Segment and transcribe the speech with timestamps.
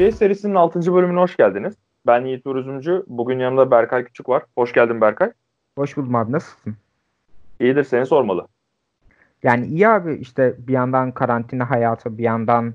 [0.00, 0.94] NBA serisinin 6.
[0.94, 1.74] bölümüne hoş geldiniz.
[2.06, 4.42] Ben Yiğit Uğur Bugün yanımda Berkay Küçük var.
[4.54, 5.32] Hoş geldin Berkay.
[5.78, 6.32] Hoş buldum abi.
[6.32, 6.76] Nasılsın?
[7.60, 7.84] İyidir.
[7.84, 8.46] Seni sormalı.
[9.42, 10.14] Yani iyi abi.
[10.14, 12.74] işte bir yandan karantina hayatı, bir yandan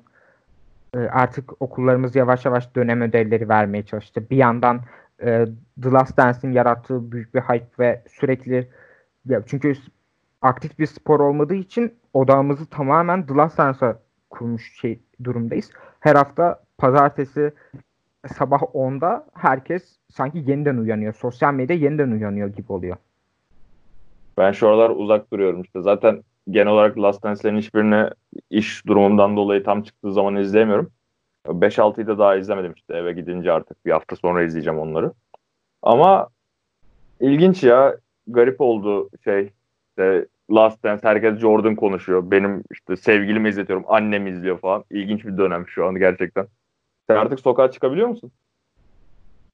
[0.93, 4.29] e, artık okullarımız yavaş yavaş dönem ödevleri vermeye çalıştı.
[4.29, 4.81] Bir yandan
[5.21, 5.45] e,
[5.83, 8.69] The Last Dance'in yarattığı büyük bir hype ve sürekli
[9.25, 9.73] ya çünkü
[10.41, 15.71] aktif bir spor olmadığı için odağımızı tamamen The Last Dance'a kurmuş şey durumdayız.
[15.99, 17.51] Her hafta pazartesi
[18.37, 21.13] sabah 10'da herkes sanki yeniden uyanıyor.
[21.13, 22.97] Sosyal medya yeniden uyanıyor gibi oluyor.
[24.37, 25.81] Ben şu aralar uzak duruyorum işte.
[25.81, 28.09] Zaten genel olarak Last Dance'lerin hiçbirini
[28.49, 30.91] iş durumundan dolayı tam çıktığı zaman izleyemiyorum.
[31.47, 35.11] 5-6'yı da daha izlemedim işte eve gidince artık bir hafta sonra izleyeceğim onları.
[35.81, 36.27] Ama
[37.19, 39.49] ilginç ya garip oldu şey
[39.89, 42.31] işte Last Dance herkes Jordan konuşuyor.
[42.31, 43.85] Benim işte sevgilimi izletiyorum.
[43.87, 44.83] Annem izliyor falan.
[44.91, 46.47] İlginç bir dönem şu an gerçekten.
[47.07, 48.31] Sen artık sokağa çıkabiliyor musun?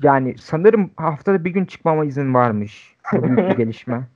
[0.03, 2.95] Yani sanırım haftada bir gün çıkmama izin varmış.
[3.13, 4.08] Bu büyük bir gelişme.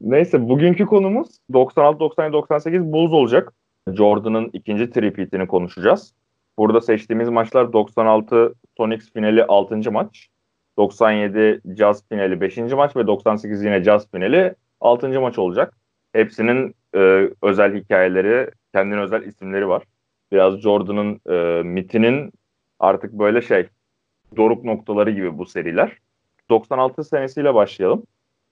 [0.00, 3.52] Neyse bugünkü konumuz 96 97 98 Bulls olacak.
[3.92, 6.12] Jordan'ın ikinci tripitini konuşacağız.
[6.58, 9.92] Burada seçtiğimiz maçlar 96 Sonics finali 6.
[9.92, 10.28] maç.
[10.76, 12.56] 97 Jazz finali 5.
[12.56, 15.20] maç ve 98 yine Jazz finali 6.
[15.20, 15.74] maç olacak.
[16.12, 19.82] Hepsinin e, özel hikayeleri, kendine özel isimleri var.
[20.32, 22.32] Biraz Jordan'ın e, mitinin
[22.80, 23.66] artık böyle şey
[24.36, 25.98] doruk noktaları gibi bu seriler.
[26.50, 28.02] 96 senesiyle başlayalım.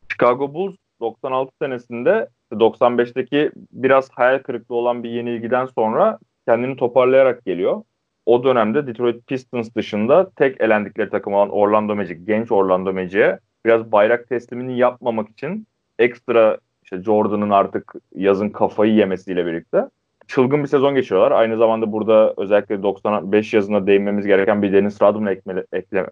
[0.08, 7.82] Chicago Bulls 96 senesinde 95'teki biraz hayal kırıklığı olan bir yenilgiden sonra kendini toparlayarak geliyor
[8.26, 13.92] o dönemde Detroit Pistons dışında tek elendikleri takım olan Orlando Magic, genç Orlando Magic'e biraz
[13.92, 15.66] bayrak teslimini yapmamak için
[15.98, 19.88] ekstra işte Jordan'ın artık yazın kafayı yemesiyle birlikte
[20.28, 21.30] çılgın bir sezon geçiyorlar.
[21.30, 26.06] Aynı zamanda burada özellikle 95 yazında değinmemiz gereken bir Dennis Rodman ekle, ekle,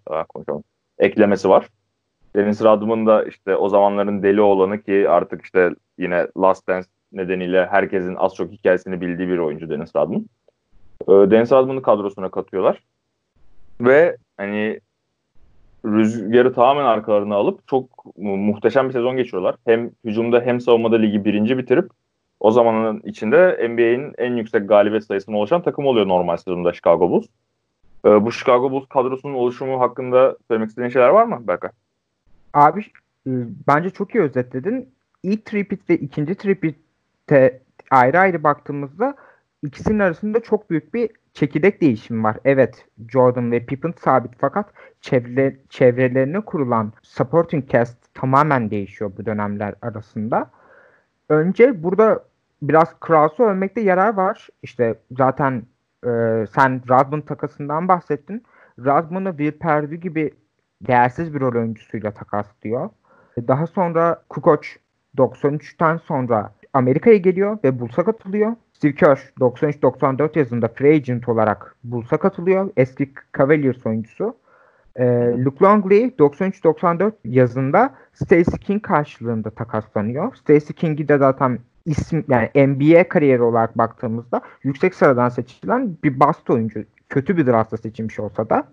[0.99, 1.67] eklemesi var.
[2.35, 7.65] Dennis Rodman da işte o zamanların deli olanı ki artık işte yine Last Dance nedeniyle
[7.65, 10.25] herkesin az çok hikayesini bildiği bir oyuncu Dennis Rodman.
[11.07, 12.83] E, Deniz Radman'ı kadrosuna katıyorlar.
[13.81, 14.79] Ve hani
[15.85, 19.55] rüzgarı tamamen arkalarına alıp çok muhteşem bir sezon geçiyorlar.
[19.65, 21.91] Hem hücumda hem savunmada ligi birinci bitirip
[22.43, 27.25] o zamanın içinde NBA'in en yüksek galibiyet sayısına ulaşan takım oluyor normal sezonda Chicago Bulls.
[28.05, 31.69] Ee, bu Chicago Bulls kadrosunun oluşumu hakkında söylemek istediğin şeyler var mı Berkay?
[32.53, 32.81] Abi
[33.27, 33.31] e,
[33.67, 34.89] bence çok iyi özetledin.
[35.23, 37.61] İlk tripit ve ikinci tripitte
[37.91, 39.15] ayrı ayrı baktığımızda
[39.63, 42.37] ikisinin arasında çok büyük bir çekirdek değişimi var.
[42.45, 44.65] Evet Jordan ve Pippen sabit fakat
[45.01, 50.51] çevre, çevrelerine kurulan supporting cast tamamen değişiyor bu dönemler arasında.
[51.29, 52.23] Önce burada
[52.67, 54.47] biraz Krause'u övmekte yarar var.
[54.63, 55.63] İşte zaten
[56.05, 56.09] e,
[56.55, 58.43] sen Rodman takasından bahsettin.
[58.79, 60.31] Rodman'ı Will Perdue gibi
[60.87, 62.89] değersiz bir rol oyuncusuyla takaslıyor.
[63.47, 64.67] Daha sonra Kukoc
[65.17, 68.55] 93'ten sonra Amerika'ya geliyor ve Bulls'a katılıyor.
[68.73, 72.69] Steve Kerr 93-94 yazında free agent olarak Bulls'a katılıyor.
[72.77, 74.35] Eski Cavaliers oyuncusu.
[74.95, 75.05] E,
[75.45, 80.35] Luke Longley 93-94 yazında Stacey King karşılığında takaslanıyor.
[80.35, 86.49] Stacey King'i de zaten isim yani NBA kariyeri olarak baktığımızda yüksek sıradan seçilen bir bast
[86.49, 86.83] oyuncu.
[87.09, 88.67] Kötü bir draftla seçilmiş olsa da.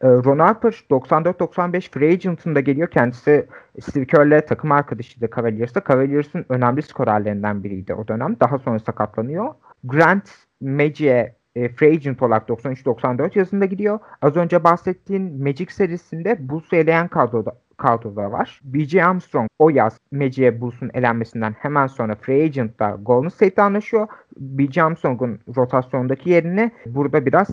[0.00, 2.88] E, Ron Harper 94-95 free agent'ında geliyor.
[2.88, 3.46] Kendisi
[3.80, 5.82] Steve Kerr'le takım arkadaşıydı Cavaliers'ta.
[5.88, 8.36] Cavaliers'ın önemli skorerlerinden biriydi o dönem.
[8.40, 9.54] Daha sonra sakatlanıyor.
[9.84, 10.30] Grant
[10.60, 13.98] Magic'e e, free agent olarak 93-94 yazında gidiyor.
[14.22, 18.60] Az önce bahsettiğin Magic serisinde Bulls'u eleyen kadroda, kadroda var.
[18.64, 19.04] B.J.
[19.04, 24.08] Armstrong o yaz Magic'e Bulls'un elenmesinden hemen sonra free agent'ta Golden State'de anlaşıyor.
[24.36, 24.82] B.J.
[24.82, 27.48] Armstrong'un rotasyondaki yerini burada biraz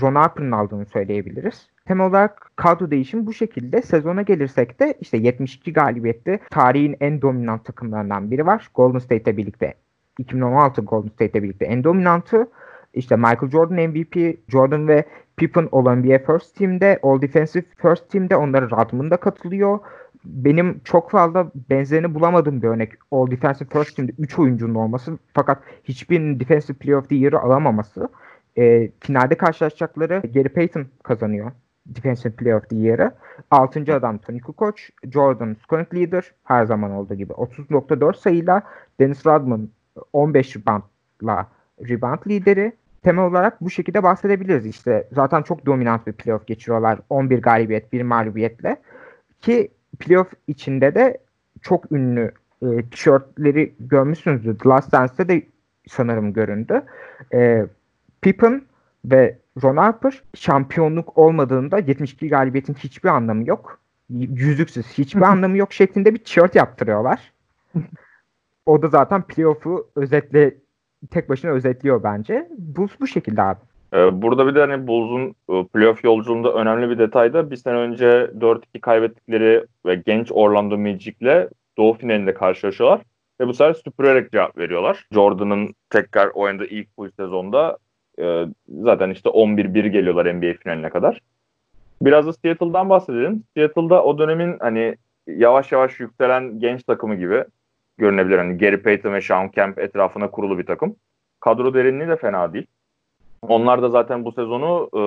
[0.00, 1.68] Ron Harper'ın aldığını söyleyebiliriz.
[1.84, 3.82] Temel olarak kadro değişim bu şekilde.
[3.82, 8.68] Sezona gelirsek de işte 72 galibiyette tarihin en dominant takımlarından biri var.
[8.74, 9.74] Golden State'le birlikte
[10.18, 12.48] 2016 Golden State'le birlikte en dominantı.
[12.94, 15.04] İşte Michael Jordan MVP, Jordan ve
[15.36, 19.78] Pippen NBA First Team'de, All Defensive First Team'de onlara Rodman da katılıyor.
[20.24, 25.58] Benim çok fazla benzerini bulamadığım bir örnek All Defensive First Team'de 3 oyuncunun olması fakat
[25.84, 28.08] hiçbirinin Defensive Player of the Year'ı alamaması.
[28.58, 31.52] E, finalde karşılaşacakları Gary Payton kazanıyor.
[31.86, 33.12] Defensive Player of the Year'ı.
[33.50, 34.82] Altıncı adam Tony Kukoc,
[35.12, 38.62] Jordan scoring leader her zaman olduğu gibi 30.4 sayıyla
[39.00, 39.68] Dennis Rodman
[40.12, 41.48] 15 reboundla
[41.88, 42.72] rebound lideri.
[43.04, 44.66] Temel olarak bu şekilde bahsedebiliriz.
[44.66, 46.98] İşte zaten çok dominant bir playoff geçiriyorlar.
[47.10, 48.76] 11 galibiyet, 1 mağlubiyetle.
[49.40, 49.68] Ki
[49.98, 51.18] playoff içinde de
[51.62, 54.58] çok ünlü e, tişörtleri görmüşsünüzdür.
[54.58, 55.42] The Last Dance'de de
[55.88, 56.82] sanırım göründü.
[57.34, 57.66] E,
[58.22, 58.62] Pippen
[59.04, 63.80] ve Ron Harper şampiyonluk olmadığında 72 galibiyetin hiçbir anlamı yok.
[64.10, 67.32] Yüzüksüz hiçbir anlamı yok şeklinde bir tişört yaptırıyorlar.
[68.66, 70.54] o da zaten playoff'u özetle
[71.10, 72.48] tek başına özetliyor bence.
[72.58, 73.60] Bulls bu şekilde abi.
[73.94, 77.74] Ee, burada bir de hani Bulls'un e, playoff yolculuğunda önemli bir detay da bir sene
[77.74, 81.48] önce 4-2 kaybettikleri ve genç Orlando Magic'le
[81.78, 83.00] Doğu finalinde karşılaşıyorlar.
[83.40, 85.06] Ve bu sefer süpürerek cevap veriyorlar.
[85.12, 87.78] Jordan'ın tekrar oynadığı ilk bu sezonda
[88.20, 91.20] e, zaten işte 11-1 geliyorlar NBA finaline kadar.
[92.02, 93.42] Biraz da Seattle'dan bahsedelim.
[93.56, 94.96] Seattle'da o dönemin hani
[95.26, 97.44] yavaş yavaş yükselen genç takımı gibi
[97.98, 98.38] görünebilir.
[98.38, 100.96] Hani Gary Payton ve Sean Kemp etrafına kurulu bir takım.
[101.40, 102.66] Kadro derinliği de fena değil.
[103.42, 105.00] Onlar da zaten bu sezonu e,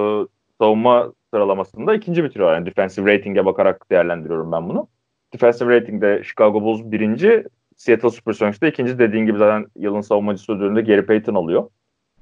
[0.62, 2.54] savunma sıralamasında ikinci bitiriyor.
[2.54, 4.88] Yani defensive rating'e bakarak değerlendiriyorum ben bunu.
[5.34, 7.44] Defensive rating'de Chicago Bulls birinci,
[7.76, 9.00] Seattle Supersonics de ikinci.
[9.00, 11.70] Dediğin gibi zaten yılın savunmacısı ödülünde Gary Payton alıyor.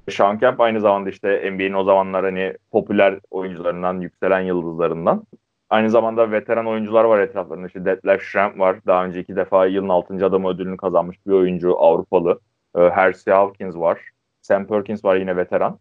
[0.09, 5.23] Sean Kemp aynı zamanda işte NBA'nin o zamanlar hani popüler oyuncularından, yükselen yıldızlarından.
[5.69, 7.67] Aynı zamanda veteran oyuncular var etraflarında.
[7.67, 8.77] İşte Detlef Schrempf var.
[8.87, 10.25] Daha önce iki defa yılın 6.
[10.25, 12.39] adamı ödülünü kazanmış bir oyuncu Avrupalı.
[12.75, 13.99] E, Hersey Hawkins var.
[14.41, 15.79] Sam Perkins var yine veteran.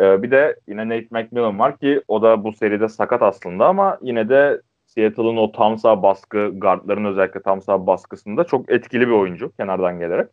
[0.00, 3.98] E, bir de yine Nate McMillan var ki o da bu seride sakat aslında ama
[4.02, 9.12] yine de Seattle'ın o tam sağ baskı, guardların özellikle tam sağ baskısında çok etkili bir
[9.12, 10.28] oyuncu kenardan gelerek.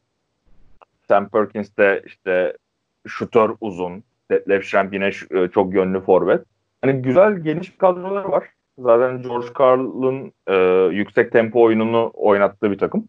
[1.08, 2.58] Sam Perkins de işte
[3.08, 4.04] şutör uzun.
[4.32, 6.46] Detlef Schrempf yine e, çok yönlü forvet.
[6.82, 8.50] Hani güzel geniş kadrolar var.
[8.82, 10.56] Zaten George Karl'ın e,
[10.96, 13.08] yüksek tempo oyununu oynattığı bir takım.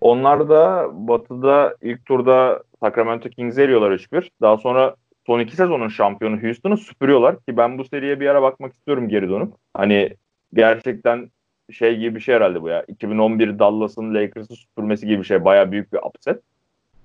[0.00, 4.30] Onlar da Batı'da ilk turda Sacramento Kings'e eliyorlar 3-1.
[4.40, 4.94] Daha sonra
[5.26, 9.28] son iki sezonun şampiyonu Houston'u süpürüyorlar ki ben bu seriye bir ara bakmak istiyorum geri
[9.28, 9.52] dönüp.
[9.74, 10.10] Hani
[10.54, 11.30] gerçekten
[11.72, 12.84] şey gibi bir şey herhalde bu ya.
[12.88, 15.44] 2011 Dallas'ın Lakers'ı süpürmesi gibi bir şey.
[15.44, 16.42] Baya büyük bir upset.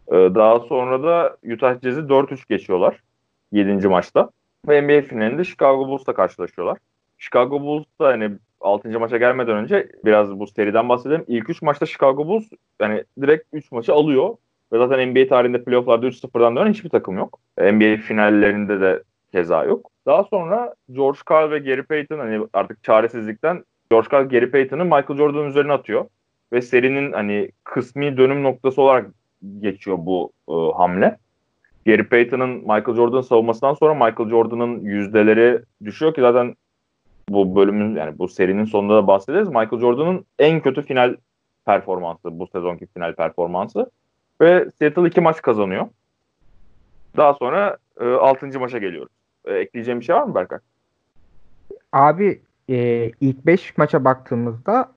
[0.07, 3.04] Ee, daha sonra da Utah Jazz'i 4-3 geçiyorlar
[3.51, 3.88] 7.
[3.88, 4.30] maçta.
[4.68, 6.77] Ve NBA finalinde Chicago Bulls'la karşılaşıyorlar.
[7.23, 8.31] Chicago Bulls da hani
[8.61, 8.99] 6.
[8.99, 11.25] maça gelmeden önce biraz bu seriden bahsedelim.
[11.27, 12.45] İlk 3 maçta Chicago Bulls
[12.81, 14.35] yani direkt 3 maçı alıyor.
[14.73, 17.39] Ve zaten NBA tarihinde playofflarda 3-0'dan dönen hiçbir takım yok.
[17.57, 19.91] NBA finallerinde de keza yok.
[20.05, 25.17] Daha sonra George Karl ve Gary Payton hani artık çaresizlikten George Karl Gary Payton'ı Michael
[25.17, 26.05] Jordan'ın üzerine atıyor.
[26.53, 29.11] Ve serinin hani kısmi dönüm noktası olarak
[29.59, 31.17] geçiyor bu e, hamle.
[31.85, 36.55] Gary Payton'ın Michael Jordan savunmasından sonra Michael Jordan'ın yüzdeleri düşüyor ki zaten
[37.29, 39.47] bu bölümün yani bu serinin sonunda da bahsederiz.
[39.47, 41.15] Michael Jordan'ın en kötü final
[41.65, 43.91] performansı bu sezonki final performansı
[44.41, 45.87] ve Seattle iki maç kazanıyor.
[47.17, 48.59] Daha sonra e, 6.
[48.59, 49.11] maça geliyoruz.
[49.45, 50.59] E, ekleyeceğim bir şey var mı Berkay?
[51.91, 54.91] Abi e, ilk 5 maça baktığımızda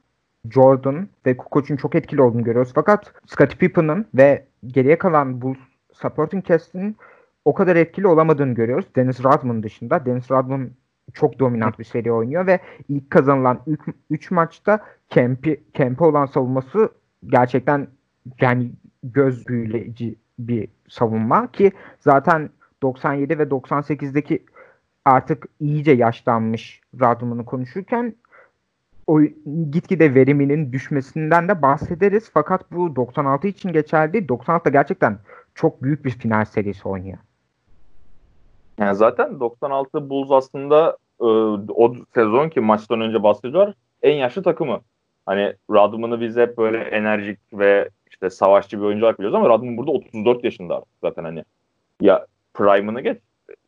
[0.50, 2.72] Jordan ve Kukoc'un çok etkili olduğunu görüyoruz.
[2.74, 5.58] Fakat Scottie Pippen'ın ve geriye kalan Bulls
[5.92, 6.96] supporting cast'in
[7.44, 8.86] o kadar etkili olamadığını görüyoruz.
[8.96, 10.06] Dennis Rodman dışında.
[10.06, 10.70] Dennis Rodman
[11.12, 13.60] çok dominant bir seri oynuyor ve ilk kazanılan
[14.10, 16.90] 3 maçta Kemp'i Kemp'e olan savunması
[17.26, 17.88] gerçekten
[18.40, 18.72] yani
[19.02, 22.50] göz büyüleyici bir savunma ki zaten
[22.82, 24.44] 97 ve 98'deki
[25.04, 28.14] artık iyice yaşlanmış Radman'ı konuşurken
[29.06, 29.22] o
[29.70, 32.30] gitgide veriminin düşmesinden de bahsederiz.
[32.34, 34.26] Fakat bu 96 için geçerli değil.
[34.28, 35.18] 96'da gerçekten
[35.54, 37.18] çok büyük bir final serisi oynuyor.
[38.78, 41.24] Yani zaten 96 Bulls aslında e,
[41.72, 44.80] o sezon ki maçtan önce bahsediyor en yaşlı takımı.
[45.26, 49.76] Hani Radman'ı biz hep böyle enerjik ve işte savaşçı bir oyuncu olarak biliyoruz ama Radman
[49.76, 51.44] burada 34 yaşında artık zaten hani.
[52.00, 53.18] Ya prime'ını geç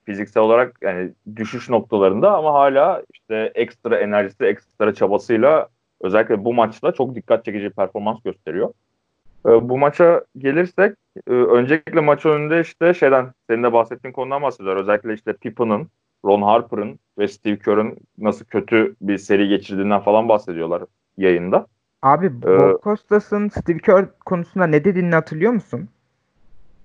[0.04, 5.68] fiziksel olarak yani düşüş noktalarında ama hala işte ekstra enerjisi, ekstra çabasıyla
[6.00, 8.72] özellikle bu maçta çok dikkat çekici performans gösteriyor.
[9.48, 14.76] Ee, bu maça gelirsek e, öncelikle maç önünde işte şeyden senin de bahsettiğin konudan bahsediyor.
[14.76, 15.88] Özellikle işte Pippen'ın,
[16.24, 20.82] Ron Harper'ın ve Steve Kerr'ın nasıl kötü bir seri geçirdiğinden falan bahsediyorlar
[21.16, 21.66] yayında.
[22.02, 25.88] Abi ee, Bob Costas'ın Steve Kerr konusunda ne dediğini hatırlıyor musun?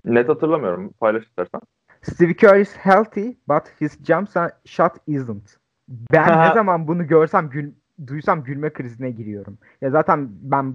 [0.04, 0.92] Net hatırlamıyorum.
[1.00, 1.60] Paylaş istersen.
[2.02, 4.28] Steve Kerr is healthy but his jump
[4.64, 5.58] shot isn't.
[5.88, 7.72] Ben ne zaman bunu görsem gül,
[8.06, 9.58] duysam gülme krizine giriyorum.
[9.80, 10.74] Ya zaten ben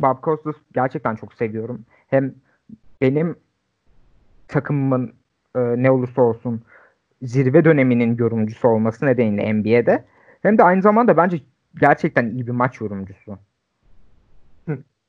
[0.00, 1.84] Bob Costas gerçekten çok seviyorum.
[2.08, 2.34] Hem
[3.00, 3.36] benim
[4.48, 5.12] takımımın
[5.56, 6.62] e, ne olursa olsun
[7.22, 10.04] zirve döneminin yorumcusu olması nedeniyle NBA'de
[10.42, 11.40] hem de aynı zamanda bence
[11.80, 13.38] gerçekten iyi bir maç yorumcusu.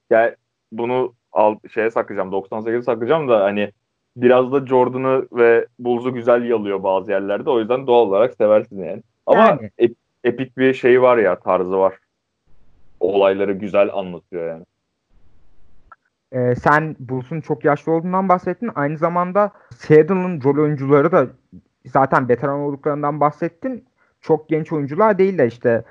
[0.09, 0.35] Yani
[0.71, 3.71] bunu al şeye saklayacağım 98'e saklayacağım da hani
[4.17, 7.49] biraz da Jordan'ı ve Bulls'u güzel yalıyor bazı yerlerde.
[7.49, 9.03] O yüzden doğal olarak seversin yani.
[9.25, 9.71] Ama yani.
[9.77, 11.99] Ep- epik bir şey var ya tarzı var.
[12.99, 14.65] Olayları güzel anlatıyor yani.
[16.31, 18.71] e, sen Bulls'un çok yaşlı olduğundan bahsettin.
[18.75, 21.27] Aynı zamanda Seattle'ın rol oyuncuları da
[21.85, 23.85] zaten veteran olduklarından bahsettin.
[24.21, 25.83] Çok genç oyuncular değil de işte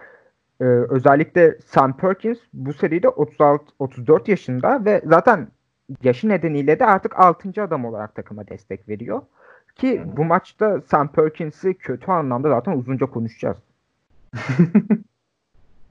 [0.60, 5.48] e, özellikle Sam Perkins bu seride 36 34 yaşında ve zaten
[6.02, 7.62] yaşı nedeniyle de artık 6.
[7.62, 9.22] adam olarak takıma destek veriyor.
[9.76, 13.56] Ki bu maçta Sam Perkins'i kötü anlamda zaten uzunca konuşacağız.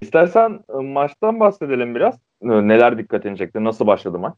[0.05, 2.15] İstersen e, maçtan bahsedelim biraz.
[2.41, 3.63] E, neler dikkatini çekti?
[3.63, 4.33] Nasıl başladı maç?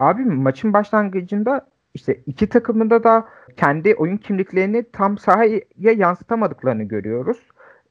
[0.00, 7.38] Abi maçın başlangıcında işte iki takımında da kendi oyun kimliklerini tam sahaya yansıtamadıklarını görüyoruz.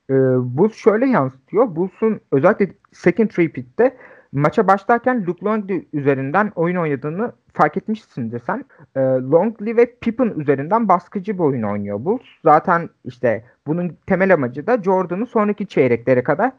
[0.09, 0.13] Ee,
[0.57, 1.75] Bulls şöyle yansıtıyor.
[1.75, 3.97] Bulls'un özellikle second repeat'te
[4.31, 8.65] maça başlarken Luke Longley üzerinden oyun oynadığını fark etmişsindir sen.
[8.95, 12.21] E, Longley ve Pippen üzerinden baskıcı bir oyun oynuyor Bulls.
[12.43, 16.51] Zaten işte bunun temel amacı da Jordan'ı sonraki çeyreklere kadar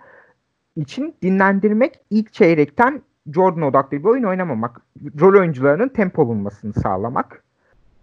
[0.77, 3.03] için dinlendirmek ilk çeyrekten
[3.35, 4.81] Jordan odaklı bir oyun oynamamak.
[5.21, 7.43] Rol oyuncularının tempo bulmasını sağlamak.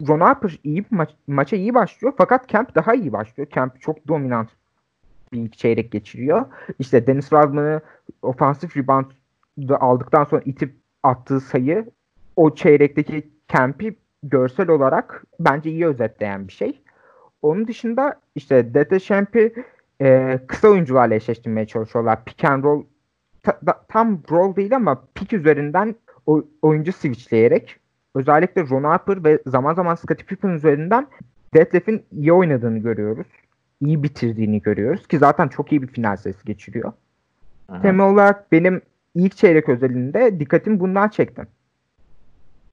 [0.08, 3.50] Ron Harper iyi maç, maça iyi başlıyor fakat Kemp daha iyi başlıyor.
[3.50, 4.50] Kemp çok dominant
[5.34, 6.46] bir ilk çeyrek geçiriyor.
[6.80, 7.82] İşte Dennis Rodman'ı
[8.22, 9.06] ofansif rebound
[9.70, 11.90] aldıktan sonra itip attığı sayı
[12.36, 16.82] o çeyrekteki Kemp'i görsel olarak bence iyi özetleyen bir şey.
[17.42, 19.54] Onun dışında işte Dete Champ'i
[20.02, 22.26] e, kısa oyuncularla eşleştirmeye çalışıyorlar.
[22.26, 22.84] Pick and roll
[23.44, 25.96] ta, da, tam roll değil ama pick üzerinden
[26.26, 27.80] o, oyuncu switchleyerek
[28.16, 31.08] özellikle Ron Harper ve zaman zaman Scottie Pippen üzerinden
[31.54, 33.28] Detlef'in iyi oynadığını görüyoruz.
[33.82, 36.94] İyi bitirdiğini görüyoruz ki zaten çok iyi bir final sesi geçiriyor.
[37.70, 37.82] Aha.
[37.82, 38.82] Temel olarak benim
[39.16, 41.48] ilk çeyrek özelinde dikkatim bundan çektim.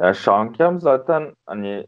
[0.00, 1.86] Yani Sean Kemp zaten hani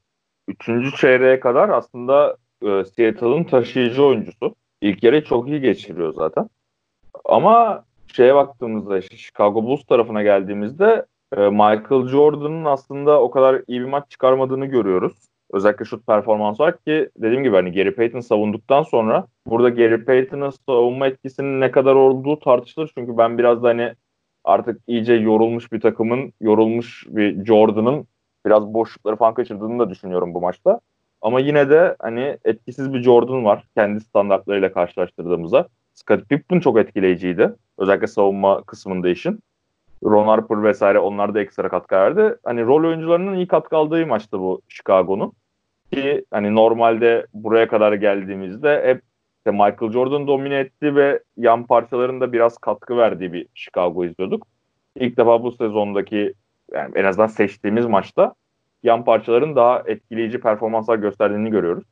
[0.48, 0.96] 3.
[0.96, 4.54] çeyreğe kadar aslında e, Seattle'ın taşıyıcı oyuncusu.
[4.82, 6.48] İlk yarı çok iyi geçiriyor zaten.
[7.24, 7.84] Ama
[8.16, 13.86] şeye baktığımızda işte Chicago Bulls tarafına geldiğimizde e, Michael Jordan'ın aslında o kadar iyi bir
[13.86, 15.12] maç çıkarmadığını görüyoruz.
[15.52, 20.50] Özellikle şut performansı olarak ki dediğim gibi hani Gary Payton savunduktan sonra burada Gary Payton'ın
[20.50, 22.92] savunma etkisinin ne kadar olduğu tartışılır.
[22.98, 23.94] Çünkü ben biraz da hani
[24.44, 28.06] artık iyice yorulmuş bir takımın, yorulmuş bir Jordan'ın
[28.46, 30.80] biraz boşlukları falan kaçırdığını da düşünüyorum bu maçta.
[31.22, 35.68] Ama yine de hani etkisiz bir Jordan var kendi standartlarıyla karşılaştırdığımızda.
[35.94, 37.54] Scott Pippen çok etkileyiciydi.
[37.78, 39.40] Özellikle savunma kısmında işin.
[40.04, 42.36] Ron Harper vesaire onlar da ekstra katkı verdi.
[42.44, 45.32] Hani rol oyuncularının iyi katkı aldığı maçtı bu Chicago'nun.
[45.92, 49.02] Ki hani normalde buraya kadar geldiğimizde hep
[49.38, 54.46] işte Michael Jordan domine etti ve yan parçalarında biraz katkı verdiği bir Chicago izliyorduk.
[54.96, 56.34] İlk defa bu sezondaki
[56.72, 58.34] yani en azından seçtiğimiz maçta
[58.82, 61.84] yan parçaların daha etkileyici performanslar gösterdiğini görüyoruz.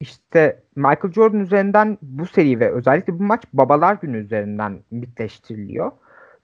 [0.00, 5.92] İşte Michael Jordan üzerinden bu seri ve özellikle bu maç Babalar Günü üzerinden mitleştiriliyor.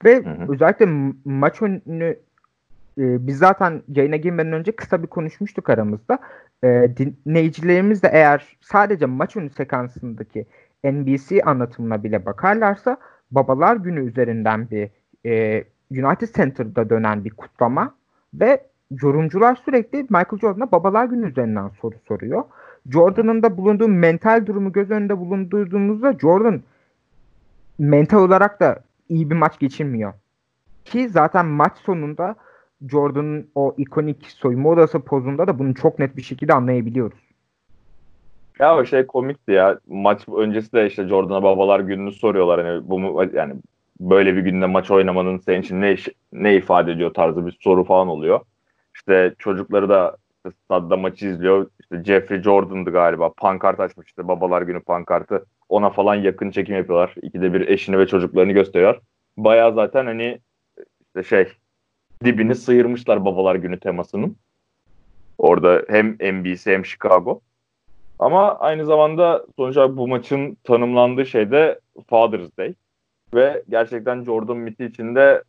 [0.05, 0.53] Ve hı hı.
[0.53, 0.87] özellikle
[1.25, 2.19] maç önünü
[2.99, 6.19] e, biz zaten yayına girmeden önce kısa bir konuşmuştuk aramızda.
[6.65, 10.47] E, dinleyicilerimiz de eğer sadece maç önü sekansındaki
[10.85, 12.97] NBC anlatımına bile bakarlarsa
[13.31, 14.91] Babalar Günü üzerinden bir
[15.27, 17.95] e, United Center'da dönen bir kutlama
[18.35, 22.45] ve yorumcular sürekli Michael Jordan'a Babalar Günü üzerinden soru soruyor.
[22.91, 26.63] Jordan'ın da bulunduğu mental durumu göz önünde bulundurduğumuzda Jordan
[27.79, 30.13] mental olarak da iyi bir maç geçirmiyor.
[30.85, 32.35] Ki zaten maç sonunda
[32.89, 37.19] Jordan'ın o ikonik soyunma odası pozunda da bunu çok net bir şekilde anlayabiliyoruz.
[38.59, 39.79] Ya o şey komikti ya.
[39.87, 42.65] Maç öncesi de işte Jordan'a babalar gününü soruyorlar.
[42.65, 43.55] Hani bu mu yani
[44.01, 45.97] böyle bir günde maç oynamanın senin için ne
[46.33, 48.41] ne ifade ediyor tarzı bir soru falan oluyor.
[48.97, 51.71] İşte çocukları da işte stadda maçı izliyor.
[51.81, 53.33] İşte Jeffrey Jordan'dı galiba.
[53.33, 55.47] Pankart açmış işte babalar günü pankartı.
[55.69, 57.15] Ona falan yakın çekim yapıyorlar.
[57.23, 59.01] İkide bir eşini ve çocuklarını gösteriyor.
[59.37, 60.39] Baya zaten hani
[61.07, 61.53] işte şey
[62.25, 64.37] dibini sıyırmışlar babalar günü temasının.
[65.39, 67.41] Orada hem NBC hem Chicago.
[68.19, 72.75] Ama aynı zamanda sonuç olarak bu maçın tanımlandığı şey de Father's Day.
[73.35, 75.43] Ve gerçekten Jordan Mitty için de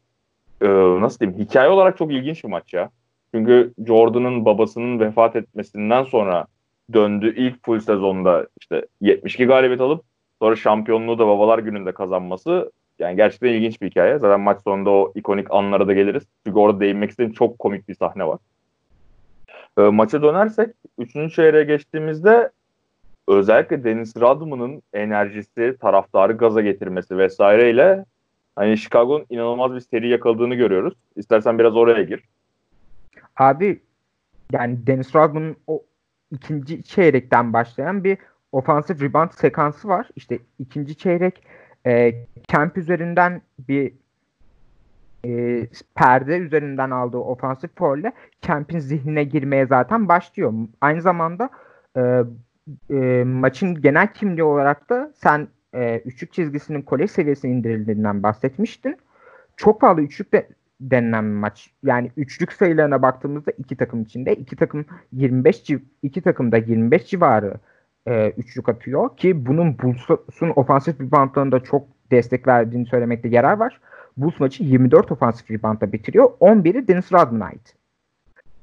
[0.62, 0.68] e,
[1.02, 2.90] nasıl diyeyim hikaye olarak çok ilginç bir maç ya.
[3.34, 6.46] Çünkü Jordan'ın babasının vefat etmesinden sonra
[6.94, 10.04] döndü ilk full sezonda işte 72 galibiyet alıp
[10.42, 14.20] sonra şampiyonluğu da babalar gününde kazanması yani gerçekten ilginç bir hikaye.
[14.20, 16.24] Zaten maç sonunda o ikonik anlara da geliriz.
[16.46, 18.40] Çünkü orada değinmek istediğim çok komik bir sahne var.
[19.78, 21.36] E, maça dönersek 3.
[21.36, 22.52] çeyreğe geçtiğimizde
[23.28, 28.06] özellikle Dennis Rodman'ın enerjisi, taraftarı gaza getirmesi vesaireyle
[28.56, 30.94] hani Chicago'nun inanılmaz bir seri yakaladığını görüyoruz.
[31.16, 32.24] İstersen biraz oraya gir.
[33.38, 33.82] Abi
[34.52, 35.84] yani Dennis Rodman'ın o
[36.32, 38.18] ikinci çeyrekten başlayan bir
[38.52, 40.10] ofansif rebound sekansı var.
[40.16, 41.44] İşte ikinci çeyrek
[41.86, 43.94] e, Kemp üzerinden bir
[45.26, 45.62] e,
[45.96, 50.54] perde üzerinden aldığı ofansif folle Kemp'in zihnine girmeye zaten başlıyor.
[50.82, 51.50] Aynı zamanda
[51.98, 52.24] e,
[52.90, 58.98] e, maçın genel kimliği olarak da sen e, üçlük çizgisinin kolej seviyesine indirildiğinden bahsetmiştin.
[59.58, 60.48] Çok fazla üçlük de
[60.82, 61.72] denilen bir maç.
[61.84, 67.06] Yani üçlük sayılarına baktığımızda iki takım içinde iki takım 25 civ iki takım da 25
[67.06, 67.54] civarı
[68.08, 73.80] e, üçlük atıyor ki bunun Bulls'un ofansif reboundlarında çok destek verdiğini söylemekte yarar var.
[74.18, 76.26] Bulls maçı 24 ofansif reboundla bitiriyor.
[76.26, 77.76] 11'i Dennis Rodman'a ait.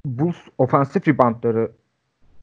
[0.04, 1.70] Bulls ofansif reboundları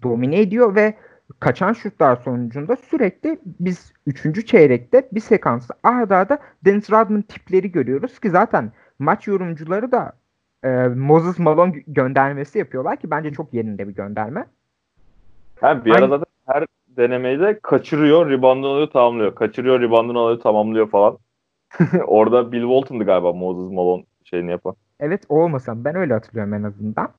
[0.03, 0.93] domine ediyor ve
[1.39, 4.47] kaçan şutlar sonucunda sürekli biz 3.
[4.47, 8.71] çeyrekte bir sekansta arda arda Dennis Rodman tipleri görüyoruz ki zaten
[9.01, 10.12] maç yorumcuları da
[10.63, 14.46] e, Moses Malone göndermesi yapıyorlar ki bence çok yerinde bir gönderme.
[15.62, 19.36] Ha, bir ara zaten her denemeyi de kaçırıyor, reboundını alıyor, tamamlıyor.
[19.36, 21.17] Kaçırıyor, reboundını alıyor, tamamlıyor falan.
[22.08, 24.75] Orada Bill Walton'dı galiba Moses Malone şeyini yapan.
[25.00, 27.10] Evet o olmasam ben öyle hatırlıyorum en azından.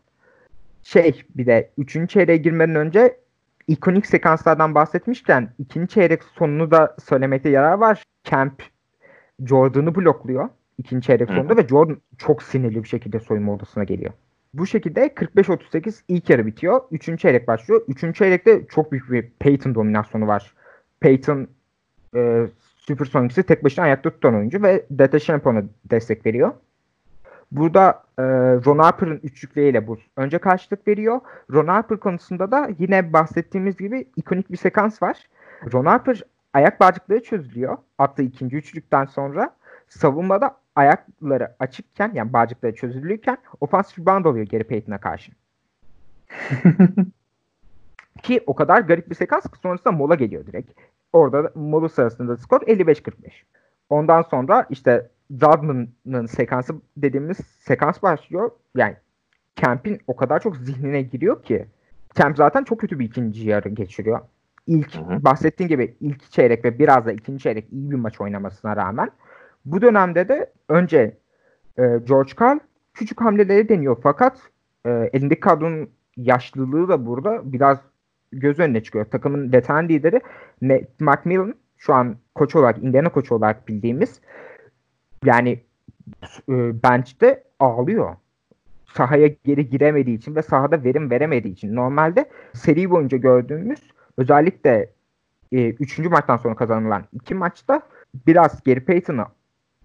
[0.83, 2.11] Şey bir de 3.
[2.11, 3.17] çeyreğe girmeden önce
[3.69, 8.03] ikonik sekanslardan bahsetmişken ikinci çeyrek sonunu da söylemekte yarar var.
[8.25, 8.63] Camp
[9.47, 10.49] Jordan'ı blokluyor
[10.79, 14.13] ikinci çeyrek sonunda ve Jordan çok sinirli bir şekilde soyunma odasına geliyor.
[14.55, 16.81] Bu şekilde 45-38 ilk yarı bitiyor.
[16.91, 17.83] Üçüncü çeyrek başlıyor.
[17.89, 20.55] Üçüncü çeyrekte çok büyük bir Peyton dominasyonu var.
[21.01, 21.49] Peyton
[22.17, 26.53] e, Supersonics'i tek başına ayakta tutan oyuncu ve Data Champions'a destek veriyor.
[27.53, 28.23] Burada e,
[28.67, 31.21] Ron Harper'ın üçlükleriyle bu önce karşılık veriyor.
[31.53, 35.29] Ron Harper konusunda da yine bahsettiğimiz gibi ikonik bir sekans var.
[35.73, 36.23] Ron Harper
[36.55, 37.77] ayak bağcıkları çözülüyor.
[37.99, 39.55] Attığı ikinci üçlükten sonra
[39.89, 45.33] savunmada ayakları açıkken yani bağcıkları çözülürken ofansif rebound oluyor geri Peyton'a karşı.
[48.23, 50.71] Ki o kadar garip bir sekans ki sonrasında mola geliyor direkt.
[51.13, 53.13] Orada mola sırasında skor 55-45.
[53.89, 55.11] Ondan sonra işte
[55.43, 58.51] Rodman'ın sekansı dediğimiz sekans başlıyor.
[58.77, 58.97] Yani
[59.57, 61.67] Kemp'in o kadar çok zihnine giriyor ki
[62.15, 64.21] Kemp zaten çok kötü bir ikinci yarı geçiriyor.
[64.67, 65.25] İlk hı hı.
[65.25, 69.11] bahsettiğim gibi ilk çeyrek ve biraz da ikinci çeyrek iyi bir maç oynamasına rağmen
[69.65, 71.17] bu dönemde de önce
[71.79, 72.59] e, George Karl
[72.95, 74.39] küçük hamleleri deniyor fakat
[74.87, 77.79] e, elindeki kadronun yaşlılığı da burada biraz
[78.33, 79.05] göz önüne çıkıyor.
[79.05, 80.21] Takımın veteran lideri
[80.63, 84.21] Nate McMillan şu an koç olarak, Indiana koçu olarak bildiğimiz
[85.25, 85.61] yani
[86.49, 88.17] e, bench'te ağlıyor.
[88.87, 91.75] Sahaya geri giremediği için ve sahada verim veremediği için.
[91.75, 93.81] Normalde seri boyunca gördüğümüz
[94.19, 94.91] özellikle
[95.53, 95.99] 3.
[95.99, 97.83] E, maçtan sonra kazanılan iki maçta
[98.27, 99.27] biraz Gary Payton'ı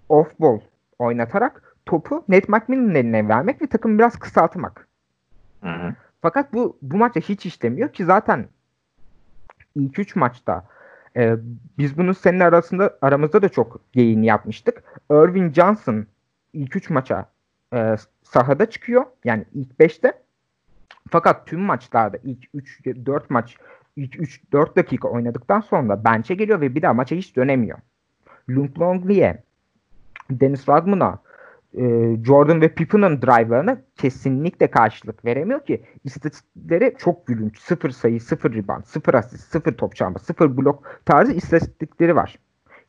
[0.09, 0.59] off-ball
[0.99, 4.87] oynatarak topu Nate McMillan'ın eline vermek ve takımı biraz kısaltmak.
[5.63, 5.95] Hı hı.
[6.21, 8.45] Fakat bu bu maçta hiç işlemiyor ki zaten
[9.75, 10.65] ilk üç maçta
[11.17, 11.35] e,
[11.77, 14.83] biz bunu senin arasında aramızda da çok yayın yapmıştık.
[15.11, 16.05] Irving Johnson
[16.53, 17.25] ilk üç maça
[17.73, 19.05] e, sahada çıkıyor.
[19.25, 20.13] Yani ilk beşte.
[21.09, 23.57] Fakat tüm maçlarda ilk 3-4 maç
[23.95, 27.77] ilk 3-4 dakika oynadıktan sonra bench'e geliyor ve bir daha maça hiç dönemiyor.
[28.49, 29.43] Luke Longley'e
[30.31, 31.19] Dennis Rodman'a
[31.77, 37.59] e, Jordan ve Pippen'ın drive'larına kesinlikle karşılık veremiyor ki istatistikleri çok gülünç.
[37.59, 42.39] Sıfır sayı, sıfır rebound, sıfır asist, sıfır top çalma, sıfır blok tarzı istatistikleri var.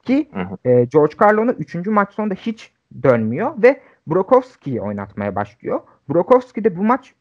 [0.03, 0.29] Ki
[0.65, 1.75] E, George Carlon'u 3.
[1.87, 2.73] maç sonunda hiç
[3.03, 5.81] dönmüyor ve Brokowski'yi oynatmaya başlıyor.
[6.09, 7.15] Brokowski de bu maç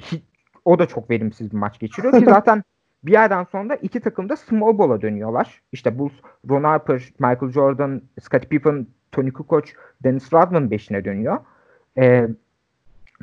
[0.00, 0.22] hiç,
[0.64, 2.62] o da çok verimsiz bir maç geçiriyor ki zaten
[3.04, 5.62] bir yerden sonra iki takım da small ball'a dönüyorlar.
[5.72, 6.12] İşte Bulls,
[6.48, 9.64] Ron Harper, Michael Jordan, Scottie Pippen, Tony Kukoc,
[10.04, 11.38] Dennis Rodman beşine dönüyor.
[11.98, 12.28] E,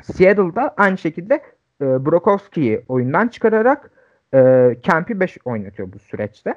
[0.02, 1.34] Seattle'da aynı şekilde
[1.80, 3.90] e, Brokowski'yi oyundan çıkararak
[4.34, 6.54] e, Kemp'i 5 oynatıyor bu süreçte.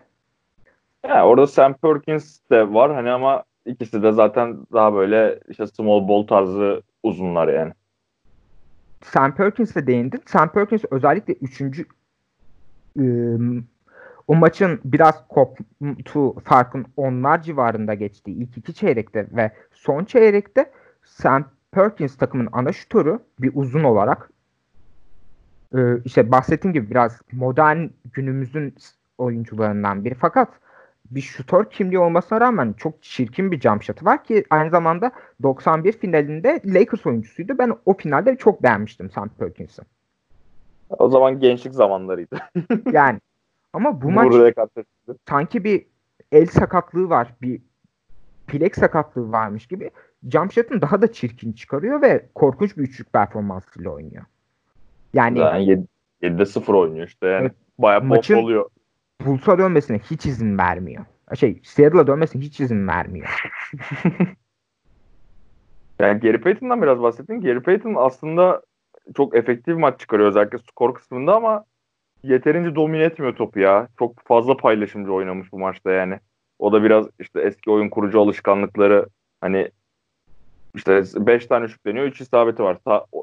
[1.08, 6.08] Ya orada Sam Perkins de var hani ama ikisi de zaten daha böyle işte small
[6.08, 7.74] ball tarzı uzunlar yani.
[9.04, 10.22] Sam Perkins'e değindin.
[10.26, 11.62] Sam Perkins özellikle 3.
[11.62, 11.86] Iı,
[14.30, 20.72] o maçın biraz koptu farkın onlar civarında geçtiği ilk iki çeyrekte ve son çeyrekte
[21.04, 24.30] Sam Perkins takımın ana şutörü bir uzun olarak
[25.76, 28.76] e, işte bahsettiğim gibi biraz modern günümüzün
[29.18, 30.50] oyuncularından biri fakat
[31.12, 35.12] bir şutör kimliği olmasına rağmen çok çirkin bir jump shot'ı var ki aynı zamanda
[35.44, 37.58] 91 finalinde Lakers oyuncusuydu.
[37.58, 39.82] Ben o finalde çok beğenmiştim Sam Perkins'i.
[40.90, 42.38] O zaman gençlik zamanlarıydı.
[42.92, 43.20] yani
[43.74, 44.34] ama bu maç
[45.30, 45.86] sanki bir
[46.32, 47.36] el sakatlığı var.
[47.42, 47.62] Bir
[48.54, 49.92] bilek sakatlığı varmış gibi
[50.32, 54.24] jump shot'ın daha da çirkin çıkarıyor ve korkunç bir üçlük performansıyla oynuyor.
[55.14, 55.86] Yani, yani
[56.22, 57.42] 7'de 0 oynuyor işte yani.
[57.42, 58.70] Evet, bayağı maçın oluyor.
[59.26, 61.06] Bulls'a dönmesine hiç izin vermiyor.
[61.36, 63.44] Şey, Seattle'a dönmesine hiç izin vermiyor.
[66.00, 67.42] Yani Gary Payton'dan biraz bahsettin.
[67.42, 68.62] Gary Payton aslında
[69.16, 71.66] çok efektif maç çıkarıyor özellikle skor kısmında ama
[72.24, 73.88] yeterince domine etmiyor topu ya.
[74.00, 76.20] Çok fazla paylaşımcı oynamış bu maçta yani.
[76.60, 79.06] O da biraz işte eski oyun kurucu alışkanlıkları
[79.42, 79.72] hani
[80.76, 82.78] işte 5 tane şut deniyor 3 isabeti var.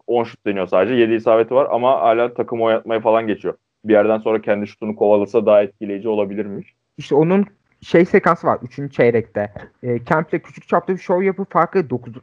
[0.06, 3.54] 10 şut deniyor sadece 7 isabeti var ama hala takım oynatmaya falan geçiyor.
[3.84, 6.74] Bir yerden sonra kendi şutunu kovalasa daha etkileyici olabilirmiş.
[6.98, 7.46] İşte onun
[7.80, 8.92] şey sekansı var 3.
[8.92, 9.52] çeyrekte.
[9.82, 12.14] E, Kemp'le küçük çapta bir show yapıp farkı 9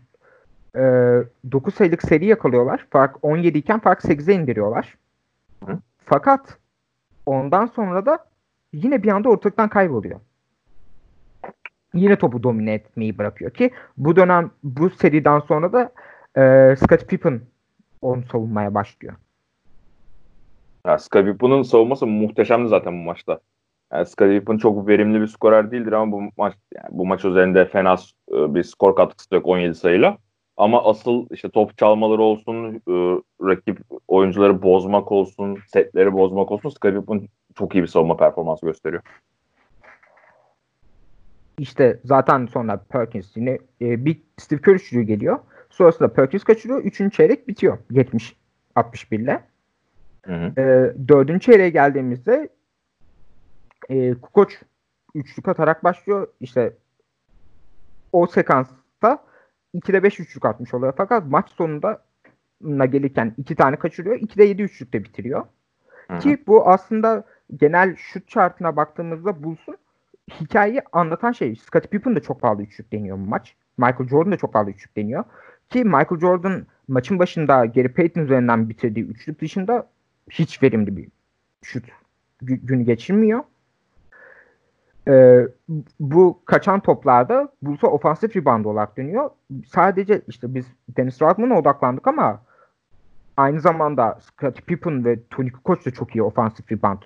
[0.75, 0.81] e,
[1.51, 2.86] 9 sayılık seri yakalıyorlar.
[2.89, 4.97] Fark 17 iken fark 8'e indiriyorlar.
[5.65, 5.79] Hı.
[6.05, 6.57] Fakat
[7.25, 8.25] ondan sonra da
[8.73, 10.19] yine bir anda ortalıktan kayboluyor
[11.93, 15.91] yine topu domine etmeyi bırakıyor ki bu dönem bu seriden sonra da
[16.38, 17.41] e, Scott Pippen
[18.01, 19.13] onu savunmaya başlıyor.
[20.88, 23.39] Ya Scott Pippen'ın savunması muhteşemdi zaten bu maçta.
[23.93, 27.65] Yani Scott Pippen çok verimli bir skorer değildir ama bu maç yani bu maç üzerinde
[27.65, 27.95] fena
[28.31, 30.17] e, bir skor katkısı yok 17 sayıyla.
[30.58, 37.28] Ama asıl işte top çalmaları olsun, e, rakip oyuncuları bozmak olsun, setleri bozmak olsun Pippen
[37.56, 39.02] çok iyi bir savunma performansı gösteriyor.
[41.60, 45.39] İşte zaten sonra Perkins yine e, bir Steve Kerr üçlüğü geliyor.
[45.70, 46.84] Sonrasında Perkins kaçırıyor.
[46.84, 47.78] Üçüncü çeyrek bitiyor.
[47.92, 48.36] 70
[48.76, 49.44] 61 ile.
[50.26, 50.62] Hı hı.
[50.62, 52.50] E, dördüncü çeyreğe geldiğimizde
[53.89, 54.60] e, Kukoç
[55.16, 56.28] üçlük atarak başlıyor.
[56.39, 56.74] İşte
[58.12, 59.24] o sekansta
[59.75, 60.93] 2'de 5 üçlük atmış oluyor.
[60.97, 62.03] Fakat maç sonunda
[62.86, 64.15] gelirken iki tane kaçırıyor.
[64.19, 65.45] 2'de 7 üçlükte bitiriyor.
[66.07, 66.19] Hı hı.
[66.19, 67.23] Ki bu aslında
[67.55, 69.77] genel şut chartına baktığımızda Bulls'un
[70.41, 73.55] hikayeyi anlatan şey Scottie Pippen de çok pahalı üçlük deniyor bu maç.
[73.77, 75.23] Michael Jordan da çok pahalı üçlük deniyor.
[75.69, 79.88] Ki Michael Jordan maçın başında Gary Payton üzerinden bitirdiği üçlük dışında
[80.29, 81.07] hiç verimli bir
[81.62, 81.86] şut
[82.41, 83.43] günü geçirmiyor.
[85.08, 85.48] Ee,
[86.00, 89.30] bu kaçan toplarda Bulls'a ofansif rebound olarak dönüyor.
[89.68, 90.66] Sadece işte biz
[90.98, 92.42] Dennis Rodman'a odaklandık ama
[93.38, 97.02] aynı zamanda Scottie Pippen ve Tony Kukoc da çok iyi ofansif rebound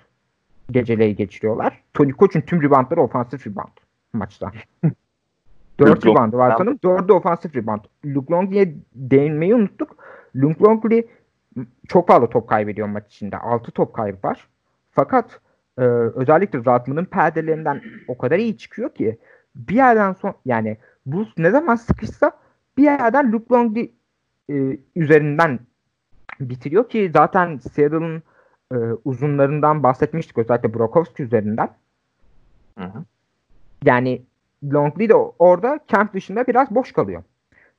[0.70, 1.82] geceleri geçiriyorlar.
[1.94, 3.76] Tony Koç'un tüm reboundları ofansif rebound
[4.12, 4.52] maçta.
[5.78, 6.78] Dört rebound var sanırım.
[6.84, 7.80] Dördü ofansif rebound.
[8.04, 9.96] Luke Longley'e değinmeyi unuttuk.
[10.36, 11.06] Luke Longley
[11.88, 13.38] çok fazla top kaybediyor maç içinde.
[13.38, 14.48] Altı top kaybı var.
[14.90, 15.40] Fakat
[15.78, 15.82] e,
[16.14, 19.18] özellikle Rodman'ın perdelerinden o kadar iyi çıkıyor ki
[19.54, 22.32] bir yerden son yani bu ne zaman sıkışsa
[22.76, 23.92] bir yerden Luke Longley
[24.50, 25.60] e, üzerinden
[26.40, 28.22] bitiriyor ki zaten Seattle'ın
[28.72, 31.70] e, uzunlarından bahsetmiştik özellikle Brokowski üzerinden.
[32.78, 33.04] Hı hı.
[33.84, 34.22] Yani
[34.72, 37.22] Longley de orada camp dışında biraz boş kalıyor.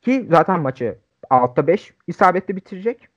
[0.01, 0.97] Ki zaten maçı
[1.29, 3.07] altta 5 isabetli bitirecek.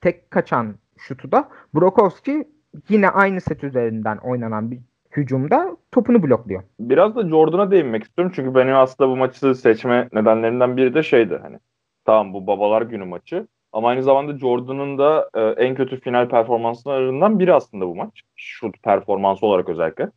[0.00, 2.48] Tek kaçan şutu da Brokowski
[2.88, 4.78] yine aynı set üzerinden oynanan bir
[5.16, 6.62] hücumda topunu blokluyor.
[6.80, 11.38] Biraz da Jordan'a değinmek istiyorum çünkü benim aslında bu maçı seçme nedenlerinden biri de şeydi
[11.42, 11.58] hani
[12.04, 17.38] tamam bu babalar günü maçı ama aynı zamanda Jordan'ın da e, en kötü final performanslarından
[17.38, 18.22] biri aslında bu maç.
[18.36, 20.10] Şut performansı olarak özellikle.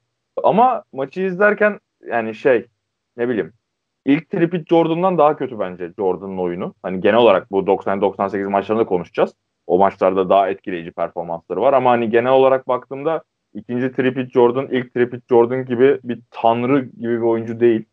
[0.43, 2.65] Ama maçı izlerken yani şey
[3.17, 3.53] ne bileyim
[4.05, 6.75] ilk tripit Jordan'dan daha kötü bence Jordan'ın oyunu.
[6.83, 9.35] Hani genel olarak bu 90-98 maçlarında konuşacağız.
[9.67, 13.23] O maçlarda daha etkileyici performansları var ama hani genel olarak baktığımda
[13.53, 17.85] ikinci tripit Jordan ilk tripit Jordan gibi bir tanrı gibi bir oyuncu değil.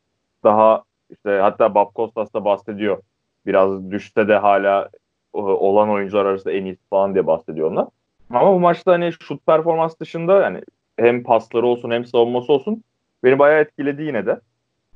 [0.45, 2.99] Daha işte hatta Bob Costas da bahsediyor.
[3.47, 4.89] Biraz düşse de hala
[5.33, 7.87] olan oyuncular arasında en iyisi falan diye bahsediyor onlar.
[8.31, 10.63] Ama bu maçta hani şut performans dışında yani
[10.99, 12.85] hem pasları olsun hem savunması olsun
[13.25, 14.41] beni bayağı etkiledi yine de.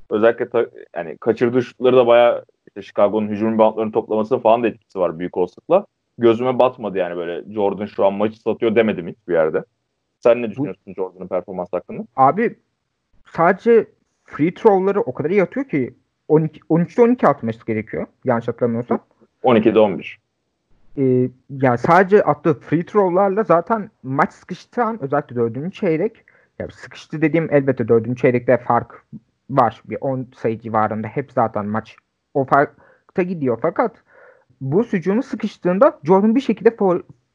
[0.09, 4.99] Özellikle ta, yani kaçırdığı şutları da bayağı işte Chicago'nun hücum bantlarını toplaması falan da etkisi
[4.99, 5.85] var büyük olasılıkla.
[6.17, 9.63] Gözüme batmadı yani böyle Jordan şu an maçı satıyor demedim hiçbir yerde.
[10.19, 12.03] Sen ne düşünüyorsun Jordan'ın performans hakkında?
[12.15, 12.55] Abi
[13.25, 13.87] sadece
[14.23, 15.93] free throw'ları o kadar iyi atıyor ki
[16.27, 18.99] 12 13'te 12 atması gerekiyor yanlış hatırlamıyorsam.
[19.43, 20.19] 12'de 11
[20.97, 26.25] e, yani sadece attığı free throw'larla zaten maç sıkıştığı an özellikle dördüncü çeyrek
[26.59, 29.05] yani sıkıştı dediğim elbette dördüncü çeyrekte fark
[29.49, 29.81] var.
[29.85, 31.95] Bir 10 sayı civarında hep zaten maç
[32.33, 33.95] o farkta gidiyor fakat
[34.61, 36.75] bu hücumu sıkıştığında Jordan bir şekilde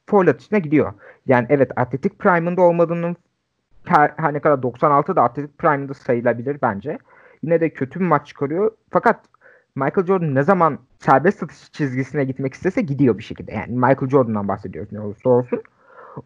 [0.07, 0.93] foul, atışına gidiyor.
[1.27, 3.17] Yani evet atletik prime'ında olmadığının
[3.85, 6.99] her, her ne kadar 96 da atletik prime'ında sayılabilir bence.
[7.43, 8.71] Yine de kötü bir maç çıkarıyor.
[8.91, 9.21] Fakat
[9.75, 13.53] Michael Jordan ne zaman serbest satış çizgisine gitmek istese gidiyor bir şekilde.
[13.53, 15.63] Yani Michael Jordan'dan bahsediyoruz ne olursa olsun.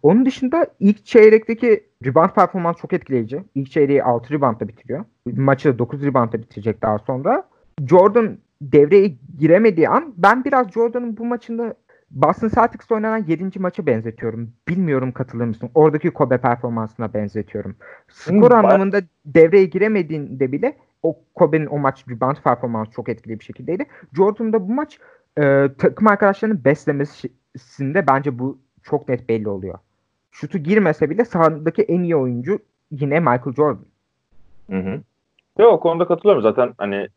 [0.02, 3.44] Onun dışında ilk çeyrekteki rebound performans çok etkileyici.
[3.54, 5.04] İlk çeyreği 6 reboundla bitiriyor.
[5.36, 7.44] Maçı 9 reboundla bitirecek daha sonra.
[7.86, 11.74] Jordan devreye giremediği an ben biraz Jordan'ın bu maçında
[12.10, 13.58] Boston Celtics'te oynanan 7.
[13.58, 14.52] maçı benzetiyorum.
[14.68, 15.70] Bilmiyorum katılır mısın?
[15.74, 17.76] Oradaki Kobe performansına benzetiyorum.
[18.08, 23.44] Skor Hmm, anlamında devreye giremediğinde bile o Kobe'nin o maç rebound performansı çok etkili bir
[23.44, 23.86] şekildeydi.
[24.16, 24.98] Jordan'da bu maç
[25.38, 29.78] e, takım arkadaşlarının beslemesinde bence bu çok net belli oluyor.
[30.30, 32.58] Şutu girmese bile sahadaki en iyi oyuncu
[32.90, 33.86] yine Michael Jordan.
[34.70, 35.00] Hı hı.
[35.58, 36.42] Yok o konuda katılıyorum.
[36.42, 37.08] Zaten hani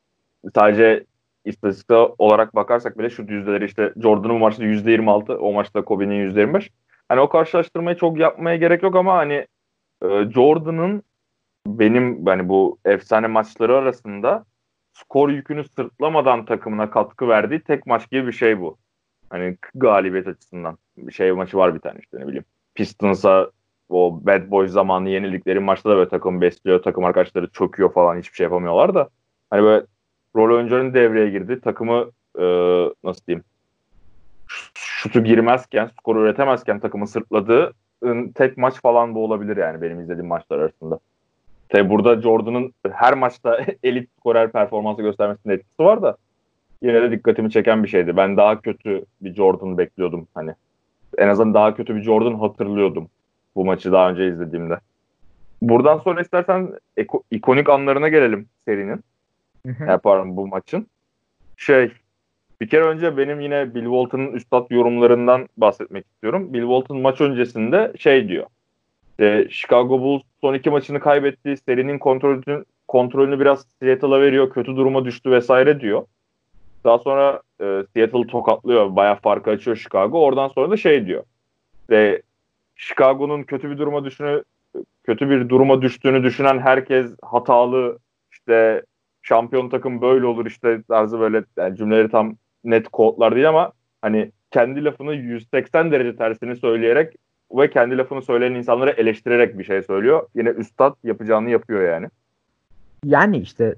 [0.55, 1.05] sadece
[1.47, 6.69] istatistik olarak bakarsak bile şu yüzdeleri işte Jordan'ın bu maçta %26, o maçta Kobe'nin %25.
[7.09, 9.47] Hani o karşılaştırmayı çok yapmaya gerek yok ama hani
[10.03, 11.03] e, Jordan'ın
[11.67, 14.45] benim hani bu efsane maçları arasında
[14.93, 18.77] skor yükünü sırtlamadan takımına katkı verdiği tek maç gibi bir şey bu.
[19.29, 22.45] Hani galibiyet açısından bir şey maçı var bir tane işte ne bileyim.
[22.75, 23.51] Pistons'a
[23.89, 28.35] o Bad Boys zamanı yenildikleri maçta da böyle takım besliyor, takım arkadaşları çöküyor falan hiçbir
[28.35, 29.09] şey yapamıyorlar da.
[29.49, 29.85] Hani böyle
[30.37, 31.61] rol oyuncuların devreye girdi.
[31.61, 32.45] Takımı e,
[33.03, 33.43] nasıl diyeyim
[34.73, 37.73] şutu girmezken, skoru üretemezken takımı sırtladığı
[38.35, 40.99] tek maç falan bu olabilir yani benim izlediğim maçlar arasında.
[41.69, 46.17] Tabi burada Jordan'ın her maçta elit skorer performansı göstermesinin etkisi var da
[46.81, 48.17] yine de dikkatimi çeken bir şeydi.
[48.17, 50.51] Ben daha kötü bir Jordan bekliyordum hani.
[51.17, 53.09] En azından daha kötü bir Jordan hatırlıyordum
[53.55, 54.79] bu maçı daha önce izlediğimde.
[55.61, 56.69] Buradan sonra istersen
[57.31, 59.03] ikonik anlarına gelelim serinin.
[59.87, 60.87] Yaparım bu maçın.
[61.57, 61.91] Şey
[62.61, 66.53] bir kere önce benim yine Bill Walton'ın üstad yorumlarından bahsetmek istiyorum.
[66.53, 68.45] Bill Walton maç öncesinde şey diyor.
[69.19, 71.55] E, Chicago Bulls son iki maçını kaybetti.
[71.65, 74.49] Serinin kontrolünü, kontrolünü biraz Seattle'a veriyor.
[74.49, 76.05] Kötü duruma düştü vesaire diyor.
[76.83, 78.95] Daha sonra e, Seattle tokatlıyor.
[78.95, 80.19] Bayağı farkı açıyor Chicago.
[80.19, 81.23] Oradan sonra da şey diyor.
[81.89, 82.21] Ve
[82.75, 84.43] Chicago'nun kötü bir duruma düşünü
[85.03, 87.99] kötü bir duruma düştüğünü düşünen herkes hatalı
[88.31, 88.83] işte
[89.27, 94.31] şampiyon takım böyle olur işte tarzı böyle yani cümleleri tam net kodlar değil ama hani
[94.51, 97.15] kendi lafını 180 derece tersini söyleyerek
[97.51, 100.27] ve kendi lafını söyleyen insanları eleştirerek bir şey söylüyor.
[100.35, 102.07] Yine üstad yapacağını yapıyor yani.
[103.05, 103.75] Yani işte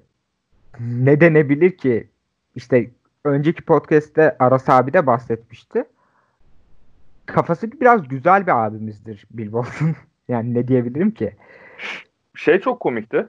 [0.79, 2.07] ne denebilir ki?
[2.55, 2.89] İşte
[3.23, 5.83] önceki podcast'te Aras abi de bahsetmişti.
[7.25, 9.95] Kafası biraz güzel bir abimizdir Bill Walton.
[10.27, 11.35] yani ne diyebilirim ki?
[12.35, 13.27] Şey çok komikti.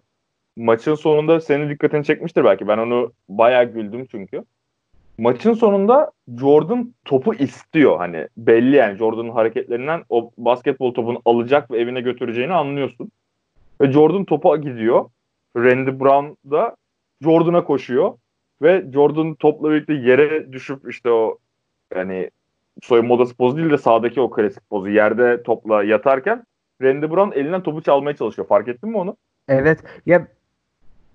[0.61, 2.69] Maçın sonunda senin dikkatini çekmiştir belki.
[2.69, 4.45] Ben onu bayağı güldüm çünkü
[5.19, 7.99] maçın sonunda Jordan topu istiyor.
[7.99, 13.11] Hani belli yani Jordan'ın hareketlerinden o basketbol topunu alacak ve evine götüreceğini anlıyorsun.
[13.81, 15.05] Ve Jordan topa gidiyor.
[15.57, 16.77] Randy Brown da
[17.23, 18.15] Jordan'a koşuyor.
[18.63, 21.39] Ve Jordan topla birlikte yere düşüp işte o
[21.95, 22.31] yani
[22.83, 26.45] soyunma odası pozu değil de sağdaki o klasik pozu yerde topla yatarken
[26.83, 28.49] Randy Brown elinden topu çalmaya çalışıyor.
[28.49, 29.17] Fark ettin mi onu?
[29.49, 29.79] Evet.
[30.07, 30.27] Ya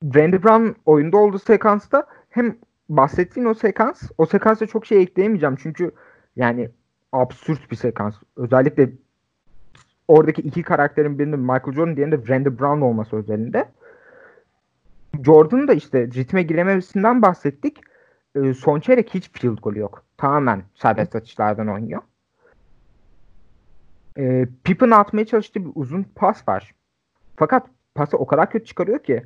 [0.03, 2.57] Randy Brown oyunda olduğu sekansta hem
[2.89, 5.91] bahsettiğin o sekans, o sekansa çok şey ekleyemeyeceğim çünkü
[6.35, 6.69] yani
[7.11, 8.15] absürt bir sekans.
[8.35, 8.89] Özellikle
[10.07, 13.65] oradaki iki karakterin birinin Michael Jordan diğerinde Randy Brown olması özelinde.
[15.23, 17.81] Jordan da işte ritme girememesinden bahsettik.
[18.35, 20.03] Ee, son çeyrek hiç field golü yok.
[20.17, 22.01] Tamamen serbest atışlardan oynuyor.
[24.17, 26.75] Ee, Pippen atmaya çalıştığı bir uzun pas var.
[27.35, 29.23] Fakat pası o kadar kötü çıkarıyor ki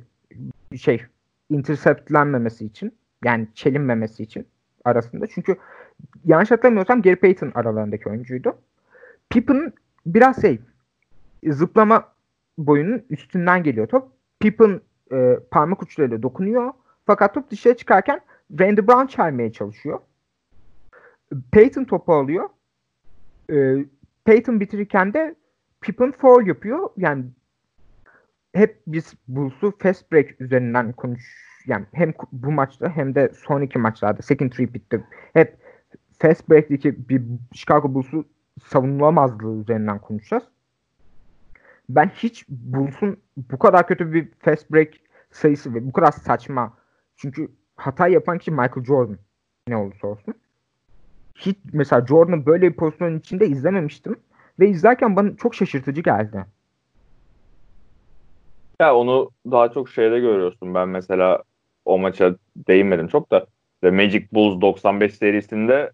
[0.76, 1.02] şey
[1.50, 4.46] interceptlenmemesi için yani çelinmemesi için
[4.84, 5.26] arasında.
[5.26, 5.56] Çünkü
[6.24, 8.58] yanlış hatırlamıyorsam Gary Payton aralarındaki oyuncuydu.
[9.30, 9.72] Pippen
[10.06, 10.60] biraz şey
[11.48, 12.12] zıplama
[12.58, 14.08] boyunun üstünden geliyor top.
[14.40, 14.80] Pippen
[15.12, 16.72] e, parmak uçlarıyla dokunuyor.
[17.06, 18.20] Fakat top dışarı çıkarken
[18.60, 20.00] Randy Brown çelmeye çalışıyor.
[21.52, 22.48] Payton topu alıyor.
[23.52, 23.76] E,
[24.24, 25.34] Payton bitirirken de
[25.80, 26.90] Pippen foul yapıyor.
[26.96, 27.24] Yani
[28.52, 33.78] hep biz Bulls'u fast break üzerinden konuş yani hem bu maçta hem de son iki
[33.78, 35.56] maçlarda second repeat'te hep
[36.18, 38.24] fast break'teki bir Chicago Bulls'u
[38.64, 40.44] savunulamazlığı üzerinden konuşacağız.
[41.88, 44.88] Ben hiç Bulls'un bu kadar kötü bir fast break
[45.30, 46.78] sayısı ve bu kadar saçma
[47.16, 49.18] çünkü hata yapan kişi Michael Jordan
[49.68, 50.34] ne olursa olsun.
[51.34, 54.16] Hiç mesela Jordan'ı böyle bir pozisyonun içinde izlememiştim
[54.60, 56.44] ve izlerken bana çok şaşırtıcı geldi.
[58.80, 60.74] Ya onu daha çok şeyde görüyorsun.
[60.74, 61.42] Ben mesela
[61.84, 63.46] o maça değinmedim çok da.
[63.74, 65.92] İşte Magic Bulls 95 serisinde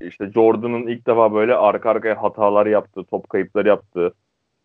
[0.00, 4.14] işte Jordan'ın ilk defa böyle arka arkaya hatalar yaptığı, top kayıpları yaptığı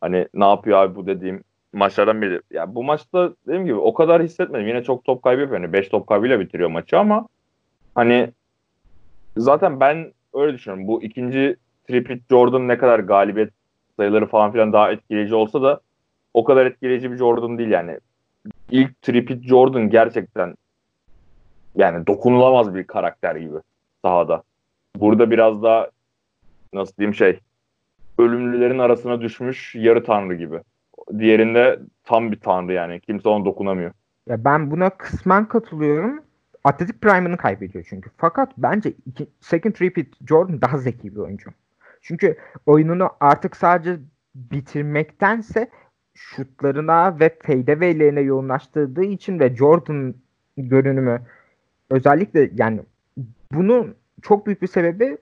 [0.02, 1.44] hani ne yapıyor abi bu dediğim
[1.74, 2.42] maçlardan biri.
[2.52, 4.68] Ya bu maçta dediğim gibi o kadar hissetmedim.
[4.68, 5.62] Yine çok top kaybı yapıyor.
[5.62, 7.28] Yani 5 top kaybıyla bitiriyor maçı ama
[7.96, 8.30] hani
[9.38, 10.88] zaten ben öyle düşünüyorum.
[10.88, 11.56] Bu ikinci
[11.88, 13.54] tripit Jordan ne kadar galibiyet
[13.98, 15.82] sayıları falan filan daha etkileyici olsa da
[16.34, 17.98] o kadar etkileyici bir Jordan değil yani
[18.72, 20.56] ilk Tripit Jordan gerçekten
[21.76, 23.58] yani dokunulamaz bir karakter gibi
[24.02, 24.44] sahada.
[24.96, 25.90] Burada biraz daha
[26.74, 27.40] nasıl diyeyim şey
[28.18, 30.62] ölümlülerin arasına düşmüş yarı tanrı gibi.
[31.20, 33.00] Diğerinde tam bir tanrı yani.
[33.00, 33.92] Kimse ona dokunamıyor.
[34.28, 36.24] Ya ben buna kısmen katılıyorum.
[36.64, 38.10] Atletik Prime'ını kaybediyor çünkü.
[38.18, 41.50] Fakat bence iki, second repeat Jordan daha zeki bir oyuncu.
[42.02, 44.00] Çünkü oyununu artık sadece
[44.36, 45.70] bitirmektense
[46.20, 50.16] şutlarına ve fadeaway'lerine yoğunlaştırdığı için ve Jordan
[50.58, 51.22] görünümü
[51.90, 52.82] özellikle yani
[53.52, 55.18] bunun çok büyük bir sebebi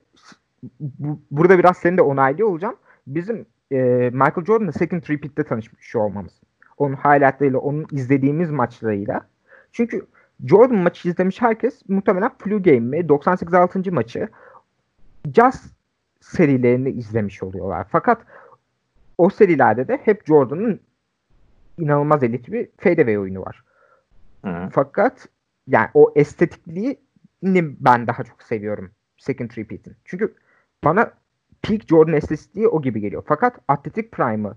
[0.80, 2.76] bu, burada biraz seni de onaylıyor olacağım.
[3.08, 3.78] Bizim e,
[4.14, 6.34] Michael Jordan'la second repeat'te tanışmış olmamız.
[6.78, 9.28] Onun highlightlarıyla, onun izlediğimiz maçlarıyla.
[9.72, 10.06] Çünkü
[10.46, 13.92] Jordan maçı izlemiş herkes muhtemelen Flu Game'i, 98 6.
[13.92, 14.28] maçı
[15.36, 15.72] Jazz
[16.22, 17.88] serilerini izlemiş oluyorlar.
[17.90, 18.22] Fakat
[19.18, 20.80] o serilerde de hep Jordan'ın
[21.78, 23.64] inanılmaz elit bir fadeaway oyunu var.
[24.46, 24.70] Hı.
[24.72, 25.28] Fakat
[25.68, 27.00] yani o estetikliği
[27.80, 29.96] ben daha çok seviyorum second repeat'in.
[30.06, 30.34] Çünkü
[30.84, 31.12] bana
[31.62, 33.24] peak Jordan estetikliği o gibi geliyor.
[33.28, 34.54] Fakat Athletic Prime'ı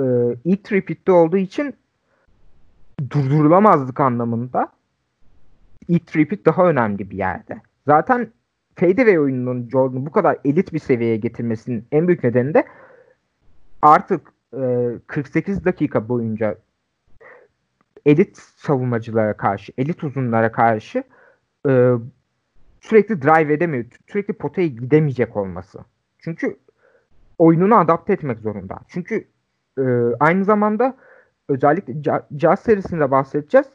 [0.00, 0.04] e,
[0.44, 1.74] ilk repeat'te olduğu için
[3.10, 4.68] durdurulamazlık anlamında
[5.88, 7.60] ilk repeat daha önemli bir yerde.
[7.86, 8.32] Zaten
[8.74, 12.64] fadeaway oyununun Jordan'ı bu kadar elit bir seviyeye getirmesinin en büyük nedeni de
[13.82, 14.31] artık
[15.06, 16.56] 48 dakika boyunca
[18.06, 21.04] elit savunmacılara karşı, elit uzunlara karşı
[21.68, 21.92] e,
[22.80, 23.84] sürekli drive edemiyor.
[24.06, 25.78] Sürekli potaya gidemeyecek olması.
[26.18, 26.56] Çünkü
[27.38, 28.78] oyununu adapte etmek zorunda.
[28.88, 29.28] Çünkü
[29.78, 29.82] e,
[30.20, 30.96] aynı zamanda
[31.48, 31.94] özellikle
[32.38, 33.66] Jazz serisinde bahsedeceğiz.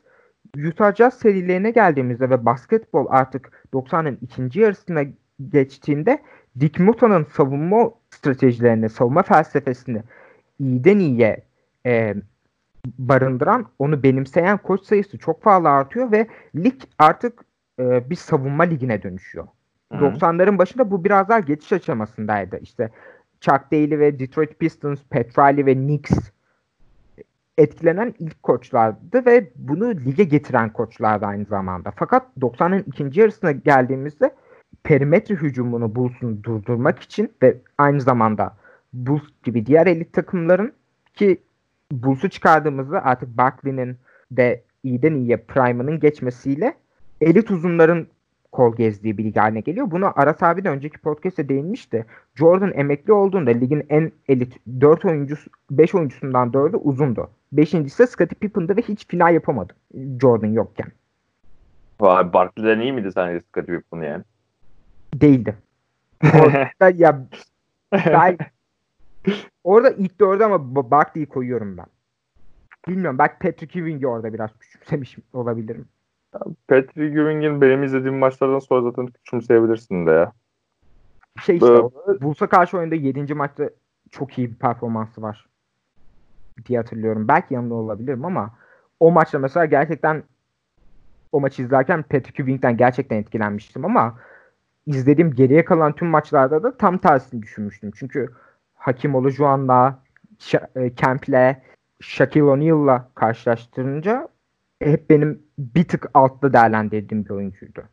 [0.68, 5.04] Utah Jazz serilerine geldiğimizde ve basketbol artık 90'ın ikinci yarısına
[5.50, 6.24] geçtiğinde
[6.60, 10.04] Dick Muta'nın savunma stratejilerini, savunma felsefesini
[10.60, 11.44] iyiden iyiye
[11.86, 12.16] e,
[13.00, 17.46] barındıran, onu benimseyen koç sayısı çok fazla artıyor ve lig artık
[17.80, 19.48] e, bir savunma ligine dönüşüyor.
[19.92, 19.98] Hı.
[19.98, 22.60] 90'ların başında bu biraz daha geçiş aşamasındaydı.
[22.62, 22.90] İşte
[23.42, 26.32] Chuck Daly ve Detroit Pistons, Pat Riley ve Knicks
[27.58, 31.94] etkilenen ilk koçlardı ve bunu lige getiren koçlardı aynı zamanda.
[31.96, 34.36] Fakat 90'ın ikinci yarısına geldiğimizde
[34.84, 38.56] perimetre hücumunu Bulls'un durdurmak için ve aynı zamanda
[38.98, 40.74] Bulls gibi diğer elit takımların
[41.14, 41.42] ki
[41.92, 43.98] Bulls'u çıkardığımızda artık Barkley'nin
[44.32, 46.74] de iyiden iyiye prime'ının geçmesiyle
[47.22, 48.08] elit uzunların
[48.52, 49.92] kol gezdiği bir lig haline geliyor.
[49.92, 52.06] Bunu Aras abi de önceki podcast'te değinmişti.
[52.36, 57.30] Jordan emekli olduğunda ligin en elit 4 oyuncusu 5 oyuncusundan 4'ü uzundu.
[57.52, 59.74] Beşincisi Scottie Pippen'dı ve hiç final yapamadı
[60.22, 60.88] Jordan yokken.
[62.00, 64.24] Vay Barkley'den iyi miydi sence Scottie Pippen yani?
[65.14, 65.56] Değildi.
[66.24, 67.28] Orada ya
[69.64, 71.86] orada ilk dörde ama Barkley'i koyuyorum ben.
[72.88, 75.86] Bilmiyorum belki Patrick Ewing'i orada biraz küçümsemiş olabilirim.
[76.68, 80.32] Patrick Ewing'in benim izlediğim maçlardan sonra zaten küçümseyebilirsin de ya.
[81.42, 83.34] Şey işte ee, Bulls'a karşı oyunda 7.
[83.34, 83.70] maçta
[84.12, 85.50] çok iyi bir performansı var
[86.66, 87.28] diye hatırlıyorum.
[87.28, 88.54] Belki yanında olabilirim ama
[89.00, 90.24] o maçta mesela gerçekten
[91.32, 94.20] o maçı izlerken Patrick Ewing'den gerçekten etkilenmiştim ama
[94.86, 97.92] izlediğim geriye kalan tüm maçlarda da tam tersini düşünmüştüm.
[97.96, 98.30] Çünkü
[98.78, 100.00] Hakim Olajuwon'la,
[100.76, 101.56] e, Kemp'le,
[102.00, 104.28] Shaquille O'Neal'la karşılaştırınca
[104.80, 107.84] hep benim bir tık altta değerlendirdiğim bir oyuncuydu.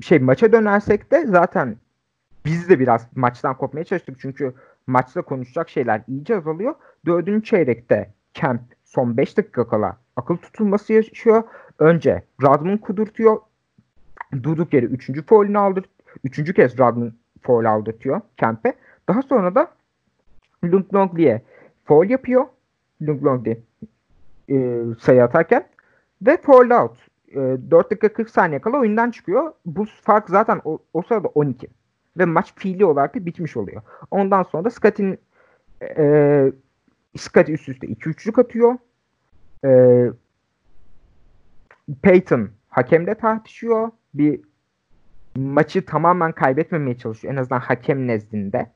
[0.00, 1.76] Şey maça dönersek de zaten
[2.44, 4.54] biz de biraz maçtan kopmaya çalıştık çünkü
[4.86, 6.74] maçta konuşacak şeyler iyice azalıyor.
[7.06, 11.42] Dördüncü çeyrekte Kemp son 5 dakika kala akıl tutulması yaşıyor.
[11.78, 13.40] Önce Rodman kudurtuyor.
[14.42, 15.26] Durduk yere 3.
[15.26, 15.84] foul'ünü aldır.
[16.24, 18.74] Üçüncü kez Rodman foul aldırtıyor Kemp'e.
[19.08, 19.70] Daha sonra da
[20.64, 21.42] Lung Longley'e
[21.84, 22.46] foul yapıyor.
[23.02, 23.62] Lung Longley
[24.50, 25.68] e, sayı atarken
[26.22, 26.96] ve foul out.
[27.28, 27.36] E,
[27.70, 29.52] 4 dakika 40 saniye kala oyundan çıkıyor.
[29.66, 31.68] Bu fark zaten o, o sırada 12.
[32.18, 33.82] Ve maç fiili olarak da bitmiş oluyor.
[34.10, 35.18] Ondan sonra da Scott'in
[35.82, 36.52] e,
[37.16, 38.76] Scott üst üste 2 üçlük atıyor.
[39.64, 40.10] E,
[42.02, 43.90] Peyton hakemle tartışıyor.
[44.14, 44.40] Bir
[45.36, 47.34] maçı tamamen kaybetmemeye çalışıyor.
[47.34, 48.70] En azından hakem nezdinde.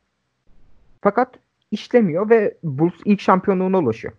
[1.00, 1.34] Fakat
[1.70, 4.14] işlemiyor ve Bulls ilk şampiyonluğuna ulaşıyor.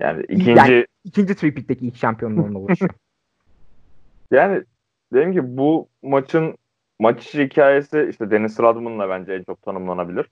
[0.00, 2.90] Yani ikinci yani, ikinci tripit'teki ilk şampiyonluğuna ulaşıyor.
[4.30, 4.62] yani
[5.12, 6.58] dedim ki bu maçın
[6.98, 10.26] maç hikayesi işte Dennis Rodman'la bence en çok tanımlanabilir.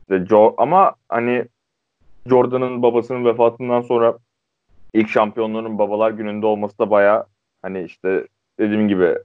[0.00, 1.44] İşte jo ama hani
[2.26, 4.18] Jordan'ın babasının vefatından sonra
[4.94, 7.26] ilk şampiyonluğunun babalar gününde olması da baya
[7.62, 8.26] hani işte
[8.58, 9.18] dediğim gibi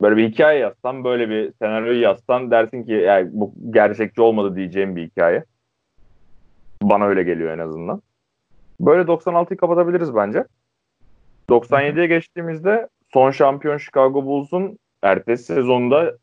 [0.00, 4.96] böyle bir hikaye yazsan böyle bir senaryoyu yazsan dersin ki yani bu gerçekçi olmadı diyeceğim
[4.96, 5.44] bir hikaye.
[6.82, 8.02] Bana öyle geliyor en azından.
[8.80, 10.44] Böyle 96'yı kapatabiliriz bence.
[11.48, 16.16] 97'ye geçtiğimizde son şampiyon Chicago Bulls'un ertesi sezonda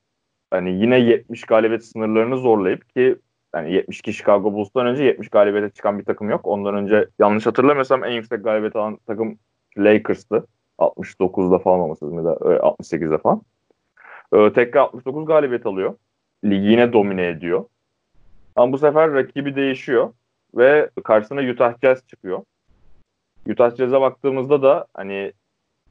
[0.52, 3.16] hani yine 70 galibiyet sınırlarını zorlayıp ki
[3.56, 6.48] yani 72 Chicago Bulls'tan önce 70 galibiyete çıkan bir takım yok.
[6.48, 9.38] Ondan önce yanlış hatırlamıyorsam en yüksek galibiyet alan takım
[9.78, 10.48] Lakers'tı.
[10.80, 13.42] 69'da falan olması lazım ya da 68'de falan.
[14.34, 15.96] Ee, tekrar 69 galibiyet alıyor.
[16.46, 17.66] Ligi yine domine ediyor.
[18.56, 20.14] Ama bu sefer rakibi değişiyor
[20.56, 22.44] ve karşısına Utah Jazz çıkıyor.
[23.50, 25.34] Utah Jazz'e baktığımızda da hani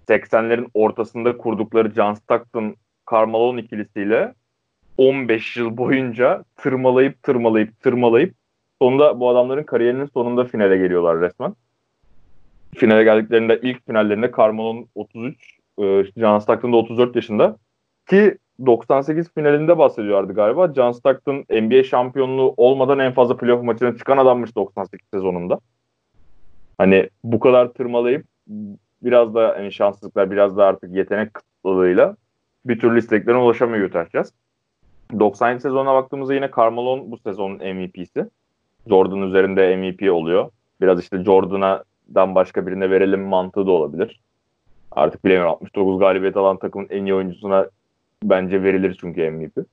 [0.09, 2.76] 80'lerin ortasında kurdukları John Stockton
[3.12, 4.34] Carmelo ikilisiyle
[4.99, 8.34] 15 yıl boyunca tırmalayıp tırmalayıp tırmalayıp
[8.82, 11.55] sonunda bu adamların kariyerinin sonunda finale geliyorlar resmen.
[12.76, 17.57] Finale geldiklerinde ilk finallerinde Carmelo'nun 33, e, John Stockton da 34 yaşında
[18.11, 20.75] ki 98 finalinde bahsediyorlardı galiba.
[20.75, 25.59] John Stockton NBA şampiyonluğu olmadan en fazla playoff maçına çıkan adammış 98 sezonunda.
[26.79, 28.27] Hani bu kadar tırmalayıp
[29.03, 32.17] biraz da hani şanssızlıklar biraz da artık yetenek kıtlılığıyla
[32.65, 34.07] bir türlü isteklerine ulaşamıyor Utah
[35.19, 38.27] 97 sezonuna baktığımızda yine Carmelo'nun bu sezonun MVP'si.
[38.89, 40.51] Jordan üzerinde MVP oluyor.
[40.81, 44.21] Biraz işte Jordan'dan başka birine verelim mantığı da olabilir.
[44.93, 47.67] Artık bilemiyorum 69 galibiyet alan takımın en iyi oyuncusuna
[48.25, 49.66] bence verilir çünkü MVP.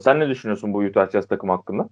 [0.00, 1.88] Sen ne düşünüyorsun bu Utah Jazz takım hakkında?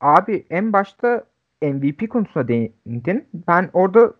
[0.00, 1.24] Abi en başta
[1.62, 3.28] MVP konusuna değindin.
[3.48, 4.12] Ben orada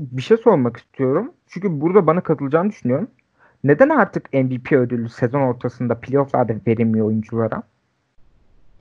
[0.00, 1.32] bir şey sormak istiyorum.
[1.46, 3.10] Çünkü burada bana katılacağını düşünüyorum.
[3.64, 7.62] Neden artık MVP ödülü sezon ortasında playofflarda verilmiyor oyunculara?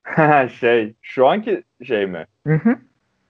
[0.50, 2.26] şey, şu anki şey mi?
[2.48, 2.76] Hı hı.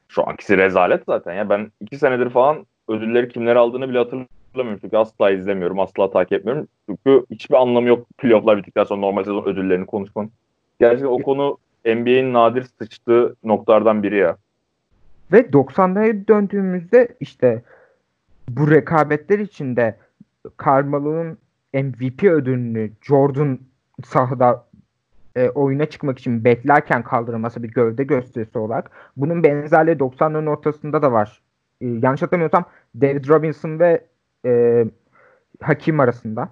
[0.07, 1.49] Şu ankisi rezalet zaten ya.
[1.49, 4.40] Ben iki senedir falan ödülleri kimler aldığını bile hatırlamıyorum.
[4.55, 6.67] Çünkü asla izlemiyorum, asla takip etmiyorum.
[6.89, 10.31] Çünkü hiçbir anlamı yok playofflar bittikten sonra normal sezon ödüllerini konuşmanın.
[10.79, 14.37] Gerçekten o konu NBA'in nadir sıçtığı noktalardan biri ya.
[15.31, 17.61] Ve 90'lara döndüğümüzde işte
[18.49, 19.97] bu rekabetler içinde
[20.65, 21.37] Carmelo'nun
[21.73, 23.59] MVP ödülünü Jordan
[24.05, 24.65] sahada
[25.35, 28.91] e, oyuna çıkmak için beklerken kaldırılması bir gövde gösterisi olarak.
[29.17, 31.41] Bunun benzerliği 90'ların ortasında da var.
[31.81, 32.65] E, yanlış hatırlamıyorsam
[33.01, 34.05] David Robinson ve
[34.45, 34.85] e,
[35.61, 36.49] Hakim arasında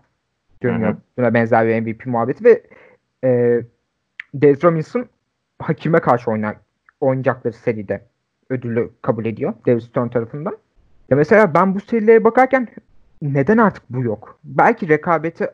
[0.63, 0.95] dönüyor.
[1.17, 2.63] Buna benzer bir MVP muhabbeti ve
[3.23, 3.61] e,
[4.41, 5.05] David Robinson
[5.59, 6.57] Hakim'e karşı oynar,
[6.99, 8.05] oynayacakları seride
[8.49, 10.57] ödülü kabul ediyor David Stone tarafından.
[11.09, 12.67] Ya mesela ben bu serilere bakarken
[13.21, 14.39] neden artık bu yok?
[14.43, 15.47] Belki rekabeti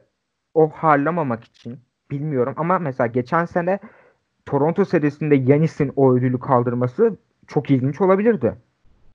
[0.54, 1.80] o harlamamak için
[2.12, 3.80] bilmiyorum ama mesela geçen sene
[4.46, 7.18] Toronto serisinde Yanis'in o ödülü kaldırması
[7.48, 8.56] çok ilginç olabilirdi.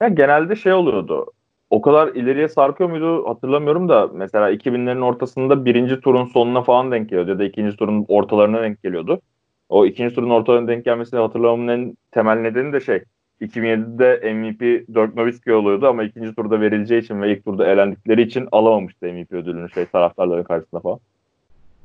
[0.01, 1.27] Ya genelde şey oluyordu.
[1.71, 7.09] O kadar ileriye sarkıyor muydu hatırlamıyorum da mesela 2000'lerin ortasında birinci turun sonuna falan denk
[7.09, 9.21] geliyordu ya da ikinci turun ortalarına denk geliyordu.
[9.69, 13.05] O ikinci turun ortalarına denk gelmesini hatırlamamın en temel nedeni de şey
[13.41, 14.61] 2007'de MVP
[14.95, 19.33] Dirk Nowitzki oluyordu ama ikinci turda verileceği için ve ilk turda elendikleri için alamamıştı MVP
[19.33, 20.99] ödülünü şey taraftarların karşısında falan.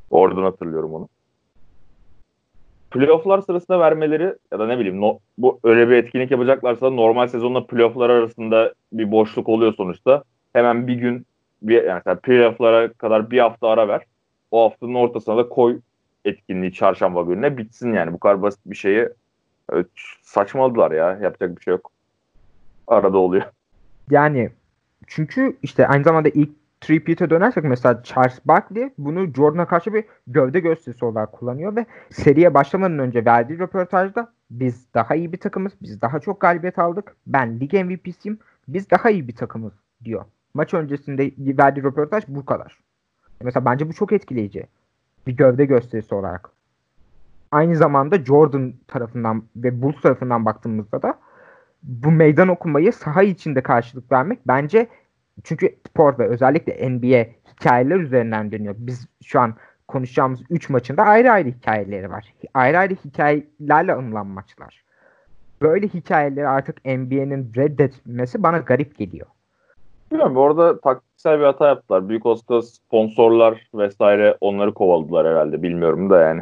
[0.09, 1.09] Oradan hatırlıyorum onu.
[2.99, 7.65] Playoff'lar sırasında vermeleri ya da ne bileyim no, bu öyle bir etkinlik yapacaklarsa normal sezonla
[7.65, 10.23] playoff'lar arasında bir boşluk oluyor sonuçta.
[10.53, 11.25] Hemen bir gün
[11.61, 14.01] bir yani playoff'lara kadar bir hafta ara ver.
[14.51, 15.79] O haftanın ortasına da koy
[16.25, 18.13] etkinliği çarşamba gününe bitsin yani.
[18.13, 19.09] Bu kadar basit bir şeyi
[19.73, 19.87] Evet,
[20.23, 21.19] saçmaladılar ya.
[21.21, 21.91] Yapacak bir şey yok.
[22.87, 23.43] Arada oluyor.
[24.09, 24.49] Yani
[25.07, 26.49] çünkü işte aynı zamanda ilk
[26.82, 32.53] Trippitt'e dönersek mesela Charles Barkley bunu Jordan'a karşı bir gövde gösterisi olarak kullanıyor ve seriye
[32.53, 37.59] başlamadan önce verdiği röportajda biz daha iyi bir takımız, biz daha çok galibiyet aldık, ben
[37.59, 39.73] lig MVP'siyim, biz daha iyi bir takımız
[40.03, 40.26] diyor.
[40.53, 42.80] Maç öncesinde verdiği röportaj bu kadar.
[43.41, 44.67] Mesela bence bu çok etkileyici.
[45.28, 46.49] Bir gövde gösterisi olarak
[47.51, 51.19] aynı zamanda Jordan tarafından ve Bulls tarafından baktığımızda da
[51.84, 54.88] bu meydan okumayı saha içinde karşılık vermek bence
[55.43, 58.75] çünkü spor ve özellikle NBA hikayeler üzerinden dönüyor.
[58.77, 59.55] Biz şu an
[59.88, 62.33] konuşacağımız 3 maçında ayrı ayrı hikayeleri var.
[62.53, 64.83] Ayrı ayrı hikayelerle anılan maçlar.
[65.61, 69.27] Böyle hikayeleri artık NBA'nin reddetmesi bana garip geliyor.
[70.11, 72.09] Bilmiyorum orada taktiksel bir hata yaptılar.
[72.09, 75.63] Büyük olsa sponsorlar vesaire onları kovaladılar herhalde.
[75.63, 76.41] Bilmiyorum da yani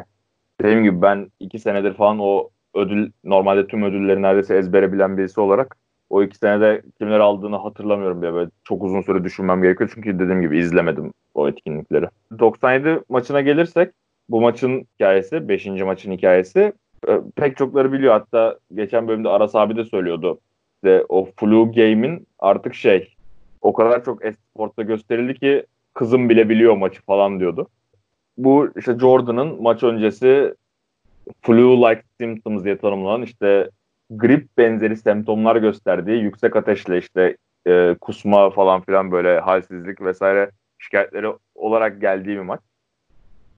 [0.62, 5.42] dediğim gibi ben iki senedir falan o ödül normalde tüm ödülleri neredeyse ezbere bilen birisi
[5.42, 5.78] olarak
[6.14, 9.92] o iki senede kimler aldığını hatırlamıyorum diye böyle çok uzun süre düşünmem gerekiyor.
[9.94, 12.08] Çünkü dediğim gibi izlemedim o etkinlikleri.
[12.40, 13.94] 97 maçına gelirsek
[14.30, 15.66] bu maçın hikayesi, 5.
[15.66, 16.74] maçın hikayesi
[17.08, 18.14] e, pek çokları biliyor.
[18.14, 20.40] Hatta geçen bölümde Aras abi de söylüyordu.
[20.76, 23.16] İşte o flu game'in artık şey
[23.62, 27.68] o kadar çok esportta gösterildi ki kızım bile biliyor maçı falan diyordu
[28.38, 30.56] bu işte Jordan'ın maç öncesi
[31.42, 33.70] flu-like symptoms diye tanımlanan işte
[34.18, 37.38] grip benzeri semptomlar gösterdiği yüksek ateşle işte
[37.68, 42.60] e, kusma falan filan böyle halsizlik vesaire şikayetleri olarak geldiği bir maç.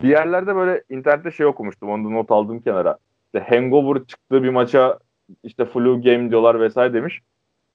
[0.01, 1.89] Bir yerlerde böyle internette şey okumuştum.
[1.89, 2.97] Onu da not aldım kenara.
[3.25, 4.99] İşte hangover çıktığı bir maça
[5.43, 7.21] işte flu game diyorlar vesaire demiş.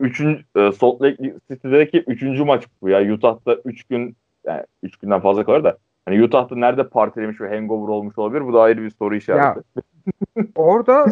[0.00, 3.12] Üçüncü, e, Salt Lake City'deki üçüncü maç bu ya.
[3.12, 4.16] Utah'ta üç gün
[4.46, 8.46] yani üç günden fazla kalır da hani Utah'ta nerede partilemiş ve hangover olmuş olabilir?
[8.46, 9.60] Bu da ayrı bir soru işareti.
[10.36, 11.06] Ya, orada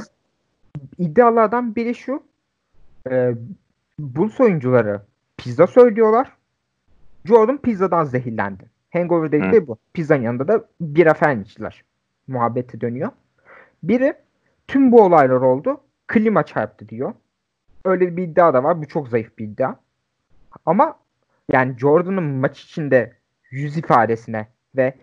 [0.98, 2.22] iddialardan biri şu.
[3.10, 3.34] E,
[3.98, 5.02] Bulls oyuncuları
[5.36, 6.32] pizza söylüyorlar.
[7.24, 8.70] Jordan pizzadan zehirlendi.
[8.92, 9.78] Hangover dedikleri bu.
[9.92, 11.84] Pizzanın yanında da bira falan içtiler.
[12.26, 13.10] Muhabbeti dönüyor.
[13.82, 14.14] Biri
[14.68, 15.80] tüm bu olaylar oldu.
[16.06, 17.12] Klima çarptı diyor.
[17.84, 18.82] Öyle bir iddia da var.
[18.82, 19.74] Bu çok zayıf bir iddia.
[20.66, 20.98] Ama
[21.52, 23.16] yani Jordan'ın maç içinde
[23.50, 24.46] yüz ifadesine
[24.76, 24.94] ve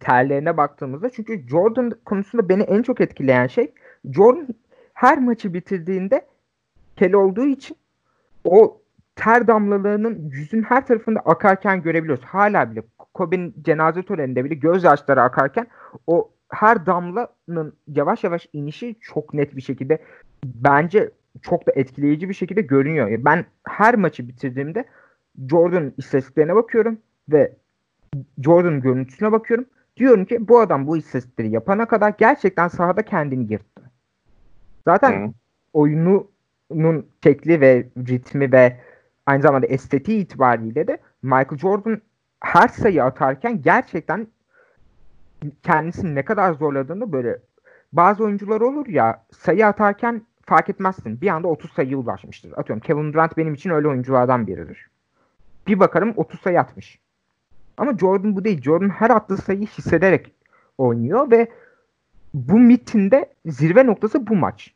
[0.00, 3.74] terlerine baktığımızda çünkü Jordan konusunda beni en çok etkileyen şey
[4.12, 4.48] Jordan
[4.94, 6.26] her maçı bitirdiğinde
[6.96, 7.76] kel olduğu için
[8.44, 8.80] o
[9.16, 12.24] ter damlalarının yüzün her tarafında akarken görebiliyoruz.
[12.24, 12.82] Hala bile
[13.14, 15.66] Kobe'nin cenaze töreninde bile gözyaşları akarken
[16.06, 19.98] o her damlanın yavaş yavaş inişi çok net bir şekilde
[20.44, 21.10] bence
[21.42, 23.24] çok da etkileyici bir şekilde görünüyor.
[23.24, 24.84] Ben her maçı bitirdiğimde
[25.50, 26.98] Jordan istatistiklerine bakıyorum
[27.28, 27.52] ve
[28.38, 29.66] Jordan görüntüsüne bakıyorum.
[29.96, 33.73] Diyorum ki bu adam bu istatistikleri yapana kadar gerçekten sahada kendini yırttı.
[34.84, 35.32] Zaten Hı.
[35.72, 38.80] oyununun şekli ve ritmi ve
[39.26, 42.00] aynı zamanda estetiği itibariyle de Michael Jordan
[42.40, 44.26] her sayı atarken gerçekten
[45.62, 47.38] kendisini ne kadar zorladığını böyle
[47.92, 51.20] bazı oyuncular olur ya sayı atarken fark etmezsin.
[51.20, 52.52] Bir anda 30 sayıya ulaşmıştır.
[52.56, 54.90] Atıyorum Kevin Durant benim için öyle oyunculardan biridir.
[55.66, 56.98] Bir bakarım 30 sayı atmış.
[57.76, 58.62] Ama Jordan bu değil.
[58.62, 60.32] Jordan her attığı sayıyı hissederek
[60.78, 61.48] oynuyor ve
[62.34, 64.74] bu mitinde zirve noktası bu maç.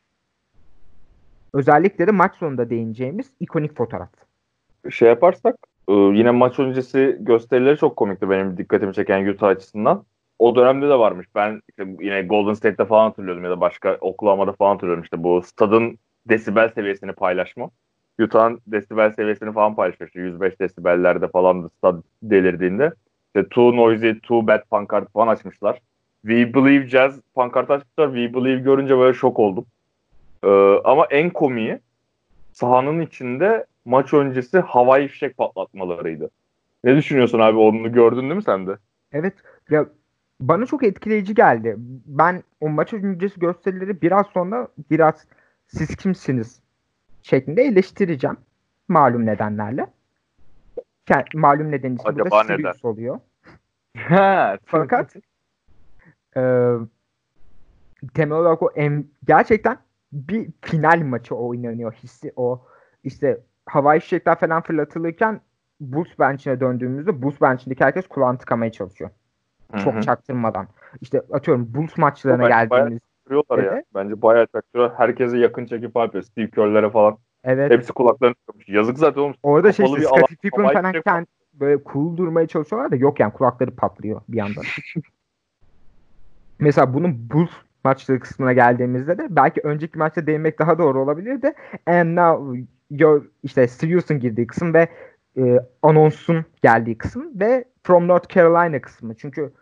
[1.53, 4.09] Özellikle de maç sonunda değineceğimiz ikonik fotoğraf.
[4.89, 5.55] Şey yaparsak
[5.87, 10.03] e, yine maç öncesi gösterileri çok komikti benim dikkatimi çeken Utah açısından.
[10.39, 11.27] O dönemde de varmış.
[11.35, 15.41] Ben işte yine Golden State'te falan hatırlıyordum ya da başka Oklahoma'da falan hatırlıyorum işte bu
[15.41, 15.97] stadın
[16.29, 17.69] desibel seviyesini paylaşma.
[18.19, 20.15] Utah'ın desibel seviyesini falan paylaşmış.
[20.15, 22.93] 105 desibellerde falan da stad delirdiğinde.
[23.27, 25.81] İşte too noisy, too bad pankart falan açmışlar.
[26.21, 28.07] We believe jazz pankart açmışlar.
[28.07, 29.65] We believe görünce böyle şok oldum.
[30.43, 31.79] Ee, ama en komiği
[32.53, 36.29] sahanın içinde maç öncesi havai fişek patlatmalarıydı.
[36.83, 38.77] Ne düşünüyorsun abi onu gördün değil mi sen de?
[39.11, 39.33] Evet.
[39.69, 39.85] Ya
[40.41, 41.75] bana çok etkileyici geldi.
[42.05, 45.27] Ben o maç öncesi gösterileri biraz sonra biraz
[45.67, 46.59] siz kimsiniz
[47.23, 48.37] şeklinde eleştireceğim.
[48.87, 49.87] Malum nedenlerle.
[51.09, 52.73] Yani, malum nedeni ise burada neden?
[52.83, 53.19] oluyor.
[54.65, 55.15] Fakat
[56.39, 56.43] e,
[58.13, 59.77] temel olarak o em, gerçekten
[60.11, 62.61] bir final maçı oynanıyor hissi o
[63.03, 65.41] işte havai fişekler falan fırlatılırken
[65.79, 69.09] Bulls bench'ine döndüğümüzde Bulls bench'indeki herkes kulağını tıkamaya çalışıyor.
[69.71, 69.81] Hı-hı.
[69.81, 70.67] Çok çaktırmadan.
[71.01, 72.99] İşte atıyorum Bulls maçlarına geldiğimiz
[73.49, 73.83] bayağı ya.
[73.95, 74.91] Bence bayağı çaktırıyor.
[74.97, 76.23] Herkese yakın çekip yapıyor.
[76.23, 77.17] Steve Kerr'lere falan.
[77.43, 77.71] Evet.
[77.71, 78.69] Hepsi kulaklarını tıkamış.
[78.69, 79.37] Yazık zaten olmuş.
[79.43, 83.75] Orada şey işte Scottie Pippen falan kend, böyle cool durmaya çalışıyorlar da yok yani kulakları
[83.75, 84.63] patlıyor bir yandan.
[86.59, 87.49] Mesela bunun Bulls
[87.83, 91.53] maçları kısmına geldiğimizde de belki önceki maçta değinmek daha doğru olabilir de
[91.85, 94.87] and now your, işte Sirius'un girdiği kısım ve
[95.37, 99.15] e, anonsun geldiği kısım ve From North Carolina kısmı.
[99.17, 99.53] Çünkü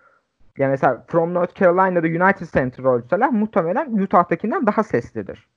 [0.57, 5.47] yani mesela From North Carolina'da United Center olsalar muhtemelen Utah'takinden daha seslidir.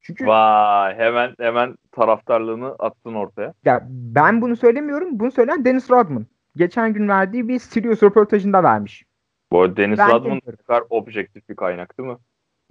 [0.00, 3.54] Çünkü Vay hemen hemen taraftarlığını attın ortaya.
[3.64, 5.08] Ya ben bunu söylemiyorum.
[5.12, 6.26] Bunu söyleyen Dennis Rodman.
[6.56, 9.04] Geçen gün verdiği bir Sirius röportajında vermiş.
[9.52, 12.16] Bu arada Dennis Rodman kadar objektif bir kaynak değil mi?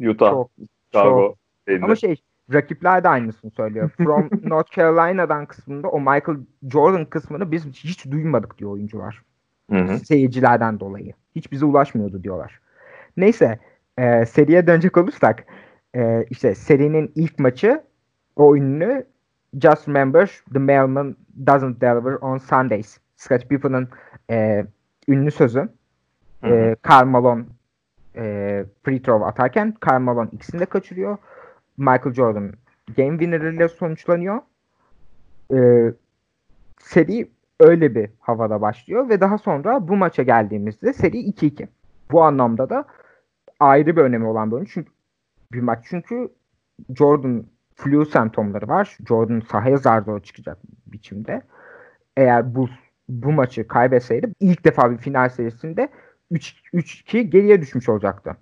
[0.10, 0.52] Utah, çok,
[0.92, 1.36] Chicago.
[1.68, 1.84] Çok.
[1.84, 2.16] Ama şey
[2.54, 3.90] rakipler de aynısını söylüyor.
[3.98, 6.38] From North Carolina'dan kısmında o Michael
[6.72, 9.22] Jordan kısmını biz hiç duymadık diyor oyuncular.
[9.72, 10.00] Hı hı.
[10.00, 11.14] Seyircilerden dolayı.
[11.36, 12.60] Hiç bize ulaşmıyordu diyorlar.
[13.18, 13.60] Neyse
[13.98, 15.46] e, seriye dönecek olursak
[15.96, 17.84] e, işte serinin ilk maçı
[18.36, 19.06] o ünlü
[19.62, 21.16] Just Remember the mailman
[21.48, 22.98] doesn't deliver on Sundays.
[23.16, 23.90] Scott Pippen'ın
[24.30, 24.66] e,
[25.08, 25.70] ünlü sözü.
[26.44, 27.46] E, Karl Malone
[28.16, 31.18] e, free throw atarken Karl Malone ikisini de kaçırıyor.
[31.78, 32.52] Michael Jordan
[32.98, 34.42] game winner ile sonuçlanıyor.
[35.54, 35.60] E,
[36.80, 37.30] seri
[37.60, 41.68] öyle bir havada başlıyor ve daha sonra bu maça geldiğimizde seri 2-2.
[42.12, 42.86] Bu anlamda da
[43.60, 44.68] ayrı bir önemi olan bir oyun.
[44.74, 44.92] Çünkü
[45.54, 46.30] bir maç çünkü
[46.96, 48.98] Jordan flu semptomları var.
[49.08, 51.42] Jordan sahaya zar zor çıkacak biçimde.
[52.18, 52.70] Eğer bu
[53.10, 55.90] bu maçı kaybetseydi ilk defa bir final serisinde
[56.32, 58.38] 3-2 geriye düşmüş olacaktı.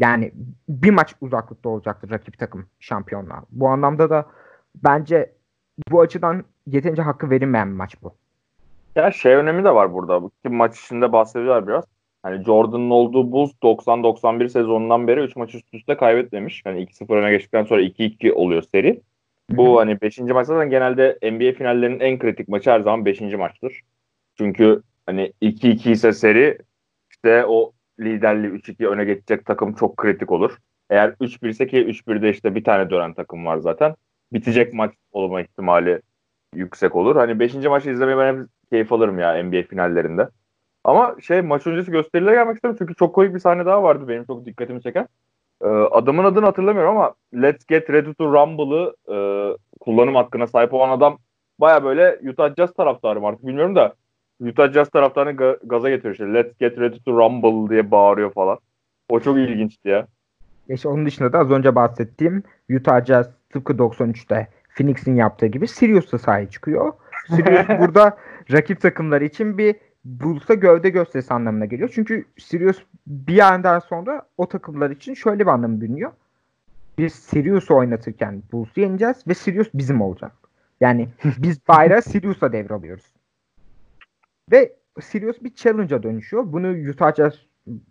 [0.00, 0.32] Yani
[0.68, 3.44] bir maç uzaklıkta olacaktı rakip takım şampiyonluğa.
[3.50, 4.26] Bu anlamda da
[4.84, 5.32] bence
[5.90, 8.14] bu açıdan yeterince hakkı verilmeyen bir maç bu.
[8.96, 10.20] Ya şey önemi de var burada.
[10.20, 11.84] Ki maç içinde bahsediyorlar biraz.
[12.22, 16.62] Hani Jordan'ın olduğu Bulls 90-91 sezonundan beri 3 maç üst üste kaybetmemiş.
[16.64, 19.00] Hani 2-0 öne geçtikten sonra 2-2 oluyor seri.
[19.50, 20.18] Bu hani 5.
[20.18, 23.20] maç zaten genelde NBA finallerinin en kritik maçı her zaman 5.
[23.20, 23.80] maçtır.
[24.38, 26.58] Çünkü hani 2-2 ise seri
[27.24, 30.56] işte o liderliği 3-2 öne geçecek takım çok kritik olur.
[30.90, 33.94] Eğer 3-1 ise ki 3-1'de işte bir tane dönen takım var zaten.
[34.32, 36.02] Bitecek maç olma ihtimali
[36.54, 37.16] yüksek olur.
[37.16, 37.54] Hani 5.
[37.54, 40.28] maçı izlemeye ben hep keyif alırım ya NBA finallerinde.
[40.84, 44.24] Ama şey maç öncesi gösterilere gelmek istedim çünkü çok komik bir sahne daha vardı benim
[44.24, 45.08] çok dikkatimi çeken.
[45.62, 49.16] Ee, adamın adını hatırlamıyorum ama Let's Get Ready to Rumble'ı e,
[49.80, 51.18] kullanım hakkına sahip olan adam
[51.58, 53.94] baya böyle Utah Jazz taraftarım artık bilmiyorum da
[54.40, 58.58] Utah Jazz taraftarını ga- gaza getiriyor işte Let's Get Ready to Rumble diye bağırıyor falan.
[59.08, 60.06] O çok ilginçti ya.
[60.68, 66.18] İşte onun dışında da az önce bahsettiğim Utah Jazz tıpkı 93'te Phoenix'in yaptığı gibi Sirius'ta
[66.18, 66.92] sahaya çıkıyor.
[67.26, 68.16] Sirius burada
[68.52, 71.90] rakip takımlar için bir Bulls'a gövde gösterisi anlamına geliyor.
[71.94, 76.12] Çünkü Sirius bir yerden sonra o takımlar için şöyle bir anlam bürünüyor.
[76.98, 80.32] Biz Sirius'u oynatırken Bulls'u yeneceğiz ve Sirius bizim olacak.
[80.80, 81.08] Yani
[81.38, 83.17] biz bayrağı Sirius'a devralıyoruz.
[84.52, 86.52] Ve Sirius bir challenge'a dönüşüyor.
[86.52, 87.34] Bunu Utah Jazz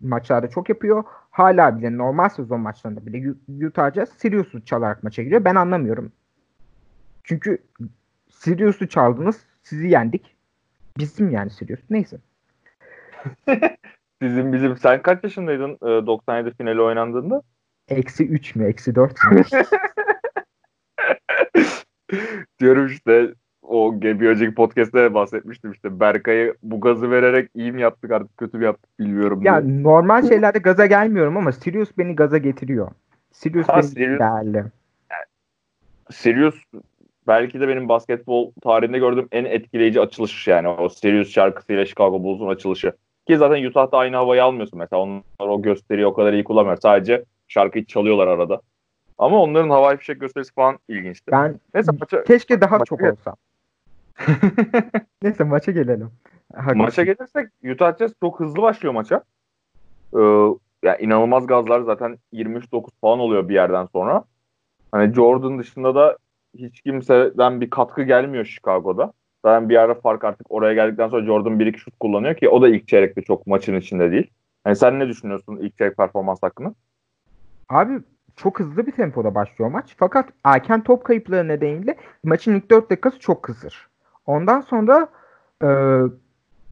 [0.00, 1.04] maçlarda çok yapıyor.
[1.30, 3.34] Hala bile normal sezon maçlarında bile
[3.66, 5.44] Utah Jazz Sirius'u çalarak maça giriyor.
[5.44, 6.12] Ben anlamıyorum.
[7.24, 7.58] Çünkü
[8.30, 9.40] Sirius'u çaldınız.
[9.62, 10.36] Sizi yendik.
[10.98, 11.80] Bizim yani Sirius.
[11.90, 12.18] Neyse.
[14.22, 17.42] Sizin bizim sen kaç yaşındaydın e, 97 finali oynandığında?
[17.88, 18.66] Eksi 3 mü?
[18.66, 19.42] Eksi 4 mü?
[22.60, 23.34] Diyorum işte
[23.68, 28.58] o bir önceki podcast'te bahsetmiştim işte Berkay'ı bu gazı vererek iyi mi yaptık artık kötü
[28.58, 29.42] mü yaptık bilmiyorum.
[29.42, 29.82] ya diye.
[29.82, 32.88] normal şeylerde gaza gelmiyorum ama Sirius beni gaza getiriyor.
[33.32, 34.64] Sirius Ha, benim Sirius- değerli.
[36.10, 36.54] Sirius
[37.26, 42.48] belki de benim basketbol tarihinde gördüğüm en etkileyici açılış yani o Sirius şarkısıyla Chicago Bulls'un
[42.48, 42.92] açılışı.
[43.26, 46.76] Ki zaten Utah'ta aynı havayı almıyorsun mesela onlar o gösteriyi o kadar iyi kullanmıyor.
[46.76, 48.60] Sadece şarkıyı çalıyorlar arada.
[49.18, 51.32] Ama onların havai fişek gösterisi falan ilginçti.
[51.32, 53.34] Ben Neyse maça, keşke daha Maça çok olsam.
[55.22, 56.10] Neyse maça gelelim.
[56.54, 56.78] Haklısın.
[56.78, 59.22] maça gelirsek Utah Jazz çok hızlı başlıyor maça.
[60.14, 60.20] Ee,
[60.82, 64.24] ya inanılmaz gazlar zaten 23-9 falan oluyor bir yerden sonra.
[64.92, 66.18] Hani Jordan dışında da
[66.54, 69.12] hiç kimseden bir katkı gelmiyor Chicago'da.
[69.44, 72.62] Zaten bir ara fark artık oraya geldikten sonra Jordan bir iki şut kullanıyor ki o
[72.62, 74.30] da ilk çeyrekte çok maçın içinde değil.
[74.64, 76.74] Hani sen ne düşünüyorsun ilk çeyrek performans hakkında?
[77.68, 77.92] Abi
[78.36, 79.94] çok hızlı bir tempoda başlıyor maç.
[79.96, 83.87] Fakat erken top kayıpları nedeniyle maçın ilk 4 dakikası çok kısır.
[84.28, 85.08] Ondan sonra
[85.62, 85.68] e,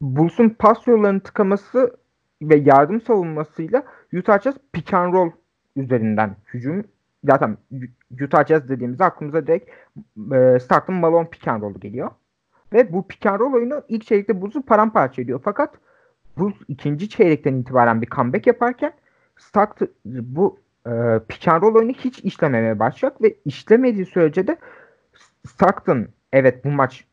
[0.01, 1.97] Bulls'un pas yollarını tıkaması
[2.43, 3.83] ve yardım savunmasıyla
[4.15, 5.31] Utah Jazz pick and roll
[5.77, 6.85] üzerinden hücum
[7.25, 7.57] zaten
[8.25, 9.71] Utah Jazz dediğimizde aklımıza direkt
[10.33, 12.11] e, Stockton Malone pick and roll'u geliyor.
[12.73, 15.41] Ve bu pick and roll oyunu ilk çeyrekte Bulls'u paramparça ediyor.
[15.45, 15.75] Fakat
[16.39, 18.93] Bulls ikinci çeyrekten itibaren bir comeback yaparken
[19.37, 20.91] Stockton bu e,
[21.29, 24.57] pick and roll oyunu hiç işlememeye başlayacak ve işlemediği sürece de
[25.47, 27.07] Stockton evet bu maç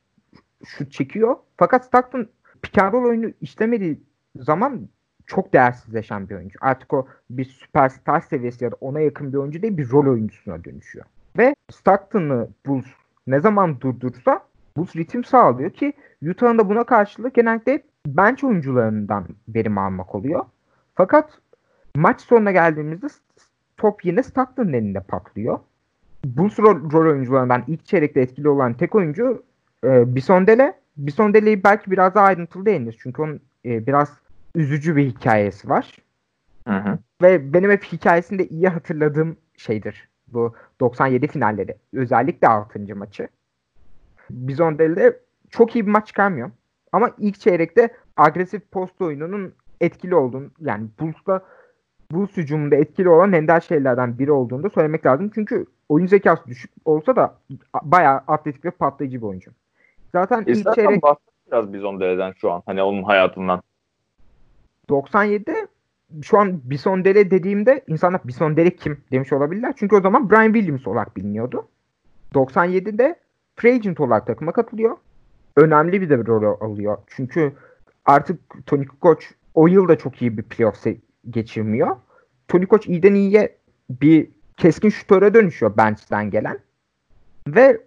[0.65, 1.35] şut çekiyor.
[1.57, 2.27] Fakat Stockton
[2.61, 4.03] pick oyunu işlemediği
[4.35, 4.89] zaman
[5.25, 6.59] çok değersizleşen bir oyuncu.
[6.61, 10.63] Artık o bir süperstar seviyesi ya da ona yakın bir oyuncu değil bir rol oyuncusuna
[10.63, 11.05] dönüşüyor.
[11.37, 12.85] Ve Stockton'ı Bulls
[13.27, 14.39] ne zaman durdursa
[14.77, 15.93] Bulls ritim sağlıyor ki
[16.29, 20.45] Utah'ın da buna karşılık genellikle bench oyuncularından verim almak oluyor.
[20.95, 21.39] Fakat
[21.95, 23.07] maç sonuna geldiğimizde
[23.77, 25.59] top yine Stockton'ın elinde patlıyor.
[26.25, 29.43] Bulls rol, rol oyuncularından ilk çeyrekte etkili olan tek oyuncu
[29.83, 30.73] e, Bisondele.
[30.97, 32.95] Bisondele'yi belki biraz daha ayrıntılı değiniriz.
[32.99, 34.09] Çünkü onun e, biraz
[34.55, 35.97] üzücü bir hikayesi var.
[36.67, 36.99] Hı hı.
[37.21, 40.09] Ve benim hep hikayesinde iyi hatırladığım şeydir.
[40.27, 41.75] Bu 97 finalleri.
[41.93, 42.95] Özellikle 6.
[42.95, 43.27] maçı.
[44.29, 45.19] Bisondele
[45.49, 46.51] çok iyi bir maç çıkarmıyor.
[46.91, 51.41] Ama ilk çeyrekte agresif post oyununun etkili olduğunu yani Bulls'la
[52.11, 55.31] Bulls hücumunda etkili olan ender şeylerden biri olduğunu da söylemek lazım.
[55.35, 57.37] Çünkü oyun zekası düşük olsa da
[57.83, 59.51] bayağı atletik ve patlayıcı bir oyuncu.
[60.13, 62.63] Zaten ilk İstersen çeyrek bahset biraz Bizondere'den şu an.
[62.65, 63.61] Hani onun hayatından.
[64.89, 65.67] 97'de
[66.21, 69.73] şu an Bisondere dediğimde insanlar Bisondere kim demiş olabilirler.
[69.77, 71.67] Çünkü o zaman Brian Williams olarak biliniyordu.
[72.33, 73.15] 97'de
[73.55, 74.97] free agent olarak takıma katılıyor.
[75.57, 76.97] Önemli bir de bir rol alıyor.
[77.07, 77.53] Çünkü
[78.05, 80.97] artık Tony Kukoc o yıl da çok iyi bir playoff se-
[81.29, 81.95] geçirmiyor.
[82.47, 83.57] Tony Koç iyiden iyiye
[83.89, 86.59] bir keskin şutöre dönüşüyor bench'ten gelen.
[87.47, 87.81] Ve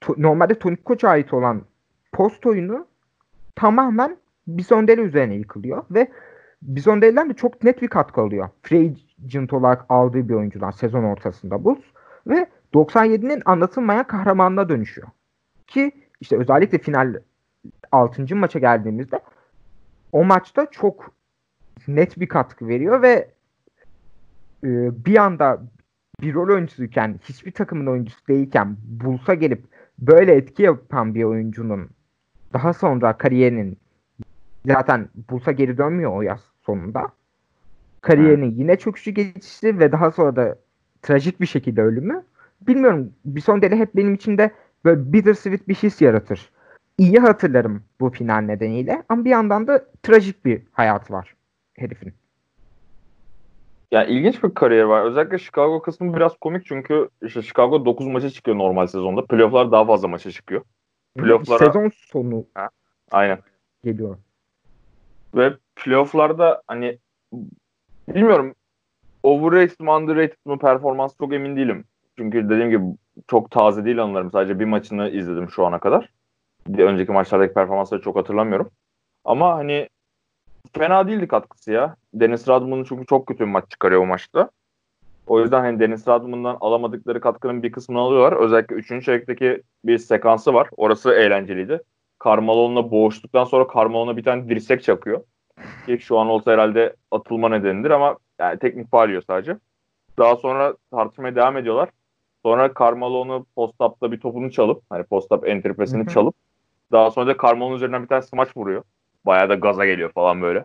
[0.00, 1.62] to- normalde Tony Koç'a ait olan
[2.12, 2.86] post oyunu
[3.54, 6.08] tamamen Bisondele üzerine yıkılıyor ve
[6.62, 8.48] Bisondele'den de çok net bir katkı alıyor.
[8.62, 8.94] Free
[9.24, 11.84] agent olarak aldığı bir oyuncudan sezon ortasında Bulls
[12.26, 15.08] ve 97'nin anlatılmayan kahramanına dönüşüyor.
[15.66, 17.20] Ki işte özellikle final
[17.92, 18.36] 6.
[18.36, 19.20] maça geldiğimizde
[20.12, 21.12] o maçta çok
[21.88, 23.30] net bir katkı veriyor ve
[24.64, 24.68] e,
[25.06, 25.62] bir anda
[26.20, 29.64] bir rol oyuncusuyken hiçbir takımın oyuncusu değilken Bulls'a gelip
[29.98, 31.88] böyle etki yapan bir oyuncunun
[32.52, 33.78] daha sonra kariyerinin
[34.66, 37.08] zaten Bulls'a geri dönmüyor o yaz sonunda.
[38.00, 40.58] Kariyerinin yine çöküşü geçişi ve daha sonra da
[41.02, 42.22] trajik bir şekilde ölümü.
[42.60, 44.50] Bilmiyorum bir son deli hep benim içinde
[44.84, 46.50] böyle bittersweet bir his yaratır.
[46.98, 51.34] İyi hatırlarım bu final nedeniyle ama bir yandan da trajik bir hayat var
[51.74, 52.12] herifin.
[53.92, 55.04] Ya ilginç bir kariyer var.
[55.04, 59.24] Özellikle Chicago kısmı biraz komik çünkü işte Chicago 9 maça çıkıyor normal sezonda.
[59.24, 60.62] Playoff'lar daha fazla maça çıkıyor.
[61.18, 62.46] Playoff'lara Sezon sonu
[63.10, 63.38] aynen.
[63.84, 64.16] geliyor.
[65.34, 66.98] Ve playoff'larda hani
[68.08, 68.54] bilmiyorum
[69.22, 71.84] overrated mı underrated mı performans çok emin değilim.
[72.18, 72.84] Çünkü dediğim gibi
[73.28, 74.30] çok taze değil anılarım.
[74.30, 76.12] Sadece bir maçını izledim şu ana kadar.
[76.78, 78.70] Önceki maçlardaki performansları çok hatırlamıyorum.
[79.24, 79.88] Ama hani
[80.72, 81.96] fena değildi katkısı ya.
[82.14, 84.50] Dennis Rodman'ın çünkü çok kötü bir maç çıkarıyor o maçta.
[85.26, 88.32] O yüzden hani Dennis Rodman'dan alamadıkları katkının bir kısmını alıyorlar.
[88.32, 89.04] Özellikle 3.
[89.04, 90.68] çeyrekteki bir sekansı var.
[90.76, 91.80] Orası eğlenceliydi.
[92.24, 95.22] Carmelo'nunla boğuştuktan sonra Carmelo'na bir tane dirsek çakıyor.
[95.86, 99.56] Ki şu an olsa herhalde atılma nedenidir ama yani teknik faal sadece.
[100.18, 101.88] Daha sonra tartışmaya devam ediyorlar.
[102.42, 106.34] Sonra Carmelo'nu post-up'ta bir topunu çalıp hani post-up entry çalıp
[106.92, 108.82] daha sonra da Carmelo'nun üzerinden bir tane smaç vuruyor.
[109.28, 110.64] Bayağı da gaza geliyor falan böyle.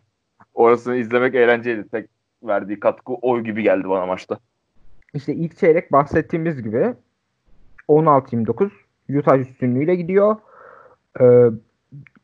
[0.54, 1.90] Orasını izlemek eğlenceliydi.
[1.90, 2.10] Tek
[2.44, 4.40] verdiği katkı oy gibi geldi bana maçta.
[5.14, 6.94] İşte ilk çeyrek bahsettiğimiz gibi
[7.90, 8.70] 16-29
[9.10, 10.36] Utah üstünlüğüyle gidiyor.
[11.22, 11.46] Ee,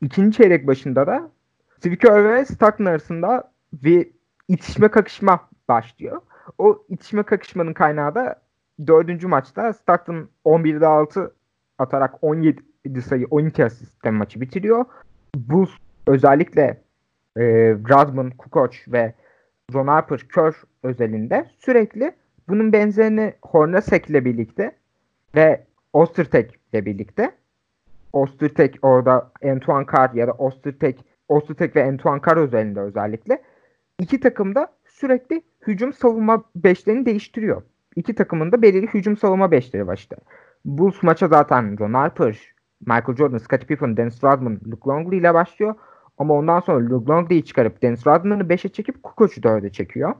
[0.02, 1.30] ikinci çeyrek başında da
[1.78, 4.10] Steve Kerr ve Stockton arasında bir
[4.48, 6.20] itişme kakışma başlıyor.
[6.58, 8.42] O itişme kakışmanın kaynağı da
[8.86, 11.34] dördüncü maçta Stockton 11'de 6
[11.78, 14.84] atarak 17 sayı 12 asistle maçı bitiriyor.
[15.36, 15.66] Bu
[16.10, 16.82] özellikle
[17.36, 17.42] e,
[17.88, 19.14] Rodman, Kukoc ve
[19.74, 22.12] Ron Harper, Kerr özelinde sürekli
[22.48, 24.72] bunun benzerini Hornacek ile birlikte
[25.34, 27.30] ve Ostertek ile birlikte
[28.12, 33.42] Ostertek orada Antoine Carr ya da Ostertek Ostertek ve Antoine Carr özelinde özellikle
[33.98, 37.62] iki takım da sürekli hücum savunma beşlerini değiştiriyor.
[37.96, 40.16] İki takımın da belirli hücum savunma beşleri var işte.
[40.64, 42.38] Bulls maça zaten Ron Harper,
[42.80, 45.74] Michael Jordan, Scottie Pippen, Dennis Rodman, Luke Longley ile başlıyor.
[46.20, 50.14] Ama ondan sonra Luke çıkarıp Dennis Rodman'ı 5'e çekip Kukoc'u 4'e çekiyor.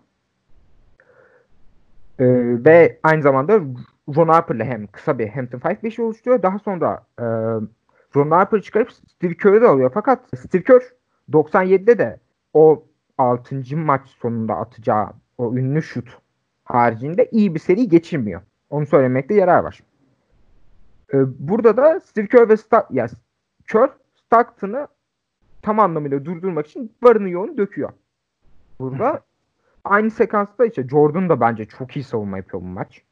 [2.18, 2.24] Ee,
[2.64, 3.61] ve aynı zamanda
[4.16, 6.42] Ron Harper'la hem kısa bir Hampton 5-5'i oluşturuyor.
[6.42, 7.24] Daha sonra e,
[8.16, 9.90] Ron Harper'ı çıkarıp Steve Kerr'ı da alıyor.
[9.94, 10.82] Fakat Steve Kerr
[11.32, 12.18] 97'de de
[12.55, 12.84] o
[13.18, 13.76] 6.
[13.76, 15.07] maç sonunda atacağı
[15.38, 16.18] o ünlü şut
[16.64, 18.40] haricinde iyi bir seri geçirmiyor.
[18.70, 19.80] Onu söylemekte yarar var.
[21.14, 23.07] Ee, burada da Steve Kerr ve Sta ya
[23.68, 24.88] Kerr Stockton'ı
[25.62, 27.92] tam anlamıyla durdurmak için varını yoğunu döküyor.
[28.80, 29.22] Burada
[29.84, 33.02] aynı sekansta işte Jordan da bence çok iyi savunma yapıyor bu maç.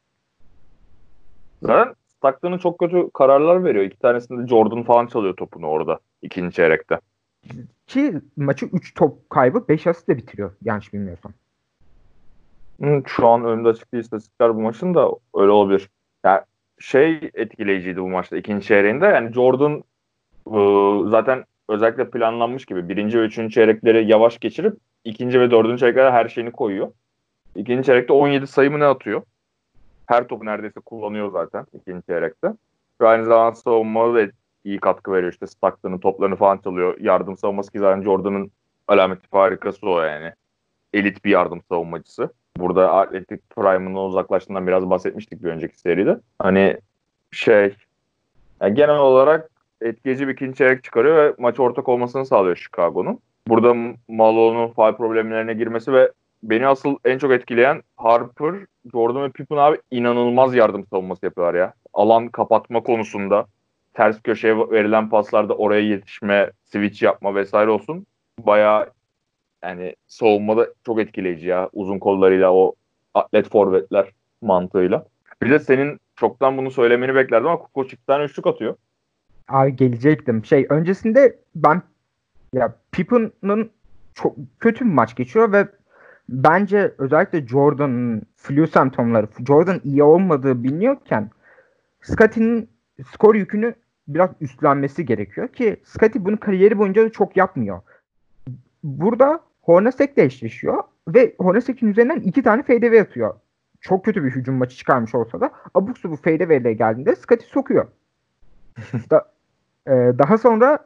[1.63, 3.85] Zaten Stockton'ın çok kötü kararlar veriyor.
[3.85, 7.01] İki tanesinde Jordan falan çalıyor topunu orada ikinci çeyrekte.
[7.87, 11.33] Ki maçı 3 top kaybı 5 asistle bitiriyor yanlış bilmiyorsam.
[13.07, 15.91] Şu an önümde açık değil istatistikler bu maçın da öyle olabilir.
[16.25, 16.41] Yani
[16.79, 19.07] şey etkileyiciydi bu maçta ikinci çeyreğinde.
[19.07, 19.83] Yani Jordan
[20.53, 26.11] ıı, zaten özellikle planlanmış gibi birinci ve üçüncü çeyrekleri yavaş geçirip ikinci ve dördüncü çeyreklere
[26.11, 26.93] her şeyini koyuyor.
[27.57, 29.23] İkinci çeyrekte 17 sayı mı ne atıyor?
[30.07, 32.53] Her topu neredeyse kullanıyor zaten ikinci çeyrekte.
[33.01, 34.31] Ve aynı zamanda savunmada da
[34.65, 35.33] iyi katkı veriyor.
[35.33, 37.01] İşte Stockton'ın toplarını falan çalıyor.
[37.01, 38.51] Yardım savunması ki zaten Jordan'ın
[38.89, 40.33] alameti farikası o yani.
[40.93, 42.33] Elit bir yardım savunmacısı.
[42.57, 46.21] Burada atletik prime'ından uzaklaştığından biraz bahsetmiştik bir önceki seride.
[46.39, 46.79] Hani
[47.31, 47.75] şey
[48.61, 49.51] yani genel olarak
[49.81, 53.19] etkileyici bir ikinci çeyrek çıkarıyor ve maç ortak olmasını sağlıyor Chicago'nun.
[53.49, 53.75] Burada
[54.09, 56.13] Malone'un faal problemlerine girmesi ve
[56.43, 58.55] beni asıl en çok etkileyen Harper,
[58.93, 61.73] Jordan ve Pippen abi inanılmaz yardım savunması yapıyorlar ya.
[61.95, 63.47] Alan kapatma konusunda
[63.95, 68.07] ters köşeye verilen paslarda oraya yetişme, switch yapma vesaire olsun.
[68.39, 68.91] Bayağı
[69.63, 71.69] yani savunmada çok etkileyici ya.
[71.73, 72.75] Uzun kollarıyla o
[73.15, 74.07] atlet forvetler
[74.43, 75.07] mantığıyla.
[75.43, 77.61] Bir de senin çoktan bunu söylemeni beklerdim ama
[78.07, 78.77] tane üçlük atıyor.
[79.49, 80.45] Abi gelecektim.
[80.45, 81.83] Şey öncesinde ben
[82.53, 83.71] ya Pippen'ın
[84.15, 85.69] çok kötü bir maç geçiyor ve
[86.29, 91.31] bence özellikle Jordan'ın flu semptomları, Jordan iyi olmadığı biliniyorken
[92.03, 92.69] Scottie'nin
[93.13, 93.75] skor yükünü
[94.09, 97.81] biraz üstlenmesi gerekiyor ki Scottie bunu kariyeri boyunca da çok yapmıyor.
[98.83, 103.35] Burada Hornacek'le eşleşiyor ve Hornacek'in üzerinden iki tane fadeaway atıyor.
[103.81, 107.87] Çok kötü bir hücum maçı çıkarmış olsa da abuk bu fadeaway'le geldiğinde Scottie sokuyor.
[109.11, 109.33] da,
[109.89, 110.79] e, daha sonra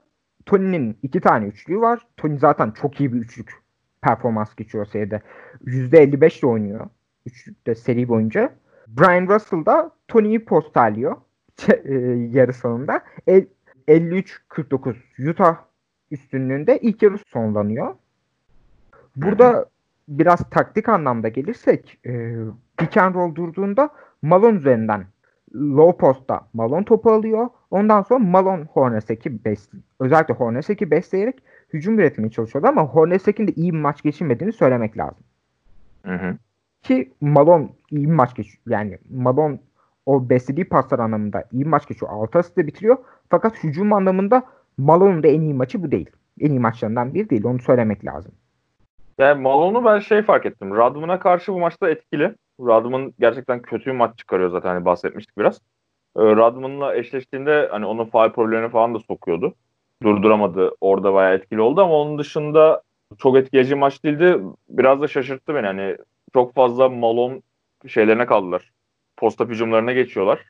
[0.47, 2.07] Tony'nin iki tane üçlüğü var.
[2.17, 3.63] Tony zaten çok iyi bir üçlük
[4.03, 5.23] performans geçiyor seride.
[5.65, 6.87] %55 ile oynuyor.
[7.27, 8.53] Üçlükte seri boyunca.
[8.87, 11.17] Brian Russell da Tony'yi posterliyor.
[11.85, 11.95] e,
[12.31, 13.01] yarı sonunda.
[13.89, 15.57] 53-49 Utah
[16.11, 17.95] üstünlüğünde ilk yarı sonlanıyor.
[19.17, 19.67] Burada
[20.09, 22.35] biraz taktik anlamda gelirsek e,
[22.77, 23.91] pick and roll durduğunda
[24.23, 25.07] Malone üzerinden
[25.55, 27.49] low post'ta Malone topu alıyor.
[27.71, 29.85] Ondan sonra Malone Hornacek'i besliyor.
[30.01, 31.43] Özellikle Hornacek'i besleyerek
[31.73, 35.25] hücum üretmeye çalışıyordu ama Hornacek'in de iyi bir maç geçirmediğini söylemek lazım.
[36.07, 36.37] Hı hı.
[36.83, 38.59] Ki Malone iyi bir maç geçiyor.
[38.67, 39.59] Yani Malone
[40.07, 42.13] o beslediği paslar anlamında iyi bir maç geçiyor.
[42.13, 42.97] 6 asistle bitiriyor.
[43.31, 44.43] Fakat hücum anlamında
[44.79, 46.11] Malone'un da en iyi maçı bu değil.
[46.41, 47.45] En iyi maçlarından biri değil.
[47.45, 48.33] Onu söylemek lazım.
[49.19, 50.77] Yani Malone'u ben şey fark ettim.
[50.77, 52.35] Radman'a karşı bu maçta etkili.
[52.61, 55.61] Radman gerçekten kötü bir maç çıkarıyor zaten hani bahsetmiştik biraz.
[56.17, 59.55] Ee, Radman'la eşleştiğinde hani onun faal problemini falan da sokuyordu.
[60.03, 60.71] Durduramadı.
[60.81, 62.83] Orada bayağı etkili oldu ama onun dışında
[63.19, 64.41] çok etkileyici maç değildi.
[64.69, 65.67] Biraz da şaşırttı beni.
[65.67, 65.97] Hani
[66.35, 67.41] çok fazla Malone
[67.89, 68.73] şeylerine kaldılar.
[69.17, 70.41] Posta hücumlarına geçiyorlar.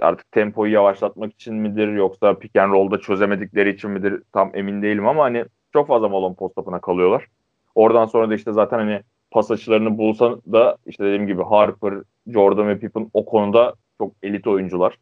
[0.00, 5.06] Artık tempoyu yavaşlatmak için midir yoksa pick and roll'da çözemedikleri için midir tam emin değilim
[5.06, 7.26] ama hani çok fazla Malone postapına kalıyorlar.
[7.74, 11.94] Oradan sonra da işte zaten hani pas açılarını bulsa da işte dediğim gibi Harper,
[12.26, 14.98] Jordan ve Pippen o konuda çok elit oyuncular.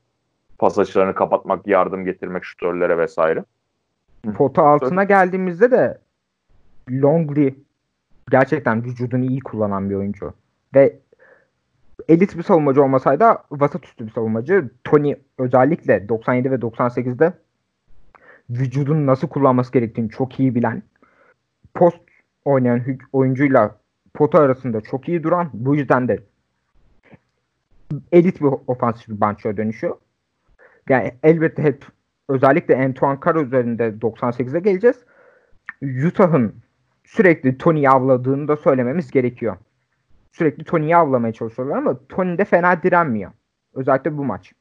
[0.59, 3.45] Pas açılarını kapatmak, yardım getirmek şutörlere vesaire.
[4.37, 5.99] Pota altına geldiğimizde de
[6.91, 7.55] Longley
[8.31, 10.33] gerçekten vücudunu iyi kullanan bir oyuncu.
[10.75, 10.97] Ve
[12.09, 14.71] elit bir savunmacı olmasaydı vasat üstü bir savunmacı.
[14.85, 17.33] Tony özellikle 97 ve 98'de
[18.51, 20.83] vücudunu nasıl kullanması gerektiğini çok iyi bilen
[21.75, 22.01] post
[22.45, 23.77] oynayan oyuncuyla
[24.17, 26.19] pota arasında çok iyi duran bu yüzden de
[28.13, 29.97] elit bir ofansif bir bançoya dönüşüyor.
[30.89, 31.85] Yani elbette hep
[32.29, 34.97] özellikle Antoine Carr üzerinde 98'e geleceğiz.
[36.07, 36.55] Utah'ın
[37.05, 39.57] sürekli Tony'yi avladığını da söylememiz gerekiyor.
[40.33, 43.31] Sürekli Tony'yi avlamaya çalışıyorlar ama Tony de fena direnmiyor.
[43.75, 44.53] Özellikle bu maç.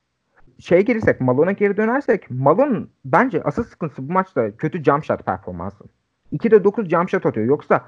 [0.60, 5.84] Şeye gelirsek, Malone'a geri dönersek, Malone bence asıl sıkıntısı bu maçta kötü jump shot performansı.
[6.38, 7.46] 2'de 9 jump shot atıyor.
[7.46, 7.86] Yoksa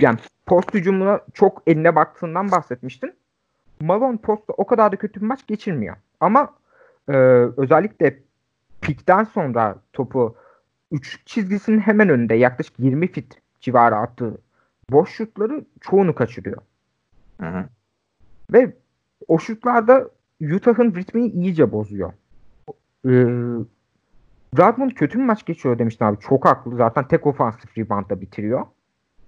[0.00, 3.14] yani post hücumuna çok eline baktığından bahsetmiştin.
[3.80, 5.96] Malone postta o kadar da kötü bir maç geçirmiyor.
[6.20, 6.54] Ama
[7.08, 7.12] e,
[7.56, 8.18] özellikle
[8.80, 10.36] pikten sonra topu
[10.92, 14.38] 3 çizgisinin hemen önünde yaklaşık 20 fit civarı attığı
[14.90, 16.62] boş şutları çoğunu kaçırıyor.
[17.40, 17.64] Hı hı.
[18.52, 18.76] Ve
[19.28, 22.12] o şutlarda Utah'ın ritmini iyice bozuyor.
[23.06, 23.26] Ee,
[24.58, 26.18] Rodman kötü bir maç geçiyor demiştin abi.
[26.20, 26.76] Çok haklı.
[26.76, 28.66] Zaten tek ofansif reboundla bitiriyor.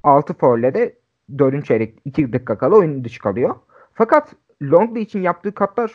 [0.03, 0.99] 6 faulle de
[1.39, 1.67] 4.
[1.67, 3.55] çeyrek 2 dakika kala oyun dışı kalıyor.
[3.95, 5.93] Fakat Longley için yaptığı katlar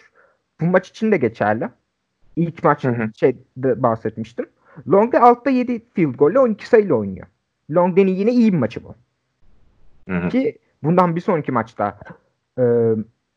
[0.62, 1.70] bu maç için de geçerli.
[2.36, 4.46] İlk maç şeyde bahsetmiştim.
[4.88, 7.28] Longley altta 7 field golle 12 sayıyla oynuyor.
[7.72, 8.96] Longley'nin yine iyi bir maçı bu.
[10.10, 10.30] Hı hı.
[10.30, 12.00] Ki bundan bir sonraki maçta
[12.60, 12.64] e,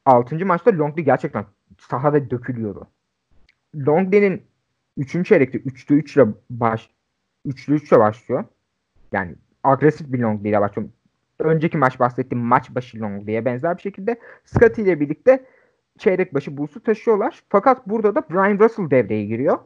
[0.07, 0.47] 6.
[0.47, 1.45] maçta Longley gerçekten
[1.79, 2.87] sahada dökülüyordu.
[3.87, 4.43] Longley'nin
[4.97, 5.27] 3.
[5.27, 6.91] çeyrekte 3'te 3 ile baş
[7.47, 8.45] 3'te 3 ile başlıyor.
[9.13, 9.35] Yani
[9.65, 10.89] agresif bir Longley ile başlıyor.
[11.39, 15.45] Önceki maç bahsettiğim maç başı Longley'e benzer bir şekilde Scotty ile birlikte
[15.99, 17.43] çeyrek başı Bulls'u taşıyorlar.
[17.49, 19.59] Fakat burada da Brian Russell devreye giriyor.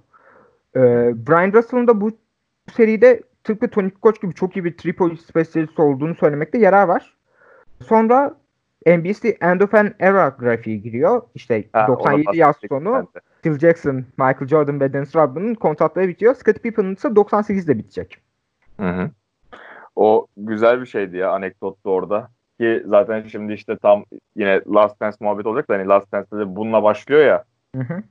[0.76, 0.80] Ee,
[1.28, 2.10] Brian Russell'ın da bu
[2.76, 7.16] seride tıpkı Tony Koç gibi çok iyi bir triple spesyalisti olduğunu söylemekte yarar var.
[7.82, 8.36] Sonra
[8.86, 11.22] NBC End of an Era grafiği giriyor.
[11.34, 13.08] İşte Ha, 97 ona yaz sonu.
[13.42, 16.34] Phil Jackson, Michael Jordan ve Dennis Rodman'ın kontratları bitiyor.
[16.34, 18.18] Scottie Pippen'ın ise 98'de bitecek.
[18.80, 19.10] Hı hı.
[19.96, 22.28] O güzel bir şeydi ya anekdottu orada.
[22.60, 24.04] Ki zaten şimdi işte tam
[24.36, 27.44] yine Last Dance muhabbet olacak da hani Last Dance'de de bununla başlıyor ya.
[27.76, 28.02] Hı hı.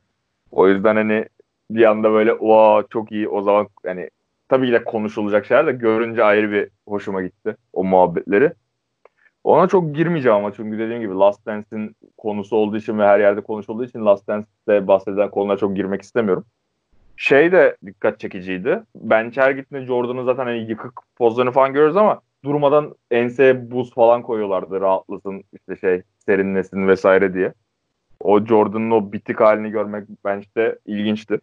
[0.52, 1.26] O yüzden hani
[1.72, 4.10] bir anda böyle wow çok iyi o zaman hani
[4.50, 8.54] tabii ki de konuşulacak şeyler de görünce ayrı bir hoşuma gitti o muhabbetleri.
[9.48, 13.42] Ona çok girmeyeceğim ama çünkü dediğim gibi Last Dance'in konusu olduğu için ve her yerde
[13.42, 16.46] konuşulduğu için Last Dance'de bahsedilen konulara çok girmek istemiyorum.
[17.18, 18.84] Şey de dikkat çekiciydi.
[18.96, 24.22] Bench her gittiğinde Jordan'ın zaten hani yıkık pozlarını falan görüyoruz ama durmadan enseye buz falan
[24.22, 27.54] koyuyorlardı rahatlasın işte şey serinlesin vesaire diye.
[28.20, 31.40] O Jordan'ın o bitik halini görmek bench'te ilginçti.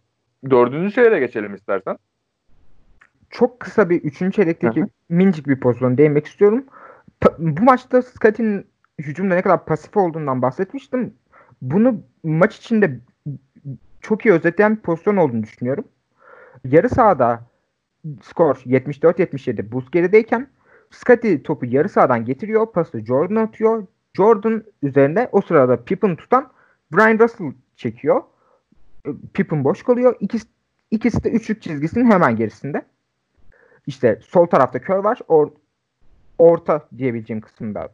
[0.51, 1.99] Dördüncü şeye de geçelim istersen.
[3.31, 4.35] Çok kısa bir 3.
[4.35, 4.89] çeyrekteki Hı hı.
[5.09, 6.65] minicik bir pozisyon değinmek istiyorum.
[7.39, 8.67] Bu maçta Scott'in
[8.99, 11.15] hücumda ne kadar pasif olduğundan bahsetmiştim.
[11.63, 13.01] Bunu maç içinde
[14.01, 15.85] çok iyi özetleyen bir pozisyon olduğunu düşünüyorum.
[16.65, 17.43] Yarı sahada
[18.23, 20.49] skor 74-77 Bulls gerideyken
[20.91, 22.73] Scottie topu yarı sahadan getiriyor.
[22.73, 23.87] Pası Jordan atıyor.
[24.15, 26.53] Jordan üzerinde o sırada Pippen tutan
[26.93, 28.23] Brian Russell çekiyor.
[29.35, 30.17] Pippen boş kalıyor.
[30.21, 30.39] İki,
[30.91, 32.83] İkisi de üçlük çizgisinin hemen gerisinde.
[33.87, 35.19] İşte sol tarafta Kör var.
[36.39, 37.89] Orta diyebileceğim kısımda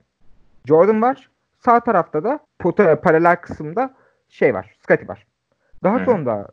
[0.66, 1.30] Jordan var.
[1.58, 3.94] Sağ tarafta da potaya paralel kısımda
[4.28, 4.76] şey var.
[4.82, 5.26] Scottie var.
[5.82, 6.04] Daha Hı.
[6.04, 6.48] sonra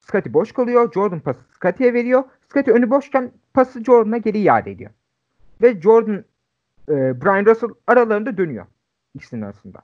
[0.00, 0.92] Scottie boş kalıyor.
[0.92, 2.24] Jordan pası Scottie'ye veriyor.
[2.48, 4.90] Scottie önü boşken pası Jordan'a geri iade ediyor.
[5.62, 6.24] Ve Jordan
[6.88, 8.66] e, Brian Russell aralarında dönüyor.
[9.14, 9.78] İkisinin arasında.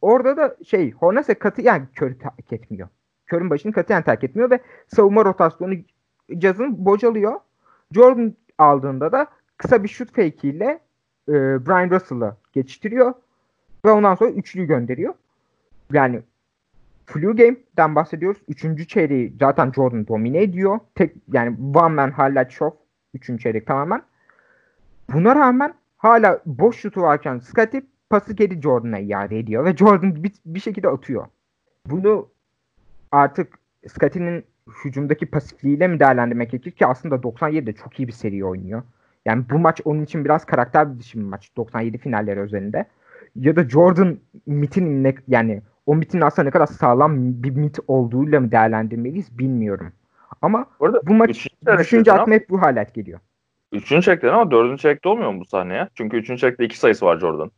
[0.00, 2.88] Orada da şey Hornacek katı yani körü terk etmiyor.
[3.26, 5.74] Körün başını katiyen terk etmiyor ve savunma rotasyonu
[6.40, 7.40] Jazz'ın bocalıyor.
[7.92, 9.26] Jordan aldığında da
[9.56, 10.80] kısa bir şut fake ile
[11.28, 13.14] e, Brian Russell'ı geçiştiriyor
[13.84, 15.14] ve ondan sonra üçlüyü gönderiyor.
[15.92, 16.22] Yani
[17.06, 18.42] flu game'den bahsediyoruz.
[18.48, 20.78] Üçüncü çeyreği zaten Jordan domine ediyor.
[20.94, 22.78] Tek yani one man highlight show.
[23.14, 24.02] Üçüncü çeyrek tamamen.
[25.12, 30.32] Buna rağmen hala boş şutu varken Scottie pası geri Jordan'a iade ediyor ve Jordan bir,
[30.46, 31.26] bir şekilde atıyor.
[31.86, 32.28] Bunu
[33.12, 33.58] artık
[33.88, 34.44] Scottie'nin
[34.84, 38.82] hücumdaki pasifliğiyle mi değerlendirmek gerekir ki aslında 97'de çok iyi bir seri oynuyor.
[39.24, 42.86] Yani bu maç onun için biraz karakter dışı bir maç 97 finalleri özelinde.
[43.36, 48.40] Ya da Jordan mitin ne, yani o mitin aslında ne kadar sağlam bir mit olduğuyla
[48.40, 49.92] mı değerlendirmeliyiz bilmiyorum.
[50.42, 51.48] Ama Bu arada bu maç
[51.78, 53.20] düşünce aklıma hep bu halet geliyor.
[53.72, 55.88] Üçüncü çeyrekten ama dördüncü çeyrekte olmuyor mu bu sahneye?
[55.94, 57.50] Çünkü üçüncü çeyrekte iki sayısı var Jordan.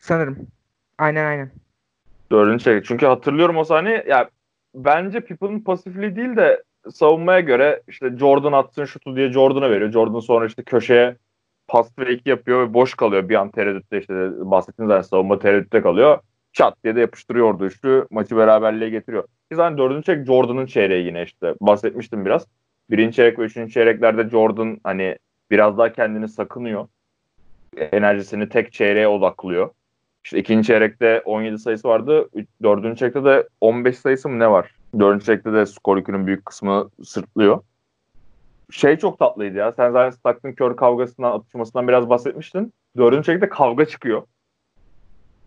[0.00, 0.36] Sanırım.
[0.98, 1.50] Aynen aynen.
[2.32, 2.84] Dördüncü çeyrek.
[2.84, 4.04] Çünkü hatırlıyorum o sahneyi.
[4.06, 4.30] Ya
[4.74, 6.62] bence Pippen'ın pasifliği değil de
[6.92, 9.92] savunmaya göre işte Jordan atsın şutu diye Jordan'a veriyor.
[9.92, 11.16] Jordan sonra işte köşeye
[11.68, 13.28] pas fake yapıyor ve boş kalıyor.
[13.28, 14.14] Bir an tereddütte işte
[14.50, 16.18] bahsettiğiniz zaten savunma tereddütte kalıyor.
[16.52, 18.06] Çat diye de yapıştırıyordu üçlü.
[18.10, 19.22] Maçı beraberliğe getiriyor.
[19.22, 21.54] Ki zaten dördüncü çeyrek Jordan'ın çeyreği yine işte.
[21.60, 22.46] Bahsetmiştim biraz.
[22.90, 25.18] Birinci çeyrek ve üçüncü çeyreklerde Jordan hani
[25.50, 26.88] biraz daha kendini sakınıyor.
[27.76, 29.70] Enerjisini tek çeyreğe odaklıyor.
[30.24, 32.28] İşte ikinci çeyrekte 17 sayısı vardı.
[32.62, 34.74] Dördüncü çeyrekte de 15 sayısı mı ne var?
[34.98, 37.60] Dördüncü çeyrekte de skor yükünün büyük kısmı sırtlıyor.
[38.70, 39.72] Şey çok tatlıydı ya.
[39.72, 42.72] Sen zaten Stockton kör kavgasından, atışmasından biraz bahsetmiştin.
[42.96, 44.22] Dördüncü çeyrekte kavga çıkıyor.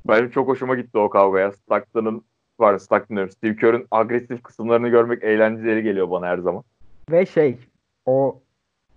[0.08, 1.52] Benim çok hoşuma gitti o kavgaya.
[1.52, 2.24] Stockton'ın
[2.60, 3.32] var Stockton diyorum.
[3.32, 6.64] Steve Kerr'ün agresif kısımlarını görmek eğlenceli geliyor bana her zaman.
[7.12, 7.58] Ve şey
[8.06, 8.42] o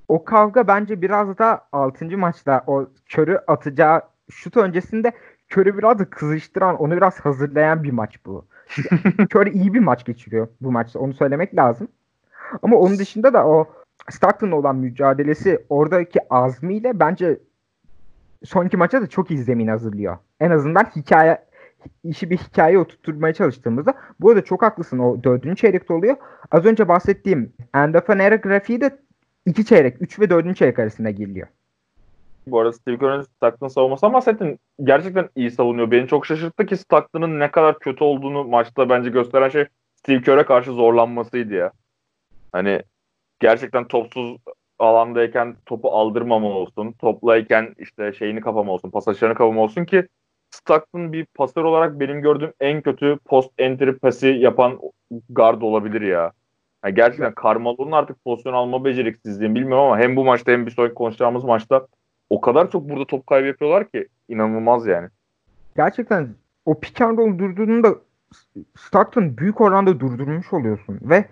[0.08, 2.18] o kavga bence biraz da 6.
[2.18, 5.12] maçta o körü atacağı şut öncesinde
[5.50, 8.44] körü biraz da kızıştıran, onu biraz hazırlayan bir maç bu.
[9.30, 10.98] Kör iyi bir maç geçiriyor bu maçta.
[10.98, 11.88] Onu söylemek lazım.
[12.62, 13.66] Ama onun dışında da o
[14.10, 17.38] Stockton'la olan mücadelesi oradaki azmiyle bence
[18.44, 20.18] sonraki maça da çok iyi zemin hazırlıyor.
[20.40, 21.38] En azından hikaye
[22.04, 23.94] işi bir hikaye oturtmaya çalıştığımızda.
[24.20, 24.98] Bu arada çok haklısın.
[24.98, 26.16] O dördüncü çeyrekte oluyor.
[26.50, 28.98] Az önce bahsettiğim End of an Era grafiği de
[29.46, 31.46] iki çeyrek, üç ve dördüncü çeyrek arasında giriliyor.
[32.46, 34.58] Bu arada Steve Kerr'ın Stockton savunmasından bahsettin.
[34.84, 35.90] Gerçekten iyi savunuyor.
[35.90, 39.64] Beni çok şaşırttı ki Stockton'ın ne kadar kötü olduğunu maçta bence gösteren şey
[39.94, 41.72] Steve Kerr'e karşı zorlanmasıydı ya.
[42.52, 42.82] Hani
[43.40, 44.36] gerçekten topsuz
[44.78, 46.92] alandayken topu aldırmama olsun.
[46.92, 48.90] Toplayken işte şeyini kapama olsun.
[48.90, 50.08] Pas açılarını kapama olsun ki
[50.50, 54.78] Stockton bir pasör olarak benim gördüğüm en kötü post entry pası yapan
[55.28, 56.32] guard olabilir ya.
[56.84, 60.94] Yani gerçekten Carmelo'nun artık pozisyon alma beceriksizliğini bilmiyorum ama hem bu maçta hem bir sonraki
[60.94, 61.86] konuşacağımız maçta
[62.30, 65.08] o kadar çok burada top kaybı yapıyorlar ki inanılmaz yani.
[65.76, 66.28] Gerçekten
[66.64, 67.94] o pick and roll durduğunda
[68.78, 71.24] Stockton büyük oranda durdurmuş oluyorsun ve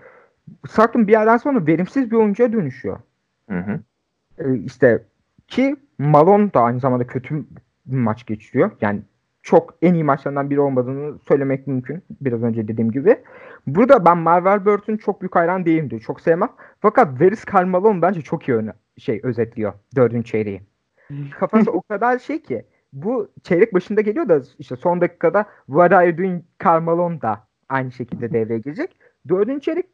[0.69, 2.99] Stockton bir yerden sonra verimsiz bir oyuncuya dönüşüyor.
[3.51, 3.81] Hı hı.
[4.39, 5.03] Ee, işte
[5.49, 7.45] ki Malone da aynı zamanda kötü
[7.87, 8.71] bir maç geçiriyor.
[8.81, 9.01] Yani
[9.43, 12.03] çok en iyi maçlarından biri olmadığını söylemek mümkün.
[12.21, 13.19] Biraz önce dediğim gibi.
[13.67, 16.01] Burada ben Marvel Bird'ün çok büyük hayran değilimdir.
[16.01, 16.49] Çok sevmem.
[16.81, 20.63] Fakat Veris Malone bence çok iyi öne, şey özetliyor dördüncü çeyreği.
[21.41, 26.09] Kafası o kadar şey ki bu çeyrek başında geliyor da işte son dakikada What are
[26.09, 28.97] you doing Carmelo da aynı şekilde devreye girecek.
[29.29, 29.87] Dördüncü çeyrek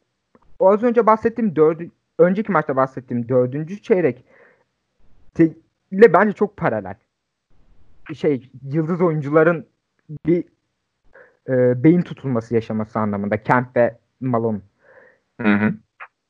[0.59, 4.25] o az önce bahsettiğim dördü, önceki maçta bahsettiğim dördüncü çeyrek
[5.91, 6.95] ile bence çok paralel.
[8.15, 9.67] Şey yıldız oyuncuların
[10.27, 10.45] bir
[11.49, 14.61] e, beyin tutulması yaşaması anlamında Kemp ve Malone.
[15.41, 15.75] Hı hı.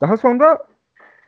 [0.01, 0.59] Daha sonra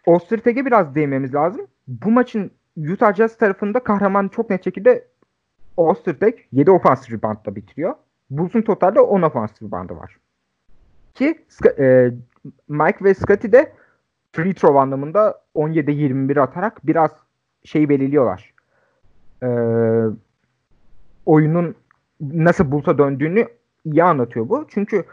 [0.06, 1.66] Osterteg'e biraz değinmemiz lazım.
[1.88, 5.04] Bu maçın Utah Jazz tarafında kahraman çok net şekilde
[5.76, 7.94] Ostertag 7 ofansif reboundla bitiriyor.
[8.30, 10.16] Bulls'un totalde 10 ofansif reboundı var.
[11.14, 11.44] Ki
[11.78, 12.10] e,
[12.68, 13.72] Mike ve Scotty de
[14.32, 17.10] free throw anlamında 17-21 atarak biraz
[17.64, 18.54] şey belirliyorlar.
[19.42, 19.48] E,
[21.26, 21.74] oyunun
[22.20, 23.48] nasıl Bulls'a döndüğünü
[23.84, 24.66] iyi anlatıyor bu.
[24.68, 25.04] Çünkü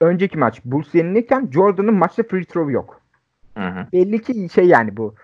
[0.00, 3.00] önceki maç Bulls yenilirken Jordan'ın maçta free throw yok.
[3.56, 3.86] Hı hı.
[3.92, 5.14] Belli ki şey yani bu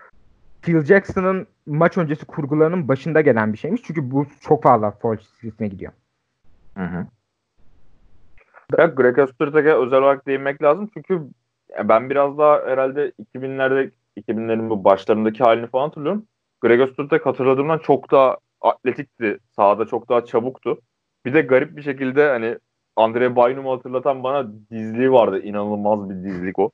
[0.65, 3.81] Phil Jackson'ın maç öncesi kurgularının başında gelen bir şeymiş.
[3.83, 5.91] Çünkü bu çok fazla foul çizgisine gidiyor.
[6.77, 7.05] Hı hı.
[8.95, 11.21] Greg Ostertag'e özel olarak değinmek lazım çünkü
[11.83, 16.25] ben biraz daha herhalde 2000'lerde 2000'lerin bu başlarındaki halini falan hatırlıyorum.
[16.61, 19.39] Greg Ostertag hatırladığımdan çok daha atletikti.
[19.55, 20.81] Sahada çok daha çabuktu.
[21.25, 22.57] Bir de garip bir şekilde hani
[22.95, 25.39] Andre Bynum'u hatırlatan bana dizliği vardı.
[25.39, 26.71] İnanılmaz bir dizlik o.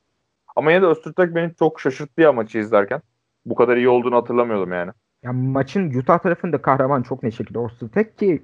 [0.55, 3.01] Ama yine de Öztürk beni çok şaşırttı ya maçı izlerken.
[3.45, 4.91] Bu kadar iyi olduğunu hatırlamıyordum yani.
[5.23, 8.43] Ya maçın Utah tarafında kahraman çok ne şekilde Öztürk ki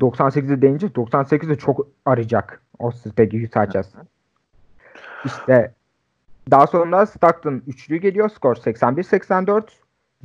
[0.00, 3.94] 98'de deyince 98'de çok arayacak Öztürk'ü Utah Jazz.
[5.24, 5.74] İşte
[6.50, 8.28] daha sonra Stockton üçlü geliyor.
[8.28, 9.62] Skor 81-84.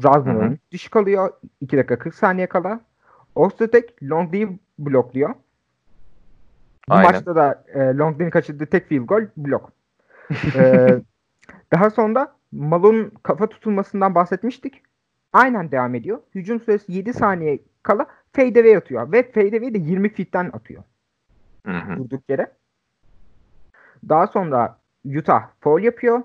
[0.03, 1.29] Rasmus'un dışı kalıyor.
[1.61, 2.79] 2 dakika 40 saniye kala.
[3.35, 5.29] Ostertek Longley'i blokluyor.
[6.89, 7.11] Bu Aynen.
[7.11, 9.71] maçta da e, Longley'in kaçırdığı tek field goal blok.
[10.55, 10.87] e,
[11.73, 14.81] daha sonra Malone'un kafa tutulmasından bahsetmiştik.
[15.33, 16.19] Aynen devam ediyor.
[16.35, 19.11] Hücum süresi 7 saniye kala fadeaway atıyor.
[19.11, 20.83] Ve fadeaway de 20 feet'ten atıyor.
[21.65, 21.97] Hı hı.
[21.97, 22.51] Durduk yere.
[24.09, 26.21] Daha sonra Utah foul yapıyor.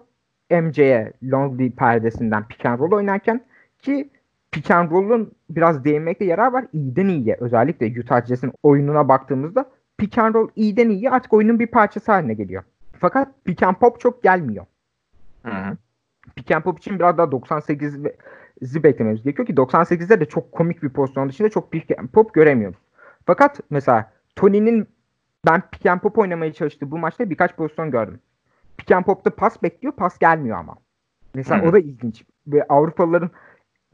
[0.50, 3.40] MC'ye Longley perdesinden pick and roll oynarken
[3.78, 4.10] ki
[4.50, 6.64] pick and roll'un biraz değinmekte yarar var.
[6.72, 11.66] İyiden iyiye özellikle Utah Jazz'in oyununa baktığımızda pick and roll iyiden iyiye artık oyunun bir
[11.66, 12.62] parçası haline geliyor.
[13.00, 14.66] Fakat pick and pop çok gelmiyor.
[15.42, 15.76] Hı hı.
[16.39, 20.89] Pick and pop için biraz daha 98'i beklememiz gerekiyor ki 98'de de çok komik bir
[20.89, 22.78] pozisyon dışında çok pick and pop göremiyoruz.
[23.26, 24.89] Fakat mesela Tony'nin
[25.47, 28.20] ben pick and pop oynamaya çalıştığı bu maçta birkaç pozisyon gördüm.
[28.76, 30.74] Pick and pop'ta pas bekliyor, pas gelmiyor ama.
[31.34, 32.24] Mesela o da ilginç.
[32.47, 33.30] Ve Avrupalıların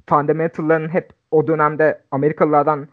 [0.08, 2.88] fundamental'ların hep o dönemde Amerikalılardan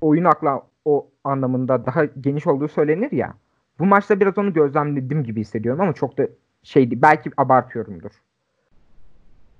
[0.00, 3.34] oyun akla o anlamında daha geniş olduğu söylenir ya.
[3.78, 6.28] Bu maçta biraz onu gözlemledim gibi hissediyorum ama çok da
[6.62, 7.02] şeydi.
[7.02, 8.10] Belki abartıyorumdur.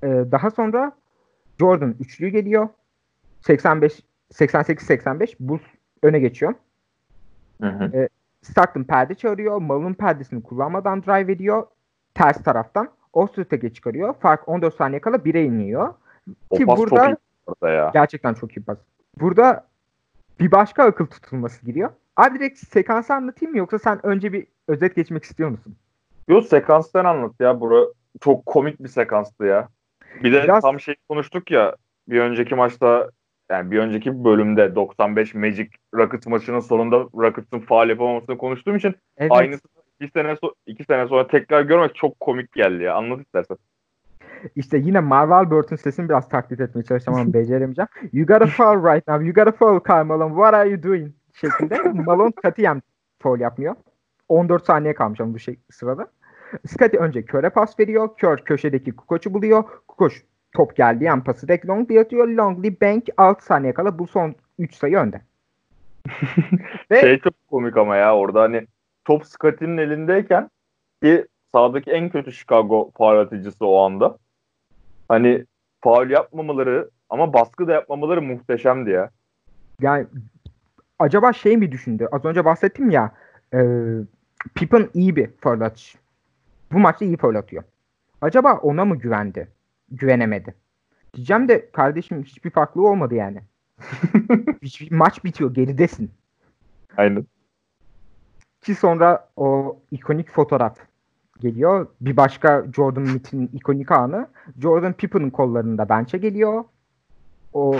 [0.07, 0.92] Ee, daha sonra
[1.59, 2.68] Jordan üçlü geliyor.
[3.40, 4.02] 85
[4.32, 5.61] 88-85 Bulls
[6.02, 6.54] öne geçiyor.
[7.61, 8.09] Hı hı.
[8.42, 9.59] Stockton perde çağırıyor.
[9.61, 11.66] Malone perdesini kullanmadan drive ediyor.
[12.14, 12.88] Ters taraftan.
[13.12, 14.14] Osterteg'e çıkarıyor.
[14.14, 15.94] Fark 14 saniye kala 1'e iniyor.
[16.50, 17.90] O Ki pas burada- çok iyi orada ya.
[17.94, 18.78] Gerçekten çok iyi pas.
[19.20, 19.66] Burada
[20.40, 21.90] bir başka akıl tutulması giriyor.
[22.16, 25.76] Abi direkt sekansı anlatayım mı yoksa sen önce bir özet geçmek istiyor musun?
[26.28, 27.61] Yo sekanstan anlat ya.
[27.61, 27.86] Bura
[28.20, 29.68] çok komik bir sekanstı ya.
[30.25, 31.77] Bir de Biraz- tam şey konuştuk ya
[32.09, 33.11] bir önceki maçta
[33.51, 39.33] yani bir önceki bölümde 95 Magic Rockets maçının sonunda Rockets'ın faal yapamamasını konuştuğum için Evet.
[39.33, 39.62] aynısı
[40.01, 42.95] bir sene so- iki sene sonra tekrar görmek çok komik geldi ya.
[42.95, 43.57] Anlat istersen.
[44.57, 47.89] İşte yine Marvel Burton sesini biraz taklit etmeye çalışacağım ama beceremeyeceğim.
[48.12, 49.25] You gotta foul right now.
[49.27, 50.35] You gotta foul Karl Malone.
[50.35, 51.12] What are you doing?
[51.33, 51.79] şeklinde.
[52.07, 52.83] Malone katiyen
[53.23, 53.75] foul yapmıyor.
[54.29, 56.07] 14 saniye kalmış ama bu şey sırada.
[56.66, 58.09] Scottie önce Kör'e pas veriyor.
[58.16, 59.64] Kör köşedeki Kukoc'u buluyor.
[59.88, 60.14] Kukoc
[60.53, 62.28] top geldiği an pası direkt Longley atıyor.
[62.28, 65.20] Longley bank 6 saniye kala bu son 3 sayı önde.
[66.90, 68.66] Ve Şey çok komik ama ya orada hani
[69.05, 70.51] top Scottie'nin elindeyken
[71.03, 74.18] ki sahadaki en kötü Chicago faal atıcısı o anda.
[75.09, 75.44] Hani
[75.80, 79.11] faul yapmamaları ama baskı da yapmamaları muhteşemdi ya.
[79.80, 80.07] yani
[80.99, 82.09] acaba şey mi düşündü?
[82.12, 83.12] Az önce bahsettim ya
[83.55, 83.61] e,
[84.55, 85.97] Pippen iyi bir atış.
[86.73, 87.62] Bu maçta iyi foul atıyor.
[88.21, 89.49] Acaba ona mı güvendi?
[89.91, 90.55] Güvenemedi.
[91.14, 93.43] Diyeceğim de kardeşim hiçbir farklılığı olmadı yani.
[94.63, 96.11] Hiçbir maç bitiyor geridesin.
[96.97, 97.26] Aynen.
[98.61, 100.79] Ki sonra o ikonik fotoğraf
[101.41, 101.87] geliyor.
[102.01, 104.29] Bir başka Jordan Mitchell'in ikonik anı.
[104.63, 106.64] Jordan Pippen'ın kollarında bench'e geliyor.
[107.53, 107.76] O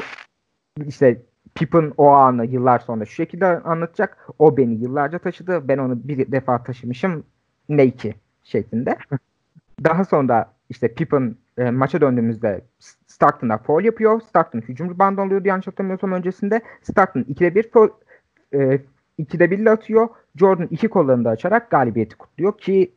[0.87, 1.23] işte
[1.55, 4.29] Pippen o anı yıllar sonra şu şekilde anlatacak.
[4.39, 5.69] O beni yıllarca taşıdı.
[5.69, 7.25] Ben onu bir defa taşımışım.
[7.69, 8.15] Ne ki
[8.47, 8.98] şeklinde.
[9.85, 12.60] Daha sonra işte Pippen e, maça döndüğümüzde
[13.06, 14.20] Stockton'a foul yapıyor.
[14.20, 16.60] Stockton hücum ribandı alıyordu yanlış hatırlamıyorsam öncesinde.
[16.82, 17.89] Stockton 2'de 1 foul,
[18.52, 18.81] e,
[19.18, 20.09] 2'de 1 atıyor.
[20.36, 22.93] Jordan iki kollarını da açarak galibiyeti kutluyor ki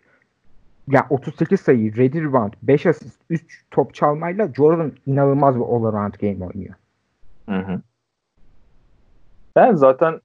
[0.87, 6.13] ya 38 sayı, ready rebound, 5 asist, 3 top çalmayla Jordan inanılmaz bir all around
[6.21, 6.75] game oynuyor.
[7.49, 7.81] Hı hı.
[9.55, 10.21] Ben zaten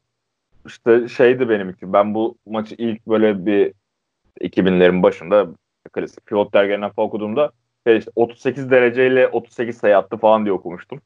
[0.67, 1.93] işte şeydi benim için.
[1.93, 3.73] Ben bu maçı ilk böyle bir
[4.41, 5.47] 2000'lerin başında
[5.93, 7.53] klasik pivot dergilerinden falan okuduğumda
[7.87, 11.01] işte 38 dereceyle 38 sayı attı falan diye okumuştum.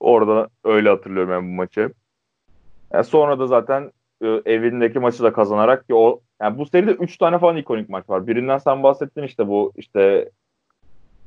[0.00, 1.92] Orada öyle hatırlıyorum ben bu maçı.
[2.92, 3.92] Yani sonra da zaten
[4.22, 8.08] e, evindeki maçı da kazanarak ki o yani bu seride 3 tane falan ikonik maç
[8.08, 8.26] var.
[8.26, 10.30] Birinden sen bahsettin işte bu işte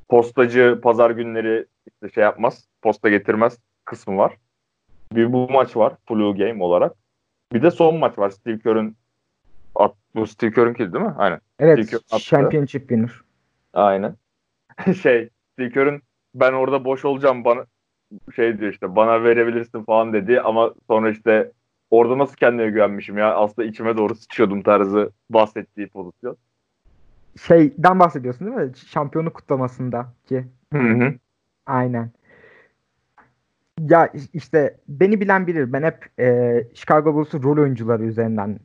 [0.09, 4.37] postacı pazar günleri işte şey yapmaz, posta getirmez kısmı var.
[5.13, 6.95] Bir bu maç var flu game olarak.
[7.53, 8.95] Bir de son maç var Steve Kerr'ün at,
[10.15, 11.13] bu Steve Kerr'ünkiydi değil mi?
[11.17, 11.39] Aynen.
[11.59, 13.11] Evet, championship winner.
[13.73, 14.15] Aynen.
[15.01, 16.01] şey Steve Kerr'ün
[16.35, 17.65] ben orada boş olacağım bana
[18.35, 21.51] şey diyor işte bana verebilirsin falan dedi ama sonra işte
[21.91, 26.37] orada nasıl kendime güvenmişim ya aslında içime doğru sıçıyordum tarzı bahsettiği pozisyon.
[27.47, 28.71] şeyden bahsediyorsun değil mi?
[28.87, 30.45] Şampiyonluk kutlamasında ki.
[30.73, 31.13] Hı hı.
[31.65, 32.11] Aynen.
[33.79, 35.73] Ya işte beni bilen bilir.
[35.73, 38.59] Ben hep e, Chicago Bulls'u rol oyuncuları üzerinden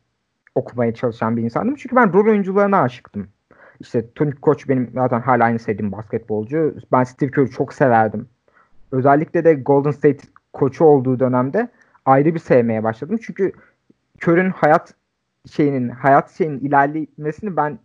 [0.56, 1.74] okumaya çalışan bir insandım.
[1.74, 3.28] Çünkü ben rol oyuncularına aşıktım.
[3.80, 6.74] İşte Tony Koç benim zaten hala aynı sevdiğim basketbolcu.
[6.92, 8.28] Ben Steve Kerr'ü çok severdim.
[8.92, 11.68] Özellikle de Golden State koçu olduğu dönemde
[12.04, 13.18] ayrı bir sevmeye başladım.
[13.22, 13.52] Çünkü
[14.18, 14.94] Kör'ün hayat
[15.50, 17.78] şeyinin hayat şeyinin ilerlemesini ben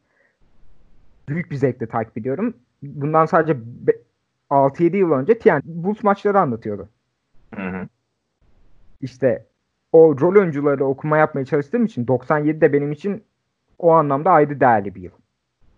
[1.30, 2.54] büyük bir zevkle takip ediyorum.
[2.84, 3.60] Bundan sadece
[4.50, 6.90] 6-7 yıl önce TNT Bulls maçları anlatıyordu.
[7.56, 7.88] Hı hı.
[9.02, 9.46] İşte
[9.94, 13.24] o rol oyuncuları okuma yapmaya çalıştığım için 97 de benim için
[13.80, 15.12] o anlamda ayrı değerli bir yıl.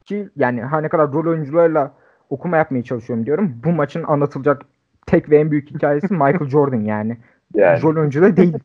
[0.06, 1.94] Ki yani her ne kadar rol oyuncularla
[2.30, 3.62] okuma yapmaya çalışıyorum diyorum.
[3.64, 4.62] Bu maçın anlatılacak
[5.06, 7.18] tek ve en büyük hikayesi Michael Jordan yani.
[7.56, 7.82] Yani.
[7.82, 8.54] Rol oyuncu da değil.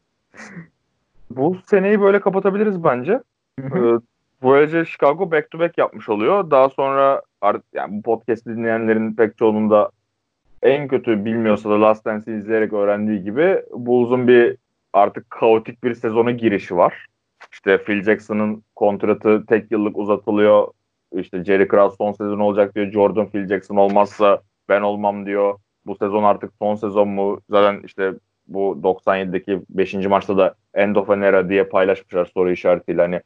[1.30, 3.22] Bu seneyi böyle kapatabiliriz bence.
[3.60, 3.98] Ee,
[4.42, 6.50] böylece Chicago back to back yapmış oluyor.
[6.50, 9.90] Daha sonra artık yani bu podcast dinleyenlerin pek çoğunun da
[10.62, 14.56] en kötü bilmiyorsa da Last Dance'i izleyerek öğrendiği gibi Bulls'un bir
[14.92, 17.06] artık kaotik bir sezona girişi var.
[17.52, 20.68] İşte Phil Jackson'ın kontratı tek yıllık uzatılıyor.
[21.12, 22.92] İşte Jerry Krause son sezon olacak diyor.
[22.92, 25.58] Jordan Phil Jackson olmazsa ben olmam diyor.
[25.86, 27.40] Bu sezon artık son sezon mu?
[27.50, 28.12] Zaten işte
[28.48, 29.94] bu 97'deki 5.
[29.94, 33.02] maçta da end of an era diye paylaşmışlar soru işaretiyle.
[33.02, 33.20] Hani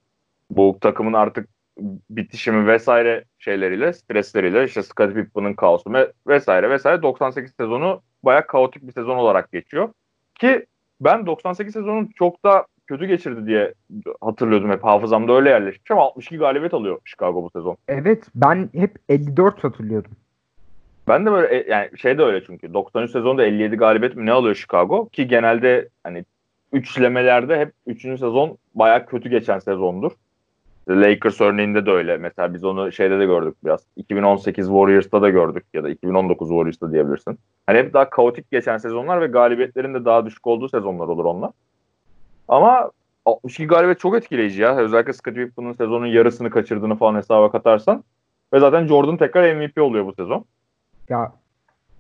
[0.51, 1.49] bu takımın artık
[2.11, 8.87] bitişimi vesaire şeyleriyle, stresleriyle işte Scottie Pippen'ın kaosu ve vesaire vesaire 98 sezonu bayağı kaotik
[8.87, 9.89] bir sezon olarak geçiyor.
[10.35, 10.67] Ki
[11.05, 13.75] ben 98 sezonun çok da kötü geçirdi diye
[14.21, 17.77] hatırlıyordum hep hafızamda öyle yerleşmiş ama 62 galibiyet alıyor Chicago bu sezon.
[17.89, 20.11] Evet ben hep 54 hatırlıyordum.
[21.09, 24.55] Ben de böyle yani şey de öyle çünkü 93 sezonda 57 galibiyet mi ne alıyor
[24.55, 26.25] Chicago ki genelde hani
[26.73, 28.03] üçlemelerde hep 3.
[28.03, 30.13] sezon bayağı kötü geçen sezondur.
[30.89, 32.17] Lakers örneğinde de öyle.
[32.17, 33.81] Mesela biz onu şeyde de gördük biraz.
[33.97, 37.39] 2018 Warriors'ta da gördük ya da 2019 Warriors'ta diyebilirsin.
[37.67, 41.51] Hani hep daha kaotik geçen sezonlar ve galibiyetlerin de daha düşük olduğu sezonlar olur onlar.
[42.49, 42.91] Ama
[43.25, 44.77] 62 galibiyet çok etkileyici ya.
[44.77, 48.05] Özellikle Scottie Pippen'ın sezonun yarısını kaçırdığını falan hesaba katarsan.
[48.53, 50.45] Ve zaten Jordan tekrar MVP oluyor bu sezon.
[51.09, 51.33] Ya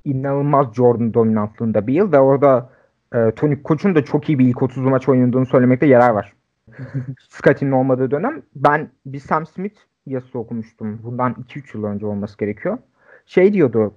[0.04, 2.70] inanılmaz Jordan dominantlığında bir yıl ve orada
[3.14, 6.32] e, Tony Koç'un da çok iyi bir ilk 30 maç oynadığını söylemekte yarar var.
[7.28, 11.00] Scottie'nin olmadığı dönem ben bir Sam Smith yazısı okumuştum.
[11.02, 12.78] Bundan 2-3 yıl önce olması gerekiyor.
[13.26, 13.94] Şey diyordu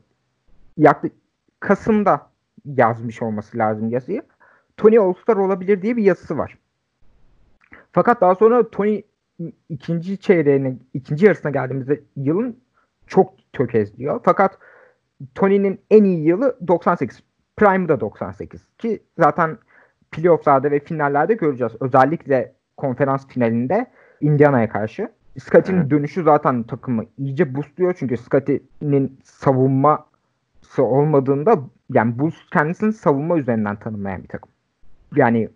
[0.77, 1.17] yaklaşık
[1.59, 2.29] Kasım'da
[2.65, 4.21] yazmış olması lazım yazıyı.
[4.77, 6.57] Tony All-Star olabilir diye bir yazısı var.
[7.91, 9.01] Fakat daha sonra Tony
[9.69, 12.59] ikinci çeyreğine, ikinci yarısına geldiğimizde yılın
[13.07, 14.19] çok tökezliyor.
[14.23, 14.57] Fakat
[15.35, 17.23] Tony'nin en iyi yılı 98.
[17.57, 18.67] Prime'da 98.
[18.77, 19.57] Ki zaten
[20.11, 21.73] playofflarda ve finallerde göreceğiz.
[21.79, 23.85] Özellikle konferans finalinde
[24.21, 25.09] Indiana'ya karşı.
[25.39, 27.95] Scottie'nin dönüşü zaten takımı iyice boostluyor.
[27.99, 31.59] Çünkü Scottie'nin savunması olmadığında
[31.93, 34.51] yani Bulls kendisini savunma üzerinden tanımlayan bir takım.
[35.15, 35.49] Yani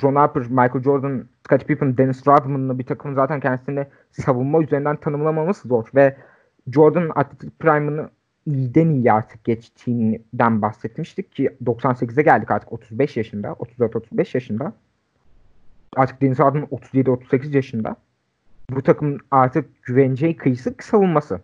[0.00, 5.68] John Harper, Michael Jordan, Scottie Pippen, Dennis Rodman'lı bir takım zaten kendisini savunma üzerinden tanımlamaması
[5.68, 6.16] zor ve
[6.72, 8.10] Jordan atletik prime'ını
[8.46, 14.72] iyiden iyi artık geçtiğinden bahsetmiştik ki 98'e geldik artık 35 yaşında, 34-35 yaşında.
[15.96, 17.96] Artık Dennis Rodman 37-38 yaşında.
[18.70, 21.40] Bu takım artık güveneceği kıyısı savunması.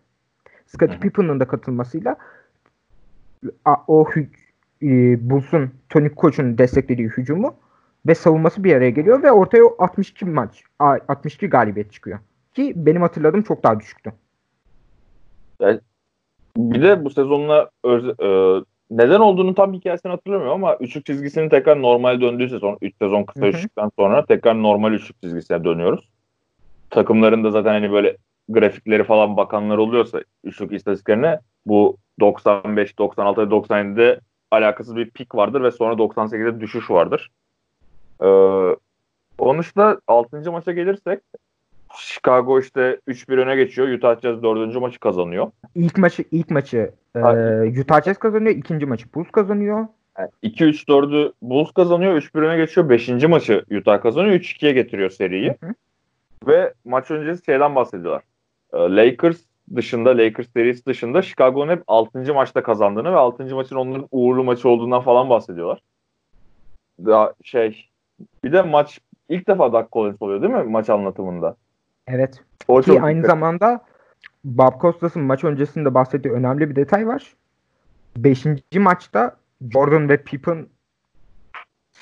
[0.66, 2.16] Scottie Pippen'ın da katılmasıyla
[3.89, 4.06] o
[4.82, 4.86] e,
[5.31, 7.55] Bulls'un Tony Koç'un desteklediği hücumu
[8.06, 12.18] ve savunması bir araya geliyor ve ortaya 62 maç 62 galibiyet çıkıyor.
[12.55, 14.12] Ki benim hatırladığım çok daha düşüktü.
[15.60, 15.81] Yani
[16.56, 21.82] bir de bu sezonla öz, e, neden olduğunu tam hikayesini hatırlamıyorum ama üçlük çizgisinin tekrar
[21.82, 26.08] normal döndüğü sezon 3 sezon kısa üçlükten sonra tekrar normal üçlük çizgisine dönüyoruz.
[26.90, 28.16] Takımların da zaten hani böyle
[28.48, 35.62] grafikleri falan bakanlar oluyorsa üçlük istatistiklerine bu 95, 96 ve 97'de alakasız bir pik vardır
[35.62, 37.30] ve sonra 98'de düşüş vardır.
[38.22, 38.26] Ee,
[39.38, 40.52] onun dışında 6.
[40.52, 41.20] maça gelirsek
[41.96, 43.88] Chicago işte 3-1 öne geçiyor.
[43.88, 44.74] Utah Jazz 4.
[44.74, 45.50] maçı kazanıyor.
[45.74, 48.56] İlk maçı ilk maçı e, Utah Jazz kazanıyor.
[48.56, 49.86] ikinci maçı Bulls kazanıyor.
[50.42, 52.14] 2-3-4'ü Bulls kazanıyor.
[52.22, 52.88] 3-1 öne geçiyor.
[52.88, 53.08] 5.
[53.08, 54.34] maçı Utah kazanıyor.
[54.34, 55.56] 3-2'ye getiriyor seriyi.
[55.60, 55.74] Hı hı.
[56.46, 58.22] Ve maç öncesi şeyden bahsediyorlar.
[58.72, 59.38] Ee, Lakers
[59.76, 62.34] dışında, Lakers serisi dışında Chicago'nun hep 6.
[62.34, 63.54] maçta kazandığını ve 6.
[63.54, 65.82] maçın onların uğurlu maçı olduğundan falan bahsediyorlar.
[67.04, 67.88] Daha şey
[68.44, 71.56] bir de maç ilk defa Doug Collins oluyor değil mi maç anlatımında?
[72.06, 72.40] Evet.
[72.68, 73.31] O Ki aynı dikkat.
[73.31, 73.85] zamanda
[74.44, 77.36] Bob Costas'ın maç öncesinde bahsettiği önemli bir detay var.
[78.16, 79.36] Beşinci maçta
[79.70, 80.66] Jordan ve Pippen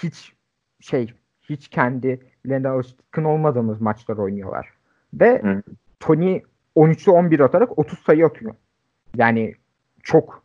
[0.02, 0.32] hiç
[0.80, 4.68] şey hiç kendilerine alışkın olmadığımız maçlar oynuyorlar.
[5.14, 5.62] Ve Hı.
[6.00, 6.40] Tony
[6.76, 8.54] 13'te 11 atarak 30 sayı atıyor.
[9.16, 9.54] Yani
[10.02, 10.42] çok.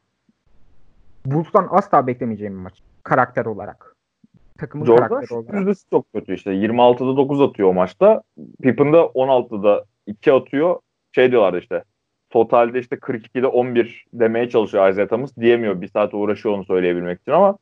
[1.25, 2.83] Bulls'tan asla beklemeyeceğim bir maç.
[3.03, 3.92] Karakter olarak.
[4.57, 5.53] Takımın Jordan karakteri olarak.
[5.53, 6.51] yüzdesi çok kötü işte.
[6.51, 8.23] 26'da 9 atıyor o maçta.
[8.61, 10.79] Pippen de 16'da 2 atıyor.
[11.11, 11.83] Şey diyorlardı işte.
[12.29, 15.37] Totalde işte 42'de 11 demeye çalışıyor Isaiah Thomas.
[15.37, 15.81] Diyemiyor.
[15.81, 17.57] Bir saat uğraşıyor onu söyleyebilmek için ama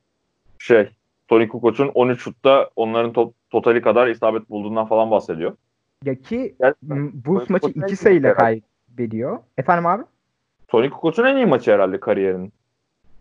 [0.60, 0.90] şey
[1.28, 5.56] Tony Kukoc'un 13 şutta onların to- totali kadar isabet bulduğundan falan bahsediyor.
[6.06, 9.40] Ya ki Gerçekten Tony maçı Kukoc'un en 2 iyi sayıyla kaybediyor.
[9.58, 10.04] Efendim abi?
[10.68, 12.54] Tony Kukoc'un en iyi maçı herhalde kariyerinin.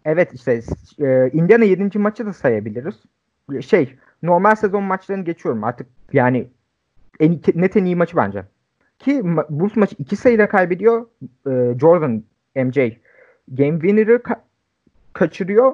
[0.04, 0.60] Evet işte
[0.98, 1.98] e, Indiana 7.
[1.98, 2.94] maçı da sayabiliriz.
[3.62, 6.48] Şey normal sezon maçlarını geçiyorum artık yani
[7.20, 8.44] en, net en iyi maçı bence.
[8.98, 11.06] Ki Bulls maçı 2 sayıyla kaybediyor.
[11.46, 12.22] E, Jordan
[12.56, 12.74] MJ
[13.48, 14.40] game winner'ı ka-
[15.12, 15.72] kaçırıyor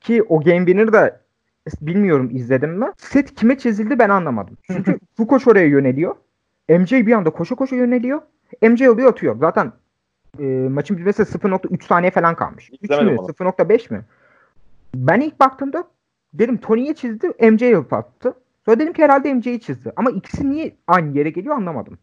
[0.00, 1.20] ki o game winner'ı da
[1.80, 2.86] bilmiyorum izledim mi?
[2.96, 4.56] Set kime çizildi ben anlamadım.
[4.66, 6.14] Çünkü bu koş oraya yöneliyor.
[6.68, 8.22] MJ bir anda koşa koşa yöneliyor.
[8.62, 9.36] MJ oluyor atıyor.
[9.38, 9.72] Zaten
[10.38, 12.70] e, maçın bitmesi 0.3 saniye falan kalmış.
[12.72, 13.18] 3 İzlemedim mü?
[13.20, 13.26] onu.
[13.28, 14.00] 0.5 mi?
[14.94, 15.84] Ben ilk baktığımda
[16.34, 18.34] dedim Tony'ye çizdi, MJ yapıp attı.
[18.64, 19.92] Sonra dedim ki herhalde MJ'yi çizdi.
[19.96, 21.98] Ama ikisi niye aynı yere geliyor anlamadım.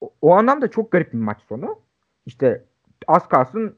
[0.00, 1.78] O, o anlamda çok garip bir maç sonu.
[2.26, 2.64] İşte
[3.06, 3.76] az kalsın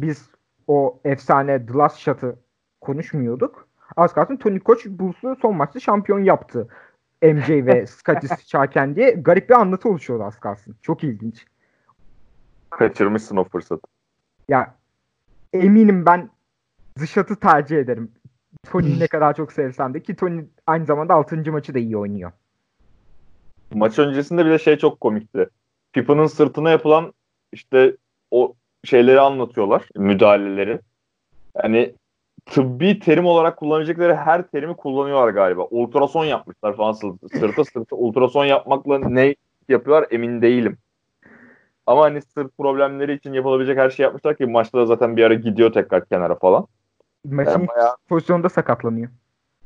[0.00, 0.30] biz
[0.66, 2.38] o efsane The Last Shot'ı
[2.80, 3.68] konuşmuyorduk.
[3.96, 6.68] Az kalsın Tony Koç Bulls'u son maçta şampiyon yaptı.
[7.22, 10.76] MJ ve Scottie sıçarken diye garip bir anlatı oluşuyordu az kalsın.
[10.82, 11.46] Çok ilginç.
[12.70, 13.86] Kaçırmışsın o fırsatı.
[14.48, 14.74] Ya
[15.52, 16.30] eminim ben
[16.98, 18.12] The Shot'ı tercih ederim.
[18.70, 21.52] Tony'yi ne kadar çok sevsem de ki Tony aynı zamanda 6.
[21.52, 22.32] maçı da iyi oynuyor.
[23.74, 25.48] Maç öncesinde bir de şey çok komikti.
[25.92, 27.12] Pippen'ın sırtına yapılan
[27.52, 27.96] işte
[28.30, 28.54] o
[28.84, 29.88] şeyleri anlatıyorlar.
[29.96, 30.80] Müdahaleleri.
[31.62, 31.94] Yani
[32.46, 35.62] tıbbi terim olarak kullanacakları her terimi kullanıyorlar galiba.
[35.70, 37.28] Ultrason yapmışlar falan sırtı.
[37.28, 39.34] Sırta sırta ultrason yapmakla ne
[39.68, 40.78] yapıyorlar emin değilim.
[41.86, 45.34] Ama hani sırt problemleri için yapılabilecek her şey yapmışlar ki maçta da zaten bir ara
[45.34, 46.66] gidiyor tekrar kenara falan.
[47.24, 49.08] Maçın Yani bayağı- pozisyonda sakatlanıyor.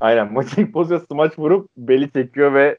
[0.01, 2.79] Aynen maçın ilk pozisyonu smaç vurup beli çekiyor ve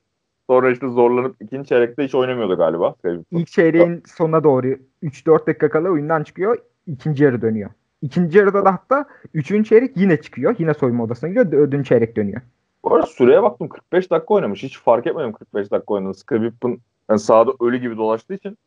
[0.50, 2.96] sonra işte zorlanıp ikinci çeyrekte hiç oynamıyordu galiba.
[3.32, 4.68] İlk çeyreğin sonuna doğru
[5.04, 6.58] 3-4 dakika kala oyundan çıkıyor.
[6.88, 7.70] İkinci yarı dönüyor.
[8.02, 10.56] İkinci yarıda da hatta üçüncü çeyrek yine çıkıyor.
[10.60, 11.52] Yine soyunma odasına gidiyor.
[11.52, 12.42] Dördüncü çeyrek dönüyor.
[12.84, 14.64] Bu arada süreye baktım 45 dakika oynamış.
[14.64, 16.42] Hiç fark etmedim 45 dakika oynadığını.
[16.52, 16.78] Pippen
[17.10, 18.58] yani sahada ölü gibi dolaştığı için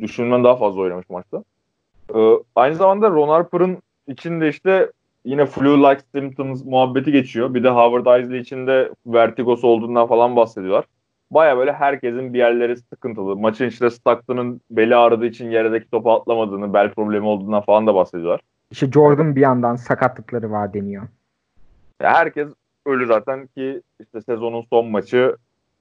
[0.00, 1.44] düşünmen daha fazla oynamış maçta.
[2.14, 4.92] Ee, aynı zamanda Ron Harper'ın içinde işte
[5.26, 7.54] yine flu-like symptoms muhabbeti geçiyor.
[7.54, 10.84] Bir de Howard Isley içinde vertigosu olduğundan falan bahsediyorlar.
[11.30, 13.36] Baya böyle herkesin bir yerleri sıkıntılı.
[13.36, 18.40] Maçın işte Stockton'ın beli ağrıdığı için yerdeki topu atlamadığını, bel problemi olduğundan falan da bahsediyorlar.
[18.70, 21.02] İşte Jordan bir yandan sakatlıkları var deniyor.
[22.02, 22.48] Ya herkes
[22.86, 25.36] ölü zaten ki işte sezonun son maçı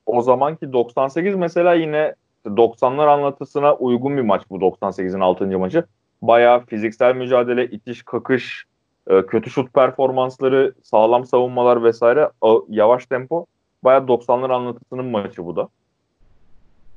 [0.05, 2.15] o zamanki 98 mesela yine
[2.45, 5.59] 90'lar anlatısına uygun bir maç bu 98'in 6.
[5.59, 5.83] maçı.
[6.21, 8.65] Bayağı fiziksel mücadele, itiş, kakış,
[9.07, 13.45] e, kötü şut performansları, sağlam savunmalar vesaire, a- yavaş tempo.
[13.83, 15.69] Bayağı 90'lar anlatısının maçı bu da.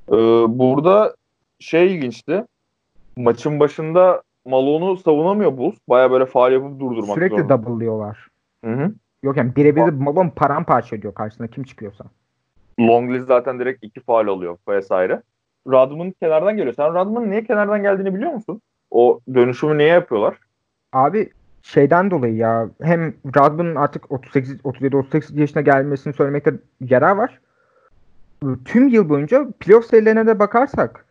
[0.09, 0.17] E,
[0.59, 1.15] burada
[1.59, 2.45] şey ilginçti.
[3.17, 5.75] Maçın başında Malone'u savunamıyor Bulls.
[5.89, 7.63] Bayağı böyle faal yapıp durdurmak Sürekli zorunda.
[7.63, 8.29] double'lıyorlar.
[8.65, 8.93] Hı hı.
[9.23, 12.05] Yok yani birebir de Malone paramparça ediyor karşısına kim çıkıyorsa.
[12.81, 15.23] Longley zaten direkt iki faal alıyor vesaire.
[15.67, 16.75] Rodman kenardan geliyor.
[16.75, 18.63] Sen Rodman'ın niye kenardan geldiğini biliyor musun?
[18.91, 20.37] O dönüşümü niye yapıyorlar?
[20.93, 21.31] Abi
[21.69, 27.41] şeyden dolayı ya hem Rodman'ın artık 38 37 38 yaşına gelmesini söylemekte yarar var.
[28.65, 31.05] Tüm yıl boyunca playoff serilerine de bakarsak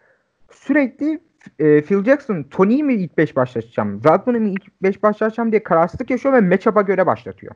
[0.52, 1.20] sürekli
[1.60, 6.10] e, Phil Jackson Tony'yi mi ilk 5 başlatacağım, Rodman'ı mı ilk 5 başlatacağım diye kararsızlık
[6.10, 7.56] yaşıyor ve matchup'a göre başlatıyor.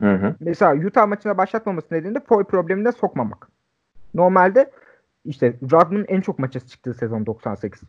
[0.00, 0.34] Hı hı.
[0.40, 3.48] Mesela Utah maçına başlatmaması nedeni de foul problemine sokmamak.
[4.14, 4.70] Normalde
[5.24, 7.82] işte Rodman'ın en çok maça çıktığı sezon 98.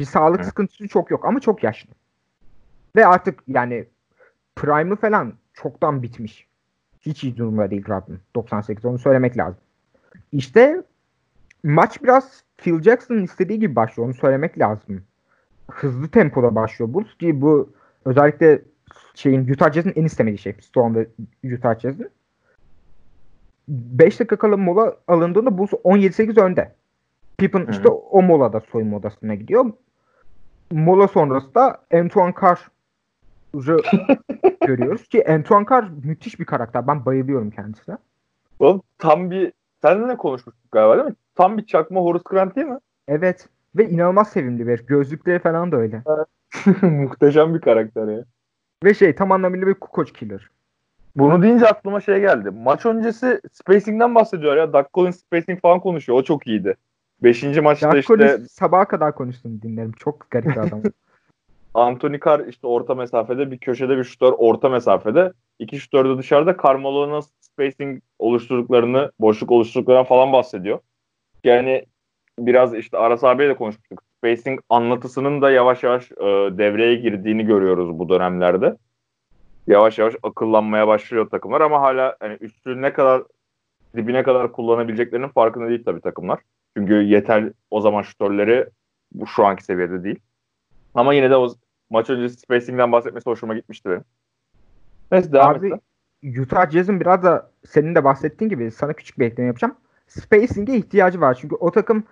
[0.00, 0.44] Bir sağlık Hı.
[0.44, 1.90] sıkıntısı çok yok ama çok yaşlı.
[2.96, 3.84] Ve artık yani
[4.56, 6.48] prime'ı falan çoktan bitmiş.
[7.00, 9.60] Hiç iyi durumda değil Rodman 98 onu söylemek lazım.
[10.32, 10.82] İşte
[11.64, 15.02] maç biraz Phil Jackson'ın istediği gibi başlıyor onu söylemek lazım.
[15.70, 17.72] Hızlı tempoda başlıyor Bulls ki bu
[18.04, 18.62] özellikle
[19.14, 20.56] şeyin Utah Jazz'ın en istemediği şey.
[20.60, 21.08] Storm ve
[21.44, 22.10] Utah Jazz'ın.
[23.68, 26.74] 5 dakika kala mola alındığında Bulls 17-8 önde.
[27.38, 29.72] Pippen işte o molada soyunma odasına gidiyor.
[30.70, 32.77] Mola sonrası da Antoine Carr'ı
[34.66, 36.86] görüyoruz ki Antoine Carr müthiş bir karakter.
[36.86, 37.96] Ben bayılıyorum kendisine.
[38.58, 39.52] Oğlum tam bir
[39.82, 41.14] seninle konuşmuştuk galiba değil mi?
[41.34, 42.78] Tam bir çakma Horace Grant değil mi?
[43.08, 43.48] Evet.
[43.76, 44.86] Ve inanılmaz sevimli bir.
[44.86, 46.02] Gözlükleri falan da öyle.
[46.82, 48.24] Muhteşem bir karakter ya.
[48.84, 50.50] Ve şey tam anlamıyla bir kukoç killer.
[51.16, 52.50] Bunu deyince aklıma şey geldi.
[52.50, 54.72] Maç öncesi spacing'den bahsediyor ya.
[54.72, 56.18] Doug Collins spacing falan konuşuyor.
[56.18, 56.76] O çok iyiydi.
[57.22, 59.92] Beşinci maçta Ya işte konuş- sabaha kadar konuştuğunu dinlerim.
[59.92, 60.82] Çok garip bir adam.
[61.78, 65.32] Anthony Carr işte orta mesafede bir köşede bir şutör orta mesafede.
[65.58, 70.78] iki şutör de dışarıda Carmelo'nun spacing oluşturduklarını, boşluk oluşturduklarından falan bahsediyor.
[71.44, 71.84] Yani
[72.38, 74.02] biraz işte Aras abiyle de konuşmuştuk.
[74.18, 76.24] Spacing anlatısının da yavaş yavaş e,
[76.58, 78.76] devreye girdiğini görüyoruz bu dönemlerde.
[79.66, 83.22] Yavaş yavaş akıllanmaya başlıyor takımlar ama hala hani üstü ne kadar
[83.96, 86.40] dibine kadar kullanabileceklerinin farkında değil tabii takımlar.
[86.76, 88.66] Çünkü yeter o zaman şutörleri
[89.12, 90.18] bu şu anki seviyede değil.
[90.94, 91.54] Ama yine de o
[91.90, 94.04] maç öncesi spacing'den bahsetmesi hoşuma gitmişti benim.
[95.12, 96.38] Neyse devam Abi et.
[96.38, 99.74] Utah Jazz'ın biraz da senin de bahsettiğin gibi sana küçük bir ekleme yapacağım.
[100.06, 101.38] Spacing'e ihtiyacı var.
[101.40, 102.04] Çünkü o takım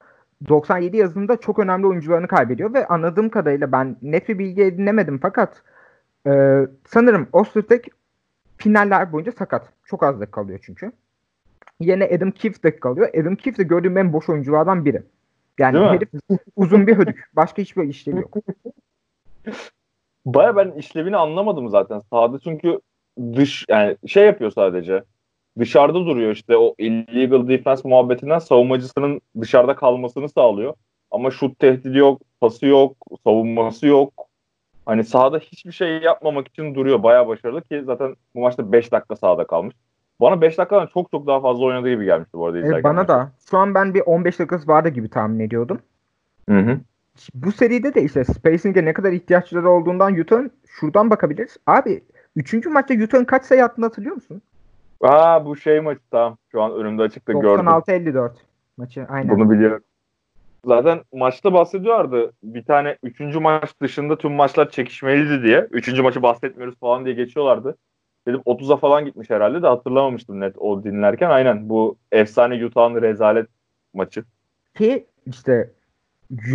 [0.49, 5.63] 97 yazında çok önemli oyuncularını kaybediyor ve anladığım kadarıyla ben net bir bilgi edinemedim fakat
[6.27, 7.89] e, sanırım Ostertek
[8.57, 9.73] finaller boyunca sakat.
[9.85, 10.93] Çok az dakika kalıyor çünkü.
[11.81, 13.09] Yine Adam Keefe de kalıyor.
[13.21, 15.03] Adam Keefe de gördüğüm en boş oyunculardan biri.
[15.59, 15.91] Yani Değil mi?
[15.91, 16.09] herif
[16.57, 17.25] uzun bir hödük.
[17.37, 18.35] Başka hiçbir işlevi yok.
[20.27, 22.81] Baya ben işlevini anlamadım zaten sahada çünkü
[23.37, 25.03] dış yani şey yapıyor sadece.
[25.59, 30.75] Dışarıda duruyor işte o illegal defense muhabbetinden savunmacısının dışarıda kalmasını sağlıyor.
[31.11, 34.13] Ama şut tehdidi yok, pası yok, savunması yok.
[34.87, 37.03] Hani sahada hiçbir şey yapmamak için duruyor.
[37.03, 39.75] Baya başarılı ki zaten bu maçta 5 dakika sahada kalmış.
[40.21, 42.85] Bana 5 dakikadan çok çok daha fazla oynadığı gibi gelmişti bu arada E, izlerken.
[42.85, 43.33] bana da.
[43.51, 45.79] Şu an ben bir 15 dakikası vardı gibi tahmin ediyordum.
[46.49, 46.79] Hı hı.
[47.35, 51.57] Bu seride de işte spacing'e ne kadar ihtiyaçları olduğundan Utah'ın şuradan bakabiliriz.
[51.67, 52.05] Abi
[52.37, 52.67] 3.
[52.67, 54.43] maçta Utah'ın kaç sayı attığını hatırlıyor musun?
[55.01, 56.37] Aa bu şey maçı tamam.
[56.53, 57.67] Şu an önümde açıkta gördüm.
[57.67, 58.31] 96-54
[58.77, 59.29] maçı aynen.
[59.29, 59.83] Bunu biliyorum.
[60.65, 62.33] Zaten maçta bahsediyorlardı.
[62.43, 65.69] Bir tane üçüncü maç dışında tüm maçlar çekişmeliydi diye.
[65.71, 67.77] Üçüncü maçı bahsetmiyoruz falan diye geçiyorlardı.
[68.27, 71.31] Dedim 30'a falan gitmiş herhalde de hatırlamamıştım net o dinlerken.
[71.31, 73.47] Aynen bu efsane Utah'ın rezalet
[73.95, 74.25] maçı.
[74.75, 75.71] Ki işte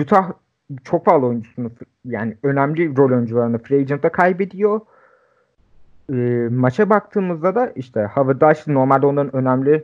[0.02, 0.32] Utah
[0.84, 1.72] çok fazla oyuncusunu
[2.06, 4.82] yani önemli rol oyuncularını free agent'ta kaybediyor.
[6.14, 9.84] Ee, maça baktığımızda da işte Howard Dash normalde onların önemli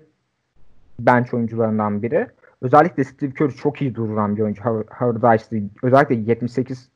[0.99, 2.27] bench oyuncularından biri.
[2.61, 6.89] Özellikle Steve Kerr çok iyi duran bir oyuncu Howard- özellikle 78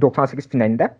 [0.00, 0.96] 98 finalinde.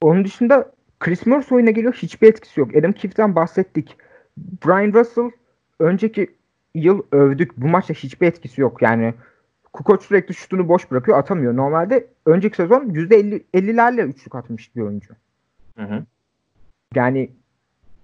[0.00, 1.94] Onun dışında Chris Morris oyuna geliyor.
[1.94, 2.76] Hiçbir etkisi yok.
[2.76, 3.96] Adam Keefe'den bahsettik.
[4.36, 5.30] Brian Russell
[5.80, 6.34] önceki
[6.74, 7.56] yıl övdük.
[7.56, 8.82] Bu maçta hiçbir etkisi yok.
[8.82, 9.14] Yani
[9.74, 11.18] Kukoc sürekli şutunu boş bırakıyor.
[11.18, 11.56] Atamıyor.
[11.56, 15.14] Normalde önceki sezon %50 50'lerle üçlük atmış bir oyuncu.
[15.76, 16.04] Hı hı.
[16.94, 17.30] Yani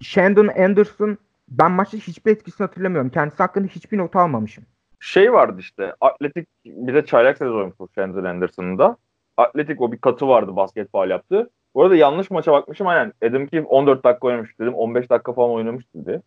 [0.01, 1.19] Shandon Anderson
[1.49, 3.11] ben maçta hiçbir etkisini hatırlamıyorum.
[3.11, 4.65] Kendisi hakkında hiçbir not almamışım.
[5.01, 8.97] Şey vardı işte atletik bir de çaylak sezon bu Shandon Anderson'ın da.
[9.37, 11.51] Atletik o bir katı vardı basket faal yaptı.
[11.75, 13.13] Bu arada yanlış maça bakmışım aynen.
[13.23, 14.75] Adam Keefe 14 dakika oynamış dedim.
[14.75, 16.23] 15 dakika falan oynamış dedi.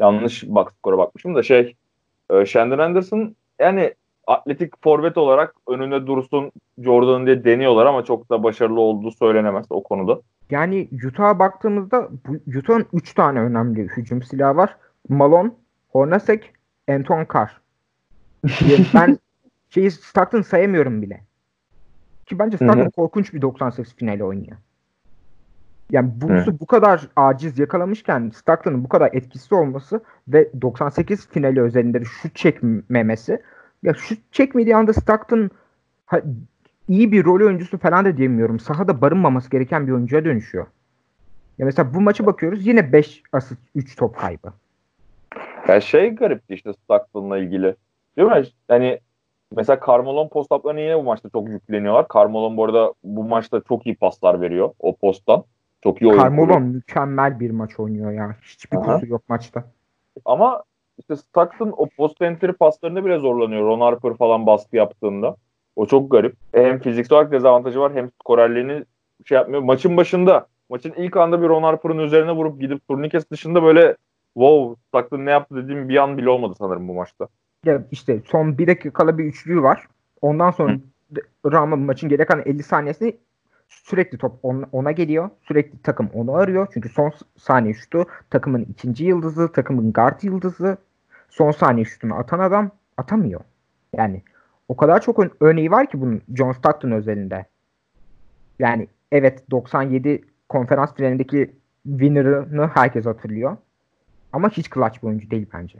[0.00, 1.76] Yanlış bak skora bakmışım da şey
[2.30, 3.94] e, Shandon Anderson yani
[4.26, 9.82] atletik forvet olarak önünde dursun Jordan diye deniyorlar ama çok da başarılı olduğu söylenemez o
[9.82, 10.20] konuda.
[10.50, 12.08] Yani Utah'a baktığımızda
[12.58, 14.76] Utah'ın 3 tane önemli hücum silahı var.
[15.08, 15.50] Malone,
[15.88, 16.52] Hornacek,
[16.88, 17.60] Anton Carr.
[18.94, 19.18] Ben
[19.70, 21.20] şeyi Stockton sayamıyorum bile.
[22.26, 22.56] Ki bence.
[22.56, 24.56] Stockton korkunç bir 98 finali oynuyor.
[25.90, 26.10] Yani.
[26.20, 32.04] Bulls'u bu kadar aciz yakalamışken Stockton'ın bu kadar etkisiz olması ve 98 finali özelinde de
[32.04, 33.42] şut çekmemesi
[33.84, 35.50] ya şut çekmediği anda Stockton
[36.06, 36.22] ha-
[36.88, 38.60] iyi bir rol oyuncusu falan da diyemiyorum.
[38.60, 40.66] Sahada barınmaması gereken bir oyuncuya dönüşüyor.
[41.58, 44.52] Ya mesela bu maçı bakıyoruz yine 5 asist 3 top kaybı.
[45.68, 47.76] Ya şey garipti işte Stockton'la ilgili.
[48.18, 48.42] Değil mi?
[48.68, 49.00] Yani
[49.56, 52.06] mesela Carmelo post up'larına yine bu maçta çok yükleniyorlar.
[52.14, 55.44] Carmelo bu arada bu maçta çok iyi paslar veriyor o posttan.
[55.82, 56.60] Çok iyi oyun Carmelo kuruyor.
[56.60, 58.36] mükemmel bir maç oynuyor ya.
[58.42, 59.64] Hiçbir kusur yok maçta.
[60.24, 60.62] Ama
[60.98, 63.66] işte Stockton o post entry paslarında bile zorlanıyor.
[63.66, 65.36] Ron Harper falan baskı yaptığında.
[65.76, 66.36] O çok garip.
[66.52, 68.84] Hem fiziksel olarak dezavantajı var hem skorerliğini
[69.24, 69.62] şey yapmıyor.
[69.62, 73.96] Maçın başında maçın ilk anda bir Ron Harper'ın üzerine vurup gidip turnikes dışında böyle
[74.34, 77.28] wow Stockton ne yaptı dediğim bir an bile olmadı sanırım bu maçta.
[77.64, 79.86] Ya işte son bir dakika kala bir üçlüğü var.
[80.20, 80.76] Ondan sonra
[81.52, 83.16] Rama maçın geri kalan 50 saniyesini
[83.82, 85.30] sürekli top on- ona geliyor.
[85.42, 86.66] Sürekli takım onu arıyor.
[86.74, 90.76] Çünkü son saniye şutu takımın ikinci yıldızı, takımın guard yıldızı.
[91.28, 93.40] Son saniye şutunu atan adam atamıyor.
[93.96, 94.22] Yani
[94.68, 97.46] o kadar çok ön- örneği var ki bunun John Stockton özelinde.
[98.58, 101.52] Yani evet 97 konferans finalindeki
[101.88, 103.56] winner'ını herkes hatırlıyor.
[104.32, 105.78] Ama hiç clutch bir oyuncu değil bence.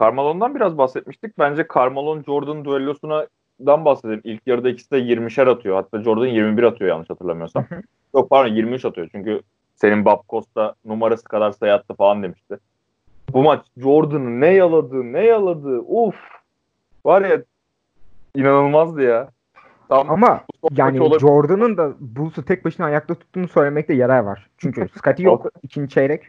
[0.00, 1.38] Carmelo'ndan biraz bahsetmiştik.
[1.38, 3.26] Bence Carmelo Jordan düellosuna
[3.60, 4.20] dan bahsedelim.
[4.24, 5.76] İlk yarıda ikisi de 20'şer atıyor.
[5.76, 7.66] Hatta Jordan 21 atıyor yanlış hatırlamıyorsam.
[8.14, 9.08] Yok pardon 23 atıyor.
[9.12, 9.40] Çünkü
[9.76, 12.58] senin Bob Costa numarası kadar sayı attı falan demişti.
[13.32, 15.78] Bu maç Jordan'ı ne yaladı ne yaladı.
[15.78, 16.16] Uf.
[17.04, 17.42] Var ya
[18.34, 19.28] İnanılmazdı ya.
[19.88, 21.18] Tam Ama yani.
[21.20, 24.50] Jordan'ın da Bulls'u tek başına ayakta tuttuğunu söylemekte yarar var.
[24.58, 26.22] Çünkü Scottie yok ikinci çeyrek.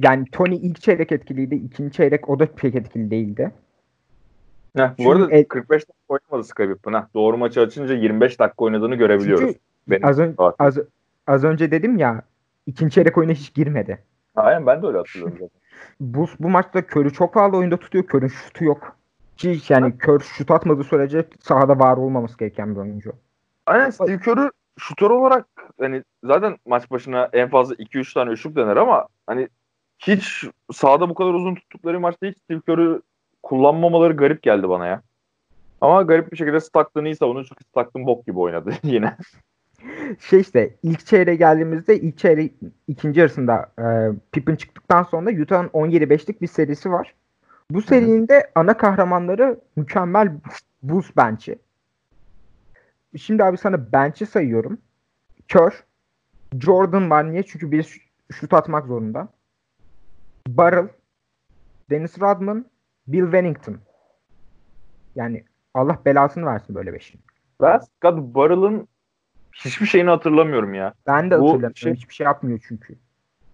[0.00, 1.54] Yani Tony ilk çeyrek etkiliydi.
[1.54, 3.52] ikinci çeyrek o da pek etkili değildi.
[4.76, 6.92] Heh, Çünkü bu arada el- 45 dakika oynamadı Skype'ın.
[6.94, 7.08] ha.
[7.14, 9.44] Doğru maçı açınca 25 dakika oynadığını görebiliyoruz.
[9.46, 9.58] Çünkü
[9.88, 10.78] Benim az, ön- az,
[11.26, 12.22] az önce dedim ya
[12.66, 13.98] ikinci çeyrek oyuna hiç girmedi.
[14.36, 15.50] Aynen ben de öyle hatırlıyorum zaten.
[16.00, 18.06] Bulls bu maçta Kör'ü çok fazla oyunda tutuyor.
[18.06, 18.96] Kör'ün şutu yok.
[19.36, 23.12] Ki yani Kör şut atmadığı sürece sahada var olmaması gereken bir oyuncu.
[23.66, 25.46] Aynen Steve Kerr'ü şutör olarak
[25.80, 29.48] hani zaten maç başına en fazla 2-3 tane üçlük dener ama hani
[29.98, 33.02] hiç sahada bu kadar uzun tuttukları maçta hiç Steve Kerr'ü
[33.42, 35.02] kullanmamaları garip geldi bana ya.
[35.80, 39.16] Ama garip bir şekilde Stockton iyi savundu çünkü Stockton bok gibi oynadı yine.
[40.20, 42.52] Şey işte ilk çeyreğe geldiğimizde ilk çeyrek
[42.88, 43.84] ikinci yarısında e,
[44.32, 47.14] Pippen çıktıktan sonra Utah'ın 17-5'lik bir serisi var.
[47.70, 50.32] Bu serinin de ana kahramanları mükemmel
[50.82, 51.58] Bulls bench'i.
[53.16, 54.78] Şimdi abi sana bench'i sayıyorum.
[55.48, 55.84] Kör.
[56.60, 57.32] Jordan var.
[57.32, 57.42] Niye?
[57.42, 58.00] Çünkü biri ş-
[58.32, 59.28] şut atmak zorunda.
[60.48, 60.88] Barrel.
[61.90, 62.66] Dennis Rodman.
[63.06, 63.76] Bill Wennington.
[65.14, 67.20] Yani Allah belasını versin böyle beşin.
[67.60, 68.88] Ben Scott Barrel'ın
[69.52, 70.94] hiçbir şeyini hatırlamıyorum ya.
[71.06, 71.76] Ben de Bu hatırlamıyorum.
[71.76, 72.98] şey- Hiçbir şey yapmıyor çünkü.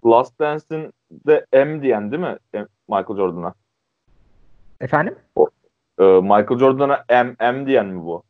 [0.06, 2.36] Last Dance'in de M diyen değil mi?
[2.54, 2.58] E,
[2.88, 3.54] Michael Jordan'a.
[4.80, 5.14] Efendim?
[5.98, 8.22] Ee, Michael Jordan'a M, M diyen mi bu?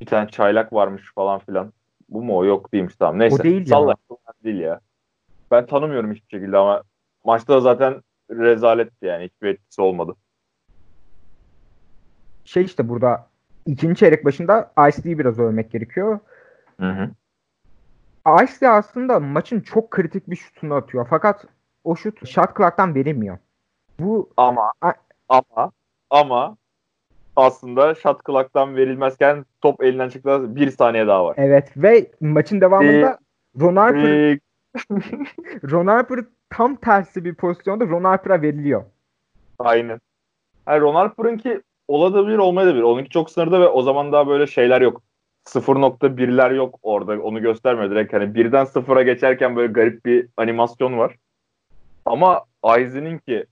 [0.00, 1.72] Bir tane çaylak varmış falan filan.
[2.08, 2.44] Bu mu o?
[2.44, 3.18] Yok değilmiş tamam.
[3.18, 3.36] Neyse.
[3.40, 3.66] O değil ya.
[3.66, 3.94] Salla.
[4.44, 4.80] Değil ya.
[5.50, 6.82] Ben tanımıyorum hiçbir şekilde ama
[7.24, 9.24] maçta da zaten rezaletti yani.
[9.24, 10.14] Hiçbir etkisi olmadı.
[12.48, 13.26] Şey işte burada
[13.66, 16.18] ikinci çeyrek başında Ice-T'yi biraz övmek gerekiyor.
[16.80, 17.10] Hı hı.
[18.44, 21.06] Ice aslında maçın çok kritik bir şutunu atıyor.
[21.10, 21.44] Fakat
[21.84, 23.38] o şut shot clock'tan verilmiyor.
[24.00, 24.92] Bu Ama A-
[25.28, 25.72] ama
[26.10, 26.56] ama
[27.36, 31.34] aslında shot clock'tan verilmezken top elinden çıktı bir saniye daha var.
[31.38, 33.18] evet ve maçın devamında
[33.60, 34.38] Ron Harper, Ee,
[35.70, 36.20] Ron Harper
[36.50, 38.84] tam tersi bir pozisyonda Ron Harper'a veriliyor.
[39.58, 40.00] Aynen.
[40.68, 42.82] Yani Ron Harper'ınki olabilir olmayabilir.
[42.82, 45.02] Onunki çok sınırda ve o zaman daha böyle şeyler yok.
[45.46, 47.22] 0.1'ler yok orada.
[47.22, 48.12] Onu göstermiyor direkt.
[48.12, 51.16] Hani birden sıfıra geçerken böyle garip bir animasyon var.
[52.06, 53.46] Ama Aizen'inki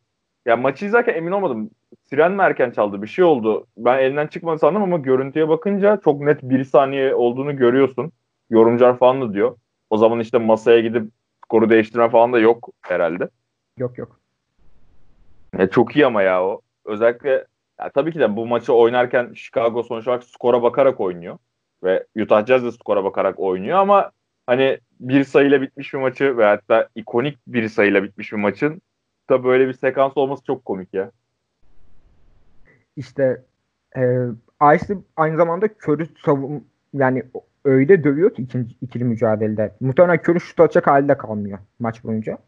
[0.46, 1.70] ya maçı izlerken emin olmadım.
[2.10, 3.02] Siren mi erken çaldı?
[3.02, 3.66] Bir şey oldu.
[3.76, 8.12] Ben elinden çıkmadı sandım ama görüntüye bakınca çok net bir saniye olduğunu görüyorsun.
[8.50, 9.56] Yorumcular falan da diyor.
[9.90, 11.10] O zaman işte masaya gidip
[11.44, 13.28] skoru değiştirme falan da yok herhalde.
[13.78, 14.20] Yok yok.
[15.58, 16.60] Ya çok iyi ama ya o.
[16.84, 17.44] Özellikle
[17.80, 21.38] ya tabii ki de bu maçı oynarken Chicago sonuç olarak skora bakarak oynuyor.
[21.82, 24.10] Ve Utah Jazz de skora bakarak oynuyor ama
[24.46, 28.82] hani bir sayıyla bitmiş bir maçı ve hatta ikonik bir sayıyla bitmiş bir maçın
[29.30, 31.10] da böyle bir sekans olması çok komik ya.
[32.96, 33.42] İşte
[33.96, 34.02] e,
[34.74, 37.22] Ice aynı zamanda Kör'ü savun yani
[37.64, 39.74] öyle dövüyor ki ikinci, ikili mücadelede.
[39.80, 42.38] Muhtemelen Kör'ü şut atacak halde kalmıyor maç boyunca.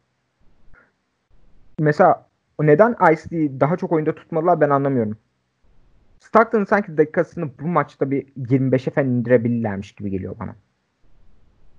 [1.79, 2.28] Mesela
[2.67, 5.19] neden Ice'yi daha çok oyunda tutmadılar ben anlamıyorum.
[6.21, 10.55] Stockton'ın sanki dakikasını bu maçta bir 25'e falan indirebilirlermiş gibi geliyor bana.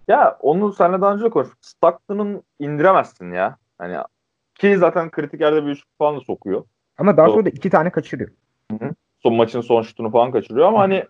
[0.07, 1.57] Ya onu seninle daha önce konuştuk.
[1.61, 3.57] Stockton'ın indiremezsin ya.
[3.77, 3.97] Hani
[4.55, 6.63] ki zaten kritik yerde bir üçlük falan da sokuyor.
[6.97, 8.29] Ama daha sonra da iki tane kaçırıyor.
[9.23, 11.03] son maçın son şutunu falan kaçırıyor ama hani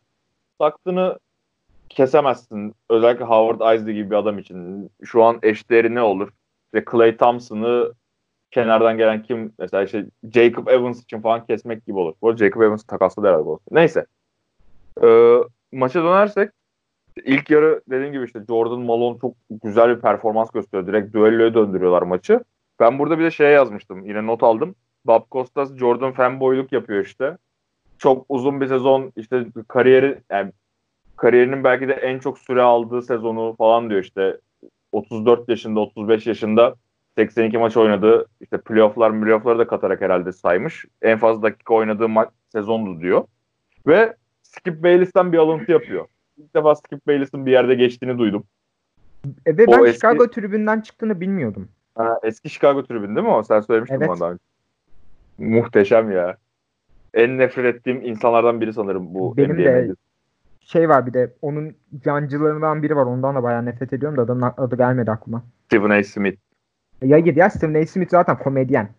[0.56, 1.20] Stockton'ı
[1.90, 2.76] kesemezsin.
[2.90, 4.90] Özellikle Howard Isley gibi bir adam için.
[5.04, 6.30] Şu an eşdeğeri ne olur?
[6.74, 7.94] Ve Clay Thompson'ı
[8.52, 9.54] kenardan gelen kim?
[9.60, 12.14] Mesela işte Jacob Evans için falan kesmek gibi olur.
[12.22, 13.46] Bu Jacob Evans takasladı herhalde.
[13.46, 13.60] bu.
[13.72, 14.06] Neyse.
[15.04, 15.38] Ee,
[15.72, 16.50] maça dönersek
[17.26, 20.88] ilk yarı dediğim gibi işte Jordan Malone çok güzel bir performans gösteriyor.
[20.88, 22.44] Direkt düelloya döndürüyorlar maçı.
[22.80, 24.06] Ben burada bir de şeye yazmıştım.
[24.06, 24.76] Yine not aldım.
[25.06, 27.38] Bob Costas Jordan fanboyluk yapıyor işte
[27.98, 30.52] çok uzun bir sezon işte kariyeri yani
[31.18, 34.38] kariyerinin belki de en çok süre aldığı sezonu falan diyor işte
[34.92, 36.76] 34 yaşında 35 yaşında
[37.20, 38.26] 82 maç oynadı.
[38.42, 40.86] İşte playofflar playoffları da katarak herhalde saymış.
[41.02, 43.24] En fazla dakika oynadığı maç sezondu diyor.
[43.88, 46.06] Ve Skip Bayless'ten bir alıntı yapıyor.
[46.38, 48.44] İlk defa Skip Bayless'ın bir yerde geçtiğini duydum.
[49.46, 51.68] E, ve O ben eski- Chicago tribünden çıktığını bilmiyordum.
[51.96, 53.44] Ha, eski Chicago tribünü değil mi o?
[53.44, 54.10] Sen söylemiştin Evet.
[54.10, 54.44] bana daha önce.
[55.38, 56.38] Muhteşem ya.
[57.14, 59.94] En nefret ettiğim insanlardan biri sanırım bu Benim NBA de.
[60.62, 61.76] Şey var bir de onun
[62.06, 63.06] yancılarından biri var.
[63.06, 65.44] Ondan da bayağı nefret ediyorum da adamın adı gelmedi aklıma.
[65.66, 66.04] Stephen A.
[66.04, 66.49] Smith.
[67.02, 67.86] Ya gidi ya Stephen A.
[67.86, 68.90] Smith zaten komedyen.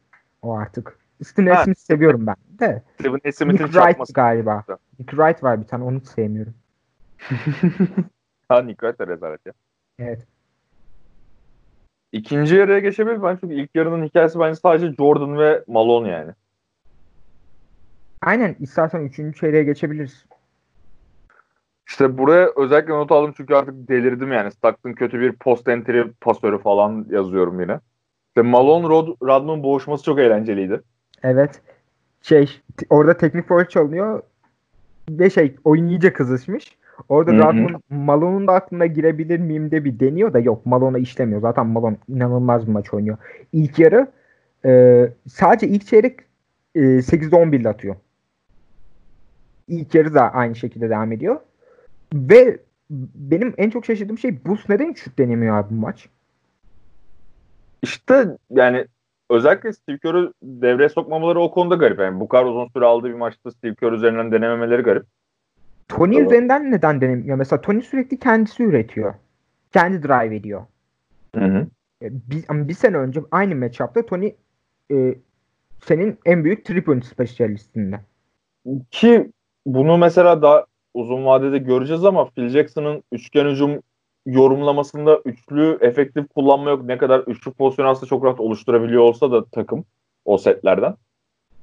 [0.43, 0.99] O artık.
[1.25, 1.59] Stephen A.
[1.59, 1.65] Ha.
[1.65, 2.37] Smith seviyorum ben.
[2.61, 2.83] De.
[2.95, 3.17] Stephen A.
[3.17, 4.13] Nick Smith'in Wright çakması.
[4.13, 4.65] galiba.
[4.99, 5.85] Nick Wright var bir tane.
[5.85, 6.55] Onu sevmiyorum.
[8.49, 9.53] ha Nick Wright de rezalet ya.
[9.99, 10.27] Evet.
[12.13, 16.33] İkinci yarıya geçebilir ben çünkü ilk yarının hikayesi bence sadece Jordan ve Malone yani.
[18.23, 18.57] Aynen.
[18.61, 20.25] istersen üçüncü çeyreğe geçebiliriz.
[21.89, 24.51] İşte buraya özellikle not aldım çünkü artık delirdim yani.
[24.51, 27.81] Stockton kötü bir post entry pasörü falan yazıyorum yine.
[28.41, 30.81] İşte Malone Rod Rodman boğuşması çok eğlenceliydi.
[31.23, 31.61] Evet.
[32.23, 32.61] Şey
[32.91, 34.23] orada teknik foul çalınıyor
[35.11, 36.77] ve şey oyun iyice kızışmış.
[37.09, 41.41] Orada Rodman Malone'un da aklına girebilir miyim de bir deniyor da yok Malone'a işlemiyor.
[41.41, 43.17] Zaten Malone inanılmaz bir maç oynuyor.
[43.53, 44.07] İlk yarı
[44.65, 46.21] e, sadece ilk çeyrek
[46.75, 47.97] e, 8'de 11 atıyor.
[49.69, 51.37] İlk yarı da aynı şekilde devam ediyor.
[52.15, 52.59] Ve
[53.15, 56.09] benim en çok şaşırdığım şey Bulls neden şut denemiyor abi bu maç?
[57.83, 58.87] İşte yani
[59.31, 61.99] özellikle Steve Kerr'ü devreye sokmamaları o konuda garip.
[61.99, 65.07] Yani bu kadar uzun süre aldığı bir maçta Steve Kerr üzerinden denememeleri garip.
[65.89, 66.27] Tony tamam.
[66.27, 67.37] üzerinden neden denemiyor?
[67.37, 69.15] Mesela Tony sürekli kendisi üretiyor.
[69.73, 70.63] Kendi drive ediyor.
[71.35, 71.67] Hı hı.
[72.03, 74.33] E, bir, bir sene önce aynı matchup'ta Tony
[74.93, 75.15] e,
[75.85, 78.01] senin en büyük triple spesyalistinde.
[78.91, 79.31] Ki
[79.67, 83.83] bunu mesela daha uzun vadede göreceğiz ama Phil Jackson'ın üçgen hücum
[84.27, 86.85] yorumlamasında üçlü efektif kullanma yok.
[86.85, 89.85] Ne kadar üçlü pozisyon aslında çok rahat oluşturabiliyor olsa da takım
[90.25, 90.95] o setlerden.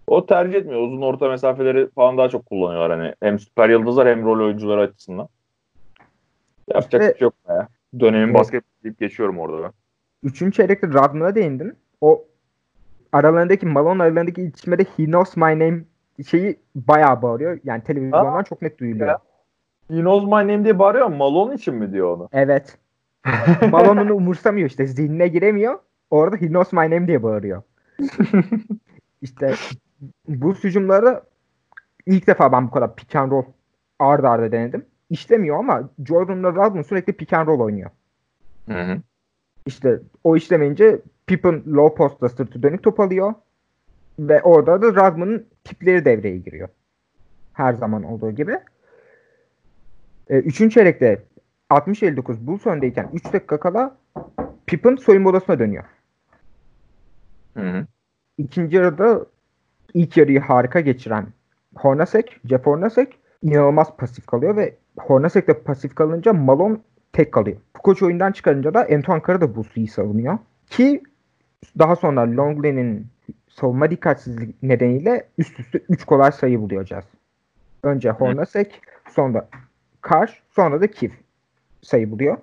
[0.07, 0.81] O tercih etmiyor.
[0.81, 2.99] Uzun orta mesafeleri falan daha çok kullanıyorlar.
[2.99, 5.29] Hani hem süper yıldızlar hem rol oyuncuları açısından.
[6.67, 7.67] Yapacak işte, bir şey yok ya.
[7.99, 9.71] Dönemin basket deyip geçiyorum orada ben.
[10.23, 11.77] Üçüncü çeyrekte Radman'a değindin.
[12.01, 12.25] O
[13.13, 15.83] aralarındaki Malone aralarındaki iletişimde he knows my name
[16.27, 17.59] şeyi bayağı bağırıyor.
[17.63, 18.43] Yani televizyondan ha?
[18.43, 19.07] çok net duyuluyor.
[19.07, 19.19] Ya.
[19.89, 22.29] He knows my name diye bağırıyor ama Malone için mi diyor onu?
[22.31, 22.77] Evet.
[23.71, 24.87] Malone onu umursamıyor işte.
[24.87, 25.79] Zihnine giremiyor.
[26.09, 27.61] Orada he knows my name diye bağırıyor.
[29.21, 29.53] İşte
[30.27, 31.21] bu hücumları
[32.05, 33.43] ilk defa ben bu kadar pick and roll
[33.99, 34.85] arda arda denedim.
[35.09, 37.89] İşlemiyor ama Jordan'la Rodman sürekli pick and roll oynuyor.
[38.69, 38.97] Hı hı.
[39.65, 43.33] İşte o işlemeyince Pippen low post'ta sırtı dönük top alıyor.
[44.19, 46.69] Ve orada da Rodman'ın tipleri devreye giriyor.
[47.53, 48.59] Her zaman olduğu gibi.
[50.29, 51.23] E, üçüncü çeyrekte
[51.69, 53.97] 60-59 Bulls öndeyken 3 dakika kala
[54.65, 55.83] Pippen soyunma odasına dönüyor.
[57.57, 57.85] Hı hı.
[58.37, 59.25] İkinci yarıda
[59.93, 61.27] ilk yarıyı harika geçiren
[61.75, 66.77] Hornacek, Jeff Hornacek inanılmaz pasif kalıyor ve Hornacek de pasif kalınca Malone
[67.13, 67.57] tek kalıyor.
[67.73, 70.37] Koç oyundan çıkarınca da Antoine Carter da Bulls'u iyi savunuyor.
[70.69, 71.03] Ki
[71.79, 73.07] daha sonra Longley'nin
[73.49, 77.03] savunma dikkatsizliği nedeniyle üst üste 3 kolay sayı buluyor Jazz.
[77.83, 79.49] Önce Hornacek, sonra
[80.09, 81.11] Carr, sonra da Kif
[81.81, 82.37] sayı buluyor.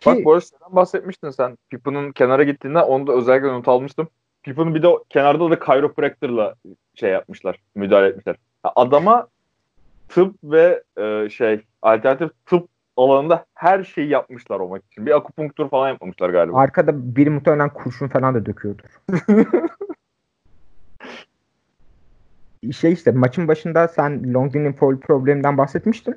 [0.00, 1.58] Ki, Bak bu arada bahsetmiştin sen.
[1.70, 4.08] Pippen'ın kenara gittiğinde onu da özellikle not almıştım.
[4.42, 6.54] Pippen'ın bir de kenarda da chiropractor'la
[6.94, 8.36] şey yapmışlar, müdahale etmişler.
[8.64, 9.28] Adama
[10.08, 15.06] tıp ve e, şey alternatif tıp alanında her şeyi yapmışlar o maç için.
[15.06, 16.58] Bir akupunktur falan yapmamışlar galiba.
[16.58, 19.00] Arkada biri muhtemelen kurşun falan da döküyordur.
[22.72, 26.16] şey işte maçın başında sen Longlin'in foul probleminden bahsetmiştin.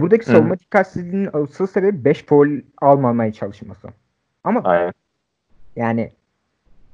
[0.00, 0.58] Buradaki savunma Hı.
[0.58, 2.48] dikkatsizliğinin asıl sebebi 5 foul
[2.78, 3.88] almamaya çalışması.
[4.44, 4.92] Ama Aynen.
[5.76, 6.12] yani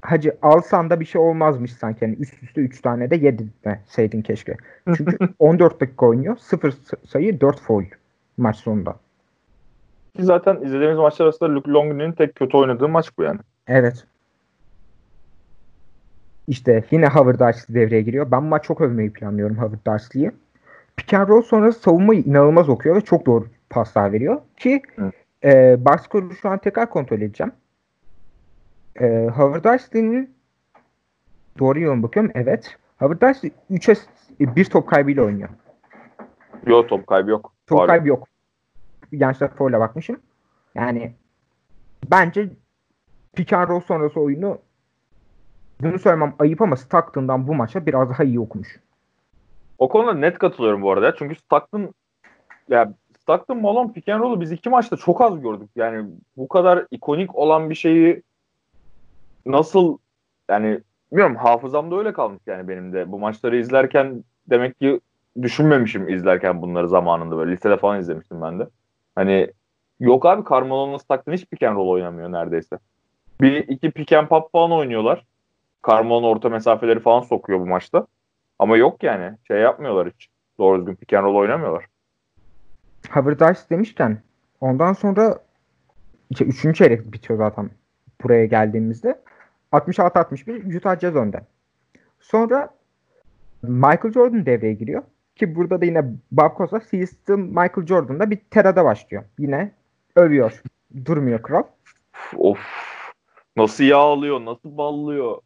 [0.03, 2.05] hacı alsan da bir şey olmazmış sanki.
[2.05, 4.57] Yani üst üste 3 tane de yedirseydin keşke.
[4.97, 6.37] Çünkü 14 dakika oynuyor.
[6.37, 6.75] 0
[7.09, 7.85] sayı 4 foul
[8.37, 8.97] maç sonunda.
[10.19, 13.41] Zaten izlediğimiz maçlar arasında Luke Longlin'in tek kötü oynadığı maç bu yani.
[13.67, 14.05] Evet.
[16.49, 18.31] İşte yine Howard Darsley devreye giriyor.
[18.31, 20.31] Ben maç çok övmeyi planlıyorum Howard Darsley'i.
[20.97, 24.41] Pick and roll sonrası savunmayı inanılmaz okuyor ve çok doğru paslar veriyor.
[24.57, 24.83] Ki
[25.45, 26.01] e, box
[26.41, 27.53] şu an tekrar kontrol edeceğim.
[29.01, 30.35] E, Howard Darsley'nin
[31.59, 32.33] doğru yolun bakıyorum.
[32.35, 32.77] Evet.
[32.99, 35.49] Howard Darsley 3'e 1 top kaybıyla oynuyor.
[36.67, 37.53] Yok top kaybı yok.
[37.67, 37.87] Top Var.
[37.87, 38.29] kaybı yok.
[39.13, 40.17] Yanlışlıkla foul'a bakmışım.
[40.75, 41.13] Yani
[42.11, 42.49] bence
[43.33, 44.59] pick and roll sonrası oyunu
[45.81, 48.81] bunu söylemem ayıp ama Stockton'dan bu maça biraz daha iyi okumuş.
[49.83, 51.15] O konuda net katılıyorum bu arada.
[51.17, 51.95] Çünkü Stockton
[52.69, 55.71] ya Stockton Malone pick and roll'u biz iki maçta çok az gördük.
[55.77, 58.23] Yani bu kadar ikonik olan bir şeyi
[59.47, 59.99] nasıl
[60.51, 60.81] yani
[61.13, 63.13] bilmiyorum hafızamda öyle kalmış yani benim de.
[63.13, 65.01] Bu maçları izlerken demek ki
[65.43, 68.69] düşünmemişim izlerken bunları zamanında böyle lisede falan izlemiştim ben de.
[69.15, 69.51] Hani
[70.01, 72.79] yok abi Carmelo'nun Stockton hiç pick and roll oynamıyor neredeyse.
[73.41, 75.25] Bir iki pick and pop falan oynuyorlar.
[75.89, 78.07] Carmelo'nun orta mesafeleri falan sokuyor bu maçta.
[78.63, 79.37] Ama yok yani.
[79.49, 80.29] Şey yapmıyorlar hiç.
[80.59, 81.85] Doğru düzgün pick and roll oynamıyorlar.
[83.09, 84.23] Havertz demişken
[84.61, 85.39] ondan sonra
[86.31, 87.71] işte üçüncü çeyrek bitiyor zaten
[88.23, 89.21] buraya geldiğimizde.
[89.73, 91.41] 66-61 Utah Jazz önde.
[92.21, 92.75] Sonra
[93.63, 95.03] Michael Jordan devreye giriyor.
[95.37, 96.05] Ki burada da yine
[96.57, 99.25] Costa Season Michael Jordan'da bir terada başlıyor.
[99.39, 99.73] Yine
[100.17, 100.63] övüyor.
[101.05, 101.63] Durmuyor kral.
[102.37, 102.59] Of.
[103.57, 105.39] Nasıl yağlıyor, nasıl ballıyor.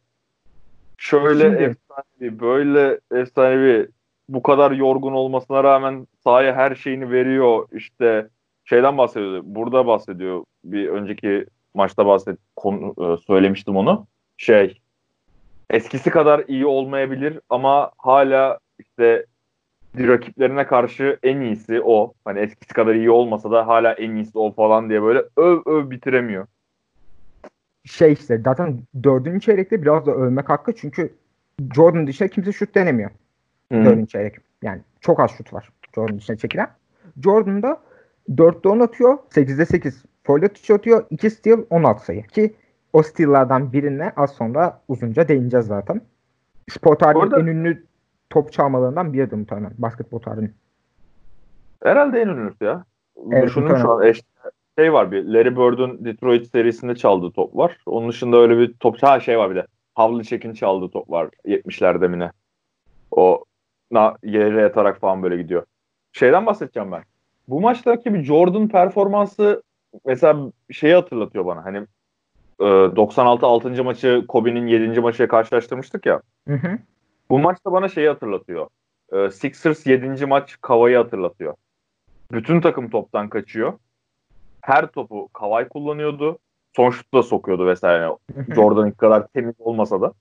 [0.97, 3.87] Şöyle Şimdi, efsanevi, böyle efsanevi
[4.29, 7.67] bu kadar yorgun olmasına rağmen sahaya her şeyini veriyor.
[7.71, 8.27] İşte
[8.65, 9.41] şeyden bahsediyor.
[9.45, 10.43] Burada bahsediyor.
[10.63, 14.07] Bir önceki maçta bahset konu, e, söylemiştim onu.
[14.37, 14.81] Şey
[15.69, 19.25] eskisi kadar iyi olmayabilir ama hala işte
[19.97, 22.13] rakiplerine karşı en iyisi o.
[22.25, 25.89] Hani eskisi kadar iyi olmasa da hala en iyisi o falan diye böyle öv öv
[25.89, 26.47] bitiremiyor.
[27.87, 31.13] Şey işte zaten dördüncü çeyrekte biraz da övmek hakkı çünkü
[31.75, 33.11] Jordan dışında kimse şut denemiyor.
[33.71, 33.85] Hı-hı.
[33.85, 34.35] Dördüncü çeyrek.
[34.61, 36.69] Yani çok az şut var Jordan dışında çekilen.
[37.23, 37.81] Jordan da
[38.29, 39.17] 4'te 10 atıyor.
[39.31, 40.43] 8'de 8 foul
[40.73, 41.05] atıyor.
[41.09, 42.23] 2 steal 16 sayı.
[42.23, 42.55] Ki
[42.93, 46.01] o steal'lardan birine az sonra uzunca değineceğiz zaten.
[46.69, 47.39] Spor tarihinin Orada...
[47.39, 47.85] en ünlü
[48.29, 50.53] top çalmalarından biridir muhtemelen basketbol tarihinin.
[51.83, 52.85] Herhalde en ünlüsü ya.
[53.31, 54.21] Evet, Düşünün şu an eş,
[54.79, 57.77] şey var bir Larry Bird'ün Detroit serisinde çaldığı top var.
[57.85, 59.65] Onun dışında öyle bir top ha şey var bir de.
[59.95, 62.31] Havlicek'in çaldığı top var 70'lerde mi ne?
[63.11, 63.43] O
[63.91, 65.65] na, yere yatarak falan böyle gidiyor.
[66.11, 67.03] Şeyden bahsedeceğim ben.
[67.47, 69.63] Bu maçtaki bir Jordan performansı
[70.05, 71.65] mesela şeyi hatırlatıyor bana.
[71.65, 71.87] Hani
[72.59, 73.83] 96 e, 6.
[73.83, 74.99] maçı Kobe'nin 7.
[74.99, 76.21] maçıyla karşılaştırmıştık ya.
[76.47, 76.77] Hı hı.
[77.29, 78.67] Bu maç da bana şeyi hatırlatıyor.
[79.11, 80.25] E, Sixers 7.
[80.25, 81.53] maç Kavay'ı hatırlatıyor.
[82.31, 83.73] Bütün takım toptan kaçıyor.
[84.61, 86.39] Her topu Kavay kullanıyordu.
[86.75, 88.09] Son şutu da sokuyordu vesaire.
[88.55, 90.13] Jordan'ın kadar temiz olmasa da.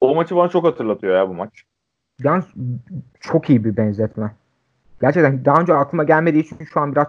[0.00, 1.64] O maçı bana çok hatırlatıyor ya bu maç.
[2.22, 2.44] Yalnız
[3.20, 4.34] çok iyi bir benzetme.
[5.00, 7.06] Gerçekten daha önce aklıma gelmediği için şu an biraz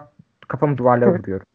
[0.48, 1.46] kafamı duvarlara vuruyorum.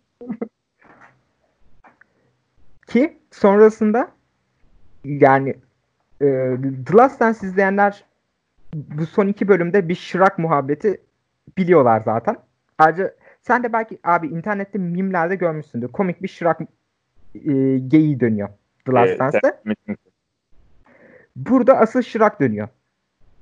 [2.88, 4.12] Ki sonrasında
[5.04, 5.50] yani
[6.22, 6.26] e,
[6.88, 8.06] The Last Dance izleyenler
[8.74, 11.02] bu son iki bölümde bir şırak muhabbeti
[11.58, 12.38] biliyorlar zaten.
[12.78, 15.88] Ayrıca sen de belki abi internette mimlerde görmüşsündür.
[15.88, 16.62] Komik bir şırak
[17.36, 18.50] e, geyiği dönüyor
[18.86, 19.60] The Last ee, Dance'de.
[21.36, 22.68] Burada asıl şırak dönüyor.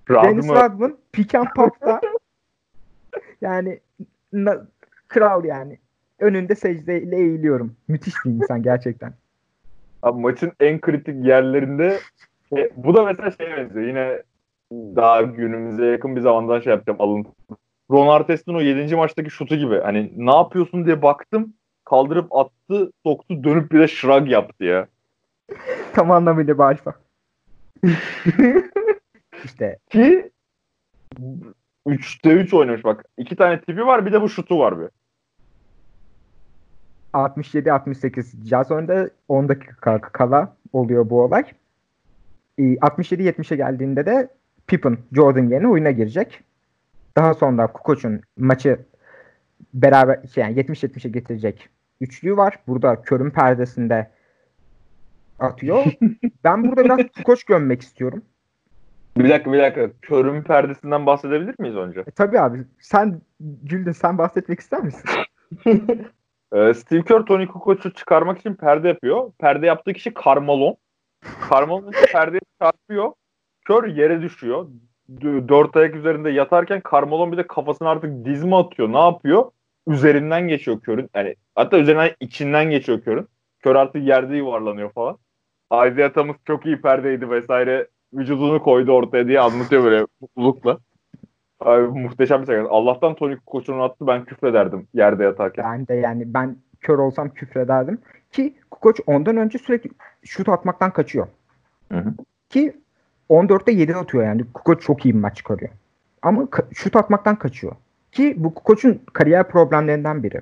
[0.09, 2.01] Dennis Rodman pick and pop'ta
[3.41, 3.79] yani
[4.33, 4.67] na,
[5.07, 5.79] kral yani.
[6.19, 7.75] Önünde secdeyle eğiliyorum.
[7.87, 9.13] Müthiş bir insan gerçekten.
[10.03, 11.99] Abi maçın en kritik yerlerinde
[12.57, 13.85] e, bu da mesela şey benziyor.
[13.85, 14.23] Yine
[14.71, 17.29] daha günümüze yakın bir zamandan şey yapacağım alıntı.
[17.91, 18.95] Ron Artest'in o 7.
[18.95, 19.79] maçtaki şutu gibi.
[19.79, 21.53] Hani ne yapıyorsun diye baktım.
[21.85, 24.87] Kaldırıp attı, soktu, dönüp bir de shrug yaptı ya.
[25.93, 26.93] Tam anlamıyla bir alfa.
[29.43, 29.77] işte.
[29.89, 30.31] Ki
[31.87, 33.05] 3'te 3 oynamış bak.
[33.17, 34.87] İki tane tipi var bir de bu şutu var bir.
[37.13, 41.43] 67-68 Jazz önde 10 dakika kala oluyor bu olay.
[42.59, 44.29] 67-70'e geldiğinde de
[44.67, 46.43] Pippen Jordan yerine oyuna girecek.
[47.17, 48.79] Daha sonra Kukoc'un maçı
[49.73, 51.69] beraber şey yani 70-70'e getirecek
[52.01, 52.59] üçlüğü var.
[52.67, 54.11] Burada körün perdesinde
[55.39, 55.85] atıyor.
[56.43, 58.21] ben burada biraz Kukoc gömmek istiyorum.
[59.17, 59.89] Bir dakika bir dakika.
[60.01, 61.99] Körün perdesinden bahsedebilir miyiz önce?
[61.99, 62.63] E, tabii abi.
[62.79, 63.91] Sen güldün.
[63.91, 65.09] Sen bahsetmek ister misin?
[66.53, 69.31] Ee, Steve Kerr Tony Kukoc'u çıkarmak için perde yapıyor.
[69.39, 70.77] Perde yaptığı kişi Carmalon.
[71.51, 73.11] Carmalon perdeye çarpıyor.
[73.65, 74.67] Kör yere düşüyor.
[75.47, 78.93] Dört ayak üzerinde yatarken Carmalon bir de kafasını artık dizme atıyor.
[78.93, 79.51] Ne yapıyor?
[79.87, 81.09] Üzerinden geçiyor Kör'ün.
[81.15, 83.27] Yani hatta üzerinden içinden geçiyor Kör'ün.
[83.59, 85.17] Kör artık yerde yuvarlanıyor falan.
[85.73, 87.87] Isaiah Thomas çok iyi perdeydi vesaire.
[88.13, 90.77] Vücudunu koydu ortaya diye anlatıyor böyle mutlulukla.
[91.59, 92.67] Abi, muhteşem bir sekans.
[92.71, 95.65] Allah'tan Tony Kukoc'un attı ben küfrederdim yerde yatarken.
[95.65, 98.01] Ben de yani ben kör olsam küfrederdim.
[98.31, 99.89] Ki Kukoc ondan önce sürekli
[100.23, 101.27] şut atmaktan kaçıyor.
[101.91, 102.13] Hı hı.
[102.49, 102.75] Ki
[103.29, 104.43] 14'te 7 atıyor yani.
[104.53, 105.71] Kukoc çok iyi bir maç çıkarıyor.
[106.21, 107.75] Ama şut atmaktan kaçıyor.
[108.11, 110.41] Ki bu Kukoc'un kariyer problemlerinden biri.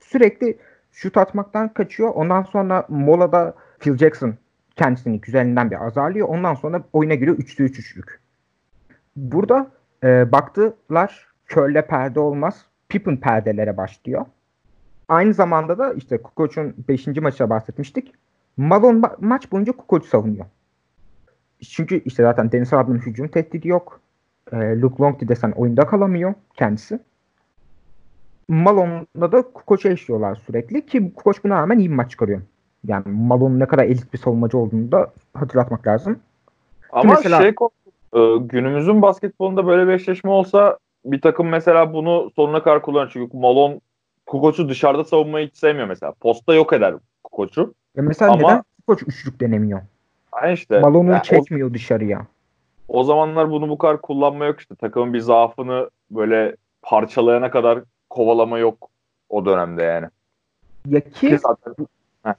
[0.00, 0.58] Sürekli
[0.92, 2.10] şut atmaktan kaçıyor.
[2.14, 4.34] Ondan sonra molada Phil Jackson
[4.76, 6.28] kendisini güzelinden bir azarlıyor.
[6.28, 8.20] Ondan sonra oyuna giriyor 3'lü 3 üçlük.
[9.16, 9.70] Burada
[10.04, 12.66] e, baktılar körle perde olmaz.
[12.88, 14.26] Pippen perdelere başlıyor.
[15.08, 17.06] Aynı zamanda da işte Kukoc'un 5.
[17.06, 18.12] maçta bahsetmiştik.
[18.56, 20.46] Malone ma- maç boyunca Kukoc'u savunuyor.
[21.70, 24.00] Çünkü işte zaten Deniz Rodman'ın hücum tehdidi yok.
[24.52, 26.98] E, Luke Longley desen oyunda kalamıyor kendisi.
[28.48, 32.40] Malone'la da Kukoc'u eşliyorlar sürekli ki Kukoc buna rağmen iyi bir maç çıkarıyor.
[32.86, 36.18] Yani Malone'un ne kadar elit bir savunmacı olduğunu da hatırlatmak lazım.
[36.92, 37.54] Ama mesela, şey
[38.14, 43.10] e, günümüzün basketbolunda böyle bir eşleşme olsa bir takım mesela bunu sonuna kadar kullanır.
[43.12, 43.80] Çünkü Malone
[44.26, 46.12] Kukoc'u dışarıda savunmayı hiç sevmiyor mesela.
[46.12, 47.74] Posta yok eder Kukoc'u.
[47.96, 49.80] Ya mesela Ama, neden Kukoc üçlük denemiyor?
[50.52, 50.80] İşte.
[50.80, 52.26] Malone'u yani çekmiyor o, dışarıya.
[52.88, 54.74] O zamanlar bunu bu kadar kullanma yok işte.
[54.74, 58.90] Takımın bir zaafını böyle parçalayana kadar kovalama yok
[59.28, 60.06] o dönemde yani.
[60.86, 61.74] Ya ki, ki zaten,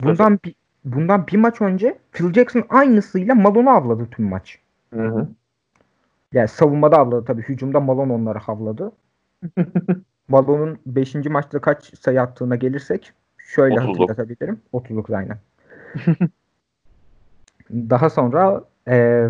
[0.03, 0.55] bundan bir,
[0.85, 4.59] bundan bir maç önce Phil Jackson aynısıyla Malone'u avladı tüm maç.
[4.93, 5.27] Hı hı.
[6.33, 7.41] Yani savunmada havladı tabii.
[7.41, 8.91] Hücumda Malone onları havladı.
[10.27, 11.15] Malone'un 5.
[11.15, 13.87] maçta kaç sayı attığına gelirsek şöyle 30'luk.
[13.87, 14.61] hatırlatabilirim.
[14.73, 15.37] 30'luk aynen.
[17.71, 19.27] Daha sonra e,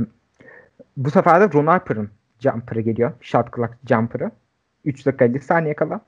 [0.98, 2.10] bu sefer de Ron Harper'ın
[2.40, 3.12] jumper'ı geliyor.
[3.22, 4.32] Shot clock jumper'ı.
[4.86, 6.02] 3 dakika 50 saniye kala.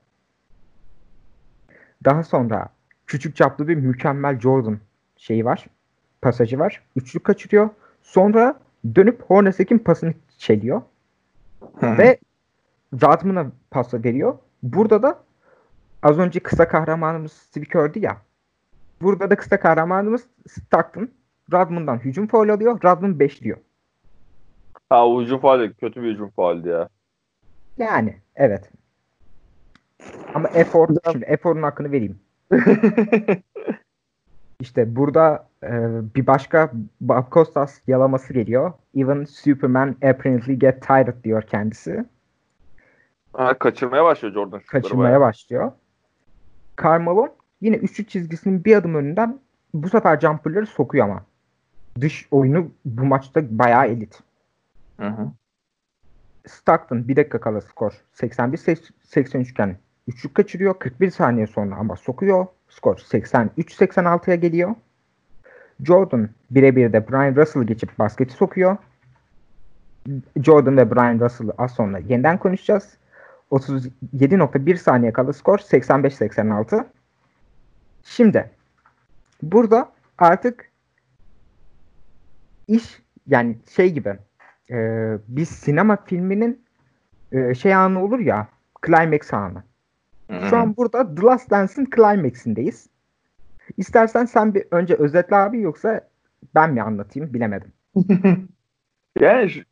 [2.04, 2.68] Daha sonra
[3.06, 4.78] küçük çaplı bir mükemmel Jordan
[5.16, 5.66] şeyi var.
[6.22, 6.82] Pasajı var.
[6.96, 7.70] Üçlük kaçırıyor.
[8.02, 8.54] Sonra
[8.94, 10.82] dönüp Hornacek'in pasını çeliyor.
[11.82, 12.18] Ve
[12.92, 14.38] Rodman'a pas veriyor.
[14.62, 15.18] Burada da
[16.02, 18.16] az önce kısa kahramanımız Steve Kerr'di ya.
[19.02, 21.10] Burada da kısa kahramanımız Stockton.
[21.52, 22.80] Rodman'dan hücum foul alıyor.
[22.84, 23.58] Rodman beşliyor.
[24.90, 26.88] ha o hücum faali kötü bir hücum faali ya.
[27.78, 28.70] Yani evet.
[30.34, 32.18] Ama efor, şimdi eforun hakkını vereyim.
[34.60, 35.70] İşte burada e,
[36.14, 38.72] bir başka Bob Costas yalaması geliyor.
[38.96, 42.04] Even Superman apparently get tired diyor kendisi.
[43.32, 45.20] ha, kaçırmaya başlıyor Jordan Kaçırmaya bayağı.
[45.20, 45.72] başlıyor.
[46.82, 47.28] Carmelo
[47.60, 49.40] yine üçlük çizgisinin bir adım önünden
[49.74, 51.24] bu sefer jumperları sokuyor ama.
[52.00, 54.20] Dış oyunu bu maçta bayağı elit.
[55.00, 55.30] Hı hı.
[56.46, 59.76] Stockton bir dakika kala skor 81-83 iken
[60.08, 60.78] üçlük kaçırıyor.
[60.78, 62.46] 41 saniye sonra ama sokuyor.
[62.68, 64.74] Skor 83-86'ya geliyor.
[65.84, 68.76] Jordan birebir de Brian Russell'ı geçip basketi sokuyor.
[70.42, 72.96] Jordan ve Brian Russell'ı az sonra yeniden konuşacağız.
[73.50, 76.84] 37.1 saniye kala skor 85-86.
[78.04, 78.50] Şimdi
[79.42, 80.67] burada artık
[82.68, 84.18] iş yani şey gibi
[84.70, 84.76] e,
[85.28, 86.64] bir sinema filminin
[87.32, 88.48] e, şey anı olur ya
[88.86, 89.62] climax anı.
[90.50, 92.88] Şu an burada The Last Dance'in climax'indeyiz.
[93.76, 96.08] İstersen sen bir önce özetle abi yoksa
[96.54, 97.72] ben mi anlatayım bilemedim.
[99.20, 99.62] Yani şu-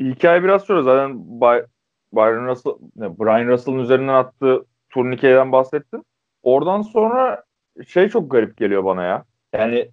[0.00, 1.64] hikaye biraz şöyle zaten Bay,
[2.12, 6.04] Byron Russell, ne, Brian Russell'ın üzerinden attığı turnikeden bahsettin.
[6.42, 7.44] Oradan sonra
[7.86, 9.24] şey çok garip geliyor bana ya.
[9.52, 9.90] Yani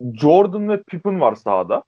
[0.00, 1.82] Jordan ve Pippen var sahada.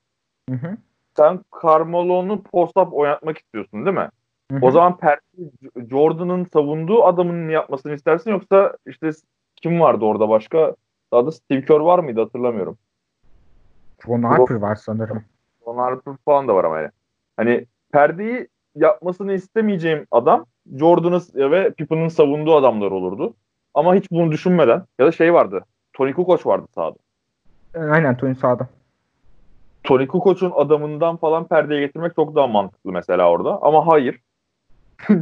[0.50, 0.76] Hı hı.
[1.16, 4.08] Sen Carmelo'nu post-up oynatmak istiyorsun değil mi?
[4.50, 4.66] Hı hı.
[4.66, 5.42] O zaman Percy
[5.90, 9.10] Jordan'ın savunduğu adamın yapmasını istersin yoksa işte
[9.56, 10.74] kim vardı orada başka?
[11.12, 12.78] Daha da Steve Kerr var mıydı hatırlamıyorum.
[14.08, 15.24] Ron Harper var sanırım.
[15.66, 16.90] Ron Harper falan da var ama yani.
[17.36, 20.46] Hani perdeyi yapmasını istemeyeceğim adam
[20.78, 23.34] Jordan'ı ve Pippen'ın savunduğu adamlar olurdu.
[23.74, 25.64] Ama hiç bunu düşünmeden ya da şey vardı.
[25.92, 26.96] Tony Kukoc vardı sahada.
[27.76, 28.68] E, Aynen Tony sağda.
[29.84, 33.62] Tony Kukoc'un adamından falan perdeye getirmek çok daha mantıklı mesela orada.
[33.62, 34.20] Ama hayır.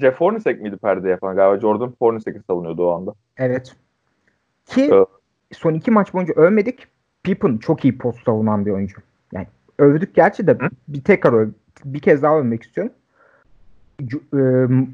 [0.00, 1.36] Jeff Hornacek miydi perdeye yapan?
[1.36, 3.14] Galiba Jordan Hornacek'i savunuyordu o anda.
[3.36, 3.76] Evet.
[4.66, 5.08] Ki Evet.
[5.52, 6.86] son iki maç boyunca övmedik.
[7.22, 9.00] Pippen çok iyi post savunan bir oyuncu.
[9.32, 9.46] Yani
[9.78, 10.68] övdük gerçi de Hı?
[10.88, 11.48] bir tekrar öv,
[11.84, 12.92] bir kez daha övmek istiyorum.
[14.32, 14.36] E,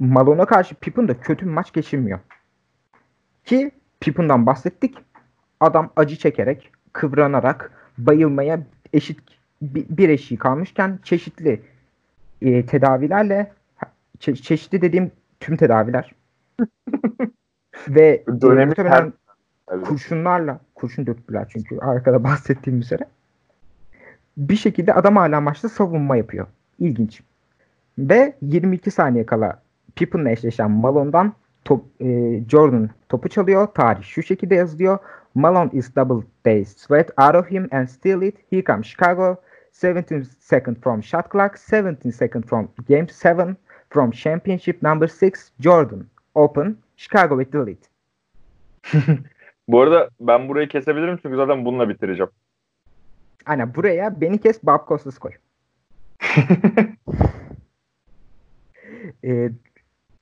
[0.01, 2.19] Malone'a karşı Pippen de kötü bir maç geçirmiyor.
[3.45, 4.99] Ki Pippen'dan bahsettik.
[5.63, 8.61] Adam acı çekerek, kıvranarak, bayılmaya
[8.93, 9.21] eşit
[9.63, 11.63] bir, eşiği kalmışken çeşitli
[12.43, 13.53] e, tedavilerle
[14.19, 15.11] çe- çeşitli dediğim
[15.41, 16.15] tüm tedaviler
[17.89, 19.13] ve e, Dönemi muhtemelen
[19.73, 19.87] Evet.
[19.87, 23.05] kurşunlarla kurşun döktüler çünkü arkada bahsettiğim üzere.
[24.37, 26.47] Bir şekilde adam hala maçta savunma yapıyor.
[26.79, 27.23] İlginç.
[27.99, 29.63] Ve 22 saniye kala
[29.95, 31.33] Pippen'la eşleşen Malone'dan
[31.65, 33.67] top, e, Jordan topu çalıyor.
[33.67, 34.99] Tarih şu şekilde yazılıyor.
[35.35, 38.37] Malone is double day sweat out of him and steal it.
[38.53, 39.37] Here comes Chicago.
[39.73, 41.59] 17 second from shot clock.
[41.59, 43.57] 17 second from game 7
[43.91, 46.07] from championship number 6 Jordan.
[46.35, 46.77] Open.
[46.97, 47.83] Chicago with the lead.
[49.69, 52.31] Bu arada ben burayı kesebilirim çünkü zaten bununla bitireceğim.
[53.47, 55.33] Aynen buraya beni kes Bob Costas koy.
[59.25, 59.51] Ee,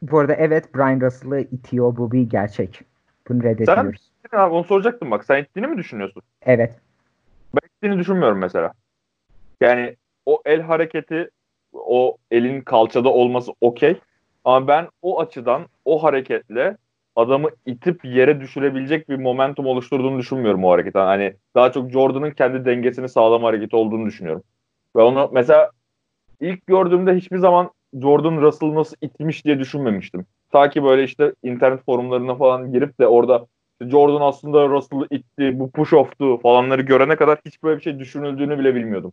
[0.02, 2.80] bu arada evet Brian Russell'ı itiyor bu bir gerçek.
[3.28, 4.10] Bunu reddediyoruz.
[4.32, 5.24] Abi onu soracaktım bak.
[5.24, 6.22] Sen ittiğini mi düşünüyorsun?
[6.42, 6.80] Evet.
[7.54, 8.72] Ben ittiğini düşünmüyorum mesela.
[9.60, 9.96] Yani
[10.26, 11.30] o el hareketi
[11.72, 14.00] o elin kalçada olması okey.
[14.44, 16.76] Ama ben o açıdan o hareketle
[17.16, 21.06] adamı itip yere düşürebilecek bir momentum oluşturduğunu düşünmüyorum o hareketten.
[21.06, 24.42] Hani daha çok Jordan'ın kendi dengesini sağlama hareketi olduğunu düşünüyorum.
[24.96, 25.70] Ve onu mesela
[26.40, 30.26] ilk gördüğümde hiçbir zaman Jordan Russell nasıl itmiş diye düşünmemiştim.
[30.52, 33.46] Ta ki böyle işte internet forumlarına falan girip de orada
[33.80, 38.58] Jordan aslında Russell'ı itti, bu push off'tu falanları görene kadar hiç böyle bir şey düşünüldüğünü
[38.58, 39.12] bile bilmiyordum.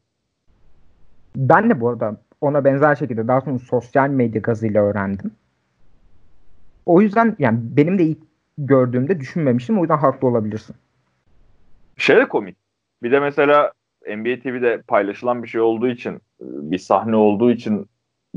[1.35, 5.31] Ben de bu arada ona benzer şekilde daha sonra sosyal medya gazıyla öğrendim.
[6.85, 8.17] O yüzden yani benim de ilk
[8.57, 9.79] gördüğümde düşünmemiştim.
[9.79, 10.75] O yüzden haklı olabilirsin.
[11.97, 12.57] Şey de komik.
[13.03, 13.71] Bir de mesela
[14.07, 17.87] NBA TV'de paylaşılan bir şey olduğu için bir sahne olduğu için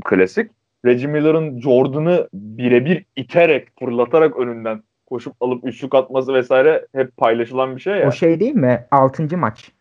[0.01, 0.51] klasik.
[0.85, 7.81] Reggie Miller'ın Jordan'ı birebir iterek, fırlatarak önünden koşup alıp üçlük atması vesaire hep paylaşılan bir
[7.81, 8.07] şey ya.
[8.07, 8.85] O şey değil mi?
[8.91, 9.37] 6.
[9.37, 9.71] maç.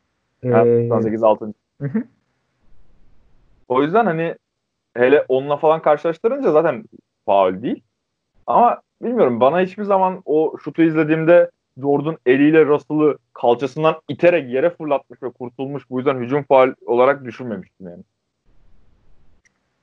[0.43, 1.55] Ee, 98 6.
[1.81, 2.03] hı hı.
[3.69, 4.35] O yüzden hani
[4.97, 6.85] hele onunla falan karşılaştırınca zaten
[7.27, 7.83] faul değil.
[8.47, 15.23] Ama bilmiyorum bana hiçbir zaman o şutu izlediğimde Jordan eliyle Russell'ı kalçasından iterek yere fırlatmış
[15.23, 15.91] ve kurtulmuş.
[15.91, 18.03] Bu yüzden hücum faul olarak düşünmemiştim yani.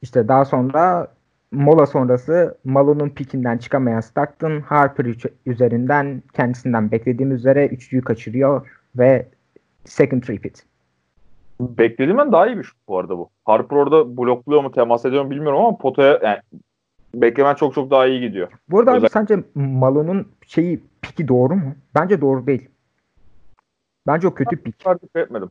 [0.02, 1.08] İşte daha sonra
[1.52, 5.06] mola sonrası Malone'un pikinden çıkamayan Stockton Harper
[5.46, 9.28] üzerinden kendisinden beklediğim üzere üçlüyü kaçırıyor ve
[9.86, 10.64] second repeat.
[11.60, 13.30] Beklediğimden daha iyi bir şut bu arada bu.
[13.46, 16.38] Harper orada blokluyor mu temas ediyor mu bilmiyorum ama potaya yani
[17.16, 18.48] beklemen çok çok daha iyi gidiyor.
[18.70, 21.76] Bu arada abi Özel- sence Malone'un şeyi piki doğru mu?
[21.96, 22.70] Bence doğru değil.
[24.08, 24.80] Bence o kötü pik.
[24.80, 25.50] dikkat etmedim.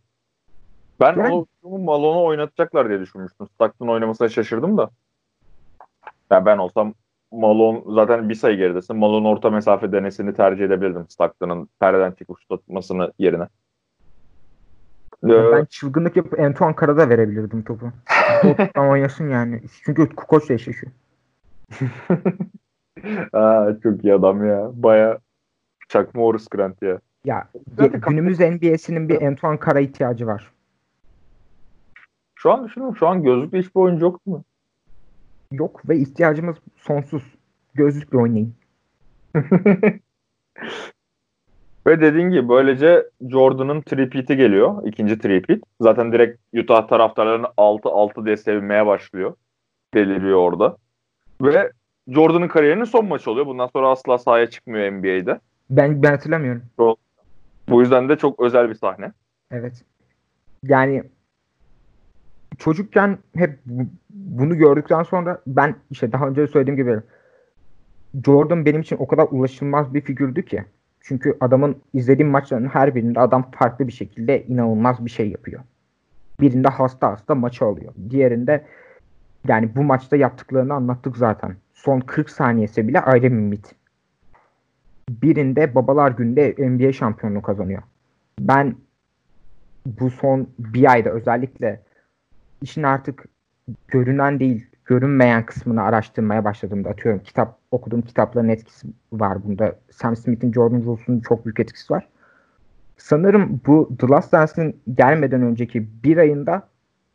[1.00, 3.46] Ben Yani- o hücumu Malone'u oynatacaklar diye düşünmüştüm.
[3.54, 4.90] Stockton oynamasına şaşırdım da.
[6.30, 6.94] Yani ben olsam
[7.32, 8.96] Malone zaten bir sayı geridesin.
[8.96, 13.48] Malone orta mesafe denesini tercih edebilirdim Stockton'ın perdeden çıkıp şut atmasını yerine.
[15.24, 17.92] Ee, Ben çılgınlık yapıp Antoine Karada verebilirdim topu.
[18.42, 19.62] Toptan oynasın yani.
[19.84, 20.92] Çünkü koçla eşleşiyor.
[23.32, 24.70] aa, çok iyi adam ya.
[24.74, 25.18] Baya
[25.88, 26.98] çakma Horace Grant ya.
[27.24, 27.48] Ya
[27.78, 30.52] ge- günümüz NBA'sinin bir Antoine Kara ihtiyacı var.
[32.46, 34.44] Şu an düşünüyorum şu an gözlüklü hiçbir oyuncu yok mu?
[35.52, 37.22] Yok ve ihtiyacımız sonsuz.
[37.74, 38.54] Gözlükle oynayın.
[41.86, 44.86] Ve dediğin gibi böylece Jordan'ın tripiti geliyor.
[44.86, 45.64] ikinci tripit.
[45.80, 49.34] Zaten direkt Utah taraftarlarının 6-6 diye sevinmeye başlıyor.
[49.94, 50.76] Deliriyor orada.
[51.42, 51.72] Ve
[52.08, 53.46] Jordan'ın kariyerinin son maçı oluyor.
[53.46, 55.40] Bundan sonra asla sahaya çıkmıyor NBA'de.
[55.70, 56.62] Ben ben hatırlamıyorum.
[57.68, 59.12] Bu yüzden de çok özel bir sahne.
[59.50, 59.84] Evet.
[60.62, 61.02] Yani
[62.58, 67.00] çocukken hep bu- bunu gördükten sonra ben işte daha önce söylediğim gibi
[68.24, 70.64] Jordan benim için o kadar ulaşılmaz bir figürdü ki.
[71.00, 75.62] Çünkü adamın izlediğim maçların her birinde adam farklı bir şekilde inanılmaz bir şey yapıyor.
[76.40, 77.92] Birinde hasta hasta maçı alıyor.
[78.10, 78.64] Diğerinde
[79.48, 81.56] yani bu maçta yaptıklarını anlattık zaten.
[81.74, 83.74] Son 40 saniyesi bile ayrı bir mit.
[85.10, 87.82] Birinde Babalar Günü'nde NBA şampiyonluğu kazanıyor.
[88.40, 88.74] Ben
[89.86, 91.80] bu son bir ayda özellikle
[92.62, 93.24] işin artık
[93.88, 99.76] görünen değil, görünmeyen kısmını araştırmaya başladığımda atıyorum kitap okuduğum kitapların etkisi var bunda.
[99.90, 102.08] Sam Smith'in Jordan Rules'un çok büyük etkisi var.
[102.96, 106.68] Sanırım bu The Last Dance'in gelmeden önceki bir ayında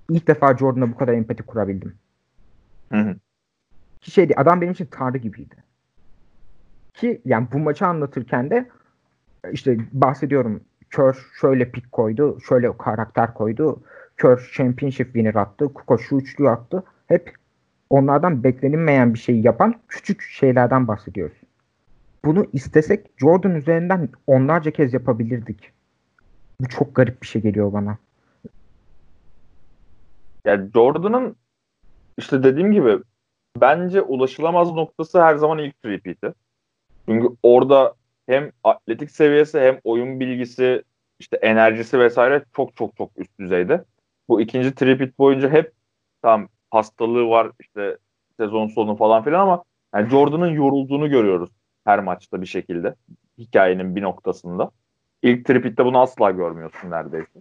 [0.10, 1.96] ilk defa Jordan'a bu kadar empati kurabildim.
[2.92, 3.16] Hı hı.
[4.02, 5.56] Ki şeydi adam benim için tanrı gibiydi.
[6.94, 8.70] Ki yani bu maçı anlatırken de
[9.52, 10.62] işte bahsediyorum
[10.92, 13.82] Kör şöyle pik koydu, şöyle karakter koydu.
[14.22, 16.84] Kör championship winner attı, Kukoc şu üçlü attı.
[17.08, 17.36] Hep
[17.90, 21.38] onlardan beklenilmeyen bir şeyi yapan küçük şeylerden bahsediyoruz.
[22.26, 25.72] Bunu istesek Jordan üzerinden onlarca kez yapabilirdik.
[26.62, 27.98] Bu çok garip bir şey geliyor bana.
[30.46, 31.36] Yani Jordan'ın
[32.18, 32.98] işte dediğim gibi
[33.62, 36.34] bence ulaşılamaz noktası her zaman ilk repeat'i.
[37.10, 37.94] Çünkü orada
[38.30, 40.84] hem atletik seviyesi hem oyun bilgisi
[41.20, 43.86] işte enerjisi vesaire çok çok çok üst düzeyde.
[44.32, 45.72] Bu ikinci tripit boyunca hep
[46.22, 47.98] tam hastalığı var işte
[48.38, 49.64] sezon sonu falan filan ama
[49.96, 51.50] yani Jordan'ın yorulduğunu görüyoruz
[51.86, 52.96] her maçta bir şekilde
[53.38, 54.72] hikayenin bir noktasında.
[55.24, 57.40] İlk tripitte bunu asla görmüyorsun neredeyse.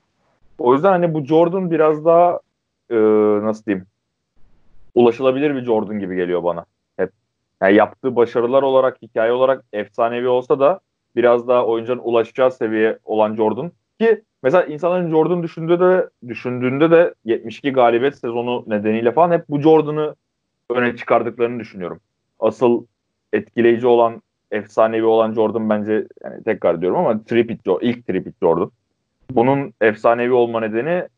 [0.59, 2.41] O yüzden hani bu Jordan biraz daha
[2.91, 2.97] e,
[3.43, 3.87] nasıl diyeyim
[4.95, 6.65] ulaşılabilir bir Jordan gibi geliyor bana
[6.97, 7.13] hep.
[7.63, 10.81] Yani yaptığı başarılar olarak, hikaye olarak efsanevi olsa da
[11.17, 17.15] biraz daha oyuncunun ulaşacağı seviye olan Jordan ki mesela insanların Jordan düşündüğünde de düşündüğünde de
[17.25, 20.15] 72 galibiyet sezonu nedeniyle falan hep bu Jordan'ı
[20.71, 22.01] öne çıkardıklarını düşünüyorum.
[22.41, 22.85] Asıl
[23.33, 28.71] etkileyici olan, efsanevi olan Jordan bence yani tekrar diyorum ama tripit ilk tripit Jordan.
[29.31, 31.09] Bunun efsanevi olma nedeni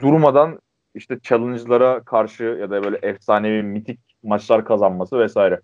[0.00, 0.58] durmadan
[0.94, 5.60] işte challenge'lara karşı ya da böyle efsanevi mitik maçlar kazanması vesaire.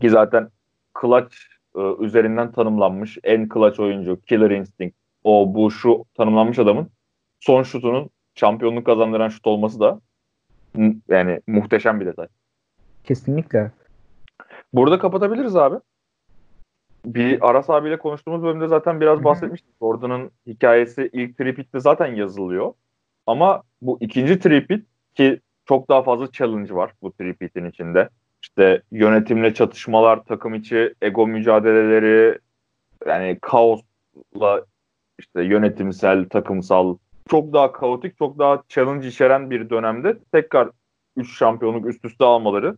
[0.00, 0.48] Ki zaten
[1.00, 1.36] clutch
[1.76, 4.96] e, üzerinden tanımlanmış en clutch oyuncu, killer instinct,
[5.28, 6.90] o bu şu tanımlanmış adamın
[7.40, 10.00] son şutunun şampiyonluk kazandıran şut olması da
[11.08, 12.26] yani muhteşem bir detay.
[13.04, 13.70] Kesinlikle.
[14.72, 15.76] Burada kapatabiliriz abi.
[17.04, 19.70] Bir Aras abiyle konuştuğumuz bölümde zaten biraz bahsetmiştik.
[19.82, 22.72] Jordan'ın hikayesi ilk tripit'te zaten yazılıyor.
[23.26, 28.08] Ama bu ikinci tripit ki çok daha fazla challenge var bu tripit'in içinde.
[28.42, 32.38] İşte yönetimle çatışmalar, takım içi ego mücadeleleri,
[33.06, 34.64] yani kaosla
[35.18, 36.96] işte yönetimsel, takımsal
[37.28, 40.70] çok daha kaotik, çok daha challenge içeren bir dönemde tekrar
[41.16, 42.76] 3 şampiyonluk üst üste almaları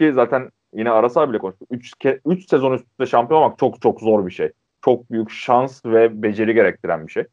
[0.00, 1.66] ki zaten yine Arasar bile konuştu.
[1.70, 1.92] 3
[2.26, 4.52] 3 sezon üst üste şampiyon olmak çok çok zor bir şey.
[4.84, 7.24] Çok büyük şans ve beceri gerektiren bir şey.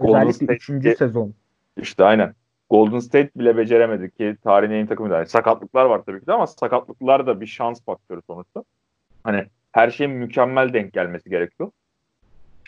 [0.00, 0.98] Golden Özellikle 3.
[0.98, 1.34] sezon.
[1.76, 2.34] İşte aynen.
[2.70, 6.32] Golden State bile beceremedi ki tarihin en iyi takımı yani sakatlıklar var tabii ki de
[6.32, 8.64] ama sakatlıklar da bir şans faktörü sonuçta.
[9.24, 11.70] Hani her şeyin mükemmel denk gelmesi gerekiyor.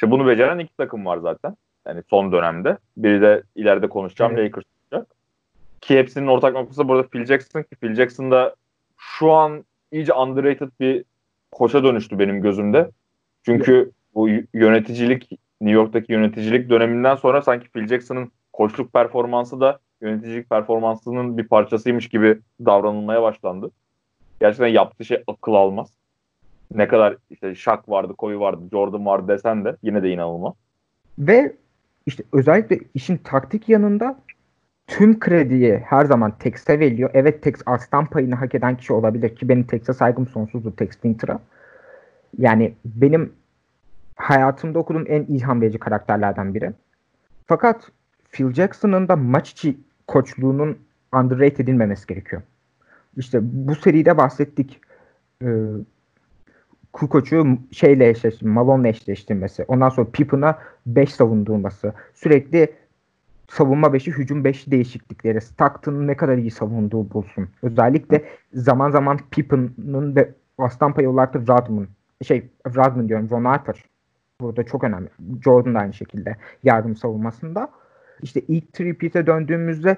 [0.00, 1.56] İşte bunu beceren iki takım var zaten.
[1.86, 2.78] Yani son dönemde.
[2.96, 4.44] Biri de ileride konuşacağım evet.
[4.44, 5.16] Lakers olacak.
[5.80, 8.56] Ki hepsinin ortak noktası burada Phil Jackson ki Phil Jackson da
[8.96, 11.04] şu an iyice underrated bir
[11.52, 12.90] koça dönüştü benim gözümde.
[13.44, 20.50] Çünkü bu yöneticilik New York'taki yöneticilik döneminden sonra sanki Phil Jackson'ın koçluk performansı da yöneticilik
[20.50, 23.70] performansının bir parçasıymış gibi davranılmaya başlandı.
[24.40, 25.99] Gerçekten yaptığı şey akıl almaz.
[26.74, 30.54] Ne kadar işte Shaq vardı, Kobe vardı, Jordan vardı desen de yine de inanılmaz.
[31.18, 31.52] Ve
[32.06, 34.18] işte özellikle işin taktik yanında
[34.86, 37.10] tüm krediyi her zaman Tex'e veriliyor.
[37.14, 41.40] Evet Tex aslan payını hak eden kişi olabilir ki benim Tex'e saygım sonsuzdur Tex Winter'a.
[42.38, 43.32] Yani benim
[44.16, 46.72] hayatımda okuduğum en ilham verici karakterlerden biri.
[47.46, 47.90] Fakat
[48.30, 49.76] Phil Jackson'ın da maç içi
[50.06, 50.78] koçluğunun
[51.14, 52.42] underrated edilmemesi gerekiyor.
[53.16, 54.80] İşte bu seride bahsettik.
[55.42, 55.46] Ee,
[56.92, 59.64] koçu şeyle eşleştirmesi, Malone'la eşleştirmesi.
[59.68, 61.92] Ondan sonra Pippen'a 5 savundurması.
[62.14, 62.72] Sürekli
[63.48, 65.40] savunma 5'i, hücum 5'i değişiklikleri.
[65.40, 67.48] Stockton'ın ne kadar iyi savunduğu bulsun.
[67.62, 71.88] Özellikle zaman zaman Pippen'ın ve aslan payı olarak da Rodman.
[72.22, 73.84] Şey, Rodman diyorum, Ron Harper.
[74.40, 75.08] Burada çok önemli.
[75.44, 77.70] Jordan da aynı şekilde yardım savunmasında.
[78.22, 79.96] İşte ilk tripite döndüğümüzde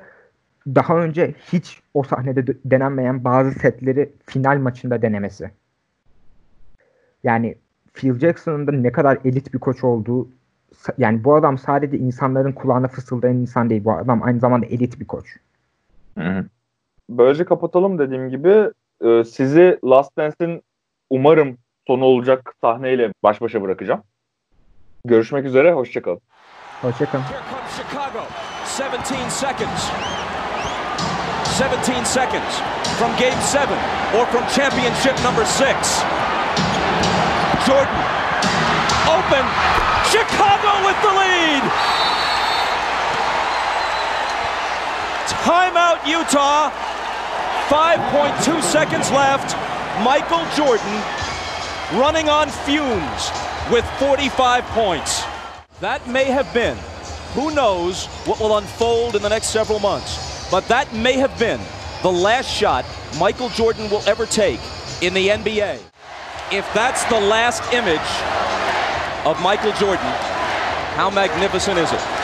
[0.66, 5.50] daha önce hiç o sahnede denenmeyen bazı setleri final maçında denemesi.
[7.24, 7.54] Yani
[7.94, 10.28] Phil Jackson'ın da ne kadar elit bir koç olduğu
[10.98, 13.84] yani bu adam sadece insanların kulağına fısıldayan insan değil.
[13.84, 15.36] Bu adam aynı zamanda elit bir koç.
[17.10, 18.70] Böylece kapatalım dediğim gibi.
[19.04, 20.62] E, sizi Last Dance'in
[21.10, 24.02] umarım sonu olacak sahneyle baş başa bırakacağım.
[25.04, 26.20] Görüşmek üzere, hoşçakalın.
[26.82, 27.24] Hoşçakalın.
[29.10, 29.90] 17 seconds.
[31.60, 32.60] 17 seconds
[32.98, 33.72] from game 7
[34.16, 36.21] or from championship number 6.
[37.66, 38.02] Jordan
[39.06, 39.44] open.
[40.10, 41.62] Chicago with the lead.
[45.46, 46.70] Timeout Utah.
[47.68, 49.56] 5.2 seconds left.
[50.04, 51.02] Michael Jordan
[51.98, 53.30] running on fumes
[53.70, 55.24] with 45 points.
[55.80, 56.76] That may have been,
[57.34, 61.60] who knows what will unfold in the next several months, but that may have been
[62.02, 62.84] the last shot
[63.18, 64.60] Michael Jordan will ever take
[65.00, 65.91] in the NBA.
[66.52, 67.98] If that's the last image
[69.24, 70.04] of Michael Jordan,
[71.00, 72.21] how magnificent is it?